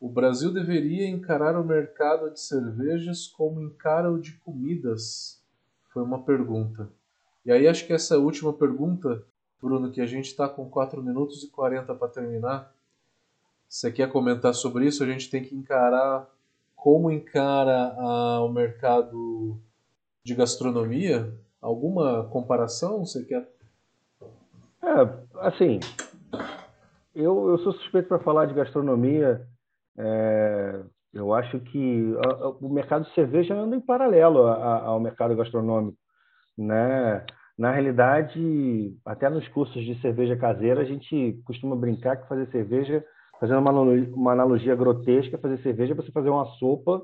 O 0.00 0.08
Brasil 0.08 0.52
deveria 0.52 1.08
encarar 1.08 1.60
o 1.60 1.64
mercado 1.64 2.30
de 2.30 2.40
cervejas 2.40 3.26
como 3.26 3.60
encara 3.60 4.10
o 4.10 4.18
de 4.18 4.32
comidas? 4.38 5.42
Foi 5.92 6.02
uma 6.02 6.22
pergunta. 6.22 6.88
E 7.44 7.52
aí 7.52 7.66
acho 7.66 7.86
que 7.86 7.92
essa 7.92 8.18
última 8.18 8.52
pergunta, 8.52 9.24
Bruno, 9.60 9.90
que 9.90 10.00
a 10.00 10.06
gente 10.06 10.26
está 10.26 10.48
com 10.48 10.68
4 10.68 11.02
minutos 11.02 11.42
e 11.42 11.50
40 11.50 11.94
para 11.94 12.08
terminar. 12.08 12.72
Você 13.68 13.92
quer 13.92 14.10
comentar 14.10 14.54
sobre 14.54 14.86
isso? 14.86 15.02
A 15.02 15.06
gente 15.06 15.30
tem 15.30 15.42
que 15.42 15.54
encarar 15.54 16.26
como 16.74 17.10
encara 17.10 17.94
a, 17.98 18.40
o 18.44 18.48
mercado 18.48 19.60
de 20.22 20.34
gastronomia? 20.34 21.34
Alguma 21.60 22.24
comparação? 22.28 23.04
Você 23.04 23.24
quer? 23.24 23.48
É, 24.82 25.46
assim, 25.46 25.80
eu, 27.14 27.48
eu 27.50 27.58
sou 27.58 27.72
suspeito 27.72 28.08
para 28.08 28.20
falar 28.20 28.46
de 28.46 28.54
gastronomia 28.54 29.46
é, 29.98 30.80
eu 31.12 31.34
acho 31.34 31.58
que 31.58 32.14
o 32.60 32.68
mercado 32.68 33.04
de 33.04 33.14
cerveja 33.14 33.54
anda 33.54 33.74
em 33.74 33.80
paralelo 33.80 34.46
ao 34.46 35.00
mercado 35.00 35.34
gastronômico, 35.34 35.98
né? 36.56 37.26
Na 37.58 37.72
realidade, 37.72 38.96
até 39.04 39.28
nos 39.28 39.46
cursos 39.48 39.84
de 39.84 40.00
cerveja 40.00 40.36
caseira, 40.36 40.80
a 40.80 40.84
gente 40.84 41.42
costuma 41.44 41.74
brincar 41.74 42.16
que 42.16 42.28
fazer 42.28 42.48
cerveja, 42.52 43.04
fazendo 43.40 43.58
uma, 43.58 43.72
uma 43.72 44.32
analogia 44.32 44.76
grotesca, 44.76 45.38
fazer 45.38 45.58
cerveja 45.58 45.92
é 45.92 45.96
você 45.96 46.12
fazer 46.12 46.30
uma 46.30 46.46
sopa, 46.58 47.02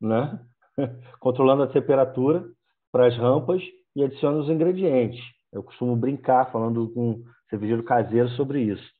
né? 0.00 0.40
Controlando 1.20 1.62
a 1.62 1.68
temperatura 1.68 2.44
para 2.90 3.06
as 3.06 3.16
rampas 3.16 3.62
e 3.94 4.02
adiciona 4.02 4.38
os 4.38 4.50
ingredientes. 4.50 5.20
Eu 5.52 5.62
costumo 5.62 5.94
brincar 5.94 6.50
falando 6.50 6.92
com 6.92 7.22
cervejeiro 7.48 7.84
caseiro 7.84 8.28
sobre 8.30 8.60
isso. 8.60 8.90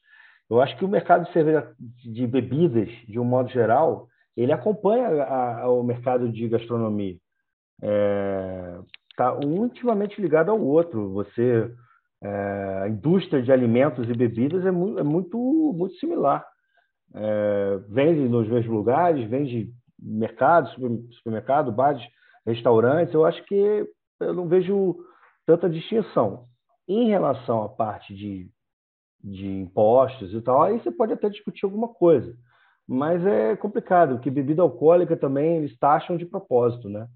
Eu 0.48 0.60
acho 0.60 0.76
que 0.76 0.84
o 0.84 0.88
mercado 0.88 1.24
de 1.24 1.32
cerveja 1.32 1.74
de 1.78 2.26
bebidas, 2.26 2.88
de 3.08 3.18
um 3.18 3.24
modo 3.24 3.48
geral, 3.48 4.06
ele 4.36 4.52
acompanha 4.52 5.08
a, 5.24 5.62
a, 5.62 5.70
o 5.70 5.82
mercado 5.82 6.30
de 6.30 6.48
gastronomia. 6.48 7.16
É, 7.82 8.71
tá 9.14 9.38
intimamente 9.42 10.20
ligado 10.20 10.50
ao 10.50 10.60
outro. 10.60 11.12
Você, 11.12 11.72
é, 12.22 12.80
a 12.84 12.88
indústria 12.88 13.42
de 13.42 13.52
alimentos 13.52 14.08
e 14.08 14.12
bebidas 14.12 14.64
é, 14.64 14.70
mu 14.70 14.98
é 14.98 15.02
muito, 15.02 15.38
muito 15.76 15.94
similar. 15.96 16.46
É, 17.14 17.78
vende 17.88 18.28
nos 18.28 18.48
mesmos 18.48 18.74
lugares, 18.74 19.28
vende 19.28 19.70
mercados, 19.98 20.72
supermercado, 21.16 21.70
bares, 21.72 22.02
restaurantes. 22.46 23.14
Eu 23.14 23.24
acho 23.24 23.44
que 23.44 23.86
eu 24.20 24.34
não 24.34 24.48
vejo 24.48 24.96
tanta 25.46 25.68
distinção. 25.68 26.46
Em 26.88 27.08
relação 27.08 27.62
à 27.62 27.68
parte 27.68 28.14
de 28.14 28.50
de 29.22 29.46
impostos 29.46 30.34
e 30.34 30.40
tal, 30.40 30.62
aí 30.62 30.80
você 30.80 30.90
pode 30.90 31.12
até 31.12 31.28
discutir 31.28 31.64
alguma 31.64 31.88
coisa. 31.88 32.34
Mas 32.88 33.24
é 33.24 33.54
complicado, 33.56 34.14
porque 34.14 34.30
bebida 34.30 34.62
alcoólica 34.62 35.16
também 35.16 35.58
eles 35.58 35.78
taxam 35.78 36.16
de 36.16 36.26
propósito, 36.26 36.88
né? 36.88 37.06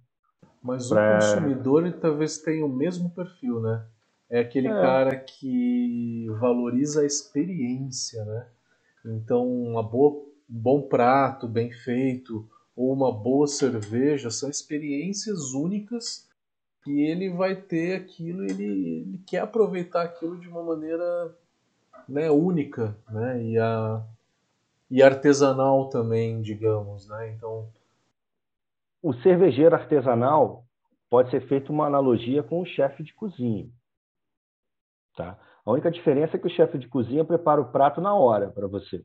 Mas 0.67 0.89
pra... 0.89 1.11
o 1.11 1.21
consumidor 1.21 1.87
ele 1.87 1.97
talvez 1.97 2.39
tenha 2.39 2.67
o 2.67 2.69
mesmo 2.69 3.11
perfil, 3.11 3.61
né? 3.61 3.85
É 4.29 4.41
aquele 4.41 4.69
é. 4.69 4.73
cara 4.73 5.17
que 5.17 6.27
valoriza 6.41 7.03
a 7.03 7.07
experiência, 7.07 8.25
né? 8.25 8.47
Então, 9.05 9.47
uma 9.47 9.83
boa, 9.83 10.15
um 10.51 10.59
bom 10.59 10.83
prato, 10.83 11.47
bem 11.47 11.71
feito, 11.71 12.49
ou 12.75 12.93
uma 12.93 13.13
boa 13.13 13.47
cerveja 13.47 14.31
são 14.31 14.51
experiências 14.51 15.53
únicas 15.53 16.29
que 16.83 17.03
ele 17.03 17.31
vai 17.31 17.55
ter 17.55 17.97
aquilo, 17.97 18.45
ele, 18.45 18.65
ele 18.65 19.21
quer 19.27 19.41
aproveitar 19.41 20.03
aquilo 20.03 20.39
de 20.39 20.49
uma 20.49 20.63
maneira 20.63 21.35
né, 22.09 22.31
única, 22.31 22.97
né, 23.11 23.43
e, 23.43 23.59
a, 23.59 24.03
e 24.91 25.03
artesanal 25.03 25.89
também, 25.89 26.43
digamos, 26.43 27.09
né, 27.09 27.33
então... 27.33 27.69
O 29.07 29.15
cervejeiro 29.23 29.73
artesanal 29.73 30.65
pode 31.09 31.31
ser 31.31 31.41
feito 31.47 31.73
uma 31.73 31.87
analogia 31.87 32.43
com 32.43 32.61
o 32.61 32.67
chefe 32.67 33.05
de 33.05 33.15
cozinha, 33.15 33.69
tá? 35.15 35.39
A 35.65 35.71
única 35.71 35.93
diferença 35.93 36.37
é 36.37 36.41
que 36.41 36.49
o 36.49 36.51
chefe 36.51 36.77
de 36.77 36.89
cozinha 36.89 37.25
prepara 37.25 37.61
o 37.61 37.71
prato 37.71 38.01
na 38.01 38.13
hora 38.17 38.51
para 38.51 38.67
você. 38.67 39.05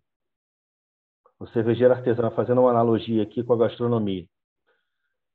O 1.39 1.45
cervejeiro 1.49 1.93
artesanal, 1.93 2.31
fazendo 2.31 2.61
uma 2.61 2.71
analogia 2.71 3.21
aqui 3.21 3.43
com 3.43 3.53
a 3.53 3.57
gastronomia, 3.57 4.25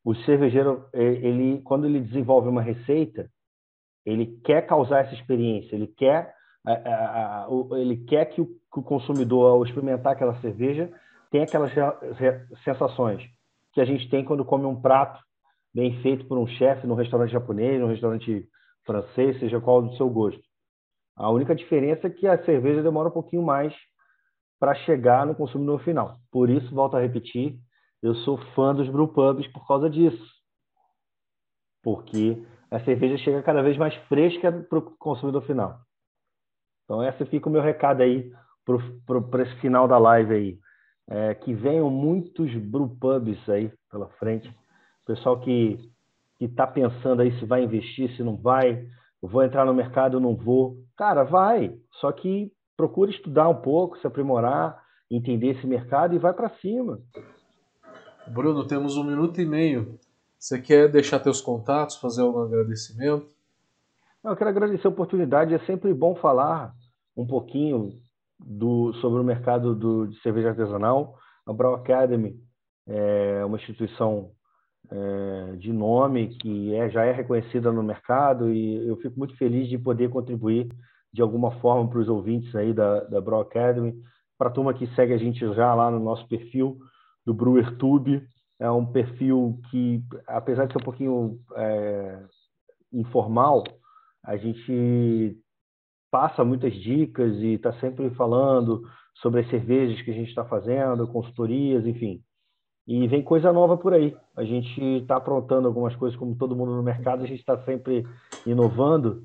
o 0.04 0.16
cervejeiro, 0.16 0.90
ele, 0.92 1.62
quando 1.62 1.86
ele 1.86 2.00
desenvolve 2.00 2.48
uma 2.48 2.60
receita, 2.60 3.30
ele 4.04 4.40
quer 4.44 4.66
causar 4.66 5.04
essa 5.04 5.14
experiência, 5.14 5.76
ele 5.76 5.86
quer 5.86 6.34
ele 7.78 7.98
quer 7.98 8.24
que 8.24 8.40
o 8.40 8.82
consumidor, 8.82 9.48
ao 9.48 9.64
experimentar 9.64 10.14
aquela 10.14 10.40
cerveja, 10.40 10.92
tenha 11.30 11.44
aquelas 11.44 11.70
sensações 12.64 13.35
que 13.76 13.80
a 13.82 13.84
gente 13.84 14.08
tem 14.08 14.24
quando 14.24 14.42
come 14.42 14.64
um 14.64 14.80
prato 14.80 15.22
bem 15.74 16.00
feito 16.00 16.26
por 16.26 16.38
um 16.38 16.46
chefe 16.46 16.86
no 16.86 16.94
restaurante 16.94 17.30
japonês, 17.30 17.78
no 17.78 17.88
restaurante 17.88 18.48
francês, 18.86 19.38
seja 19.38 19.60
qual 19.60 19.82
do 19.82 19.94
seu 19.98 20.08
gosto. 20.08 20.40
A 21.14 21.30
única 21.30 21.54
diferença 21.54 22.06
é 22.06 22.10
que 22.10 22.26
a 22.26 22.42
cerveja 22.42 22.82
demora 22.82 23.10
um 23.10 23.12
pouquinho 23.12 23.42
mais 23.42 23.74
para 24.58 24.74
chegar 24.86 25.26
no 25.26 25.34
consumidor 25.34 25.84
final. 25.84 26.16
Por 26.32 26.48
isso, 26.48 26.74
volto 26.74 26.96
a 26.96 27.00
repetir, 27.00 27.58
eu 28.02 28.14
sou 28.14 28.38
fã 28.54 28.74
dos 28.74 28.88
brewpubs 28.88 29.46
por 29.52 29.68
causa 29.68 29.90
disso. 29.90 30.24
Porque 31.82 32.42
a 32.70 32.80
cerveja 32.80 33.18
chega 33.18 33.42
cada 33.42 33.62
vez 33.62 33.76
mais 33.76 33.94
fresca 34.08 34.50
para 34.50 34.78
o 34.78 34.96
consumidor 34.96 35.42
final. 35.42 35.80
Então, 36.84 37.04
esse 37.04 37.26
fica 37.26 37.46
o 37.46 37.52
meu 37.52 37.60
recado 37.60 38.02
aí 38.02 38.32
para 38.64 39.42
esse 39.42 39.60
final 39.60 39.86
da 39.86 39.98
live 39.98 40.32
aí. 40.32 40.58
É, 41.08 41.34
que 41.34 41.54
venham 41.54 41.88
muitos 41.88 42.52
brewpubs 42.56 43.48
aí 43.48 43.72
pela 43.90 44.08
frente. 44.18 44.52
Pessoal 45.06 45.38
que 45.40 45.78
está 46.40 46.66
pensando 46.66 47.22
aí 47.22 47.38
se 47.38 47.46
vai 47.46 47.62
investir, 47.62 48.14
se 48.16 48.22
não 48.22 48.36
vai, 48.36 48.88
vou 49.22 49.42
entrar 49.42 49.64
no 49.64 49.74
mercado, 49.74 50.20
não 50.20 50.34
vou. 50.34 50.76
Cara, 50.96 51.24
vai. 51.24 51.76
Só 52.00 52.10
que 52.12 52.52
procure 52.76 53.12
estudar 53.12 53.48
um 53.48 53.60
pouco, 53.60 53.98
se 53.98 54.06
aprimorar, 54.06 54.82
entender 55.10 55.56
esse 55.56 55.66
mercado 55.66 56.14
e 56.14 56.18
vai 56.18 56.32
para 56.32 56.50
cima. 56.60 57.00
Bruno, 58.28 58.66
temos 58.66 58.96
um 58.96 59.04
minuto 59.04 59.40
e 59.40 59.46
meio. 59.46 59.98
Você 60.38 60.60
quer 60.60 60.90
deixar 60.90 61.20
teus 61.20 61.40
contatos, 61.40 61.96
fazer 61.96 62.22
algum 62.22 62.40
agradecimento? 62.40 63.34
Eu 64.22 64.36
quero 64.36 64.50
agradecer 64.50 64.86
a 64.86 64.90
oportunidade. 64.90 65.54
É 65.54 65.58
sempre 65.60 65.94
bom 65.94 66.14
falar 66.16 66.74
um 67.16 67.26
pouquinho 67.26 68.00
do, 68.38 68.92
sobre 68.94 69.20
o 69.20 69.24
mercado 69.24 69.74
do, 69.74 70.06
de 70.06 70.20
cerveja 70.20 70.50
artesanal. 70.50 71.16
A 71.46 71.52
Brau 71.52 71.74
Academy 71.74 72.36
é 72.86 73.44
uma 73.44 73.56
instituição 73.56 74.30
é, 74.90 75.56
de 75.56 75.72
nome 75.72 76.28
que 76.36 76.74
é, 76.74 76.88
já 76.90 77.04
é 77.04 77.12
reconhecida 77.12 77.72
no 77.72 77.82
mercado 77.82 78.52
e 78.52 78.86
eu 78.86 78.96
fico 78.98 79.18
muito 79.18 79.36
feliz 79.36 79.68
de 79.68 79.78
poder 79.78 80.08
contribuir 80.10 80.68
de 81.12 81.22
alguma 81.22 81.50
forma 81.60 81.88
para 81.88 81.98
os 81.98 82.08
ouvintes 82.08 82.54
aí 82.54 82.72
da, 82.72 83.00
da 83.04 83.20
Brau 83.20 83.40
Academy. 83.40 83.94
Para 84.38 84.48
a 84.48 84.52
turma 84.52 84.74
que 84.74 84.86
segue 84.94 85.14
a 85.14 85.18
gente 85.18 85.40
já 85.54 85.74
lá 85.74 85.90
no 85.90 85.98
nosso 85.98 86.28
perfil 86.28 86.78
do 87.24 87.32
BrewerTube, 87.32 88.22
é 88.58 88.70
um 88.70 88.86
perfil 88.86 89.58
que, 89.70 90.02
apesar 90.26 90.66
de 90.66 90.72
ser 90.72 90.78
um 90.78 90.84
pouquinho 90.84 91.40
é, 91.56 92.22
informal, 92.92 93.64
a 94.24 94.36
gente 94.36 95.38
passa 96.16 96.42
muitas 96.42 96.72
dicas 96.72 97.36
e 97.42 97.52
está 97.56 97.74
sempre 97.74 98.08
falando 98.14 98.88
sobre 99.16 99.42
as 99.42 99.50
cervejas 99.50 100.00
que 100.00 100.10
a 100.10 100.14
gente 100.14 100.30
está 100.30 100.46
fazendo, 100.46 101.06
consultorias, 101.08 101.84
enfim. 101.84 102.22
E 102.88 103.06
vem 103.06 103.22
coisa 103.22 103.52
nova 103.52 103.76
por 103.76 103.92
aí. 103.92 104.16
A 104.34 104.42
gente 104.42 104.80
está 104.80 105.16
aprontando 105.16 105.68
algumas 105.68 105.94
coisas, 105.94 106.18
como 106.18 106.34
todo 106.34 106.56
mundo 106.56 106.74
no 106.74 106.82
mercado, 106.82 107.22
a 107.22 107.26
gente 107.26 107.40
está 107.40 107.62
sempre 107.64 108.06
inovando 108.46 109.24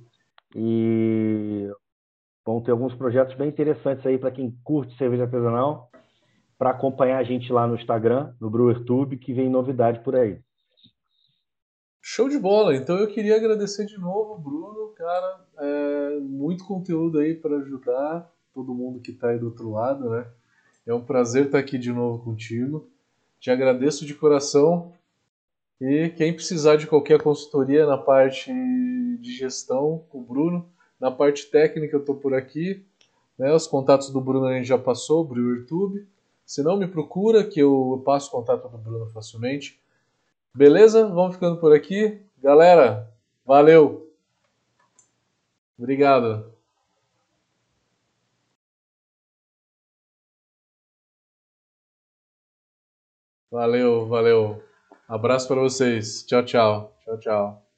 e 0.54 1.66
vão 2.46 2.60
ter 2.60 2.72
alguns 2.72 2.94
projetos 2.94 3.36
bem 3.36 3.48
interessantes 3.48 4.06
aí 4.06 4.18
para 4.18 4.32
quem 4.32 4.54
curte 4.62 4.98
cerveja 4.98 5.24
artesanal. 5.24 5.90
para 6.58 6.72
acompanhar 6.72 7.20
a 7.20 7.24
gente 7.24 7.54
lá 7.54 7.66
no 7.66 7.76
Instagram, 7.76 8.34
no 8.40 8.50
BrewerTube, 8.50 9.18
que 9.18 9.34
vem 9.34 9.50
novidade 9.50 10.02
por 10.02 10.14
aí. 10.14 10.42
Show 12.02 12.28
de 12.28 12.40
bola! 12.40 12.76
Então 12.76 12.98
eu 12.98 13.08
queria 13.08 13.36
agradecer 13.36 13.86
de 13.86 13.98
novo, 13.98 14.36
Bruno, 14.38 14.90
cara, 14.96 15.46
é, 15.60 16.20
muito 16.20 16.66
conteúdo 16.66 17.20
aí 17.20 17.36
para 17.36 17.58
ajudar 17.58 18.28
todo 18.54 18.74
mundo 18.74 19.00
que 19.00 19.12
está 19.12 19.30
aí 19.30 19.38
do 19.38 19.46
outro 19.46 19.72
lado, 19.72 20.10
né? 20.10 20.26
É 20.86 20.94
um 20.94 21.04
prazer 21.04 21.46
estar 21.46 21.60
aqui 21.60 21.78
de 21.78 21.94
novo 21.94 22.24
contigo. 22.24 22.90
Te 23.40 23.52
agradeço 23.52 24.06
de 24.06 24.16
coração. 24.16 24.94
E 25.80 26.10
quem 26.10 26.34
precisar 26.34 26.76
de 26.76 26.88
qualquer 26.88 27.22
consultoria 27.22 27.86
na 27.86 27.98
parte 27.98 28.52
de 28.52 29.34
gestão, 29.34 30.04
o 30.12 30.22
Bruno. 30.22 30.68
Na 31.00 31.12
parte 31.12 31.50
técnica 31.50 31.96
eu 31.96 32.00
estou 32.00 32.16
por 32.16 32.34
aqui. 32.34 32.84
Né? 33.38 33.54
Os 33.54 33.68
contatos 33.68 34.10
do 34.10 34.20
Bruno 34.20 34.46
a 34.46 34.54
gente 34.54 34.68
já 34.68 34.78
passou, 34.78 35.28
o 35.28 35.38
YouTube. 35.38 36.08
Se 36.46 36.64
não, 36.64 36.78
me 36.78 36.88
procura 36.88 37.44
que 37.44 37.60
eu 37.60 38.02
passo 38.04 38.28
o 38.30 38.32
contato 38.32 38.68
do 38.68 38.78
Bruno 38.78 39.08
facilmente. 39.12 39.81
Beleza? 40.54 41.08
Vamos 41.08 41.36
ficando 41.36 41.60
por 41.60 41.74
aqui. 41.74 42.22
Galera, 42.38 43.10
valeu! 43.46 44.12
Obrigado. 45.78 46.52
Valeu, 53.50 54.08
valeu. 54.08 54.64
Abraço 55.08 55.48
para 55.48 55.60
vocês. 55.60 56.24
Tchau, 56.26 56.44
tchau. 56.46 56.96
Tchau, 57.04 57.20
tchau. 57.20 57.71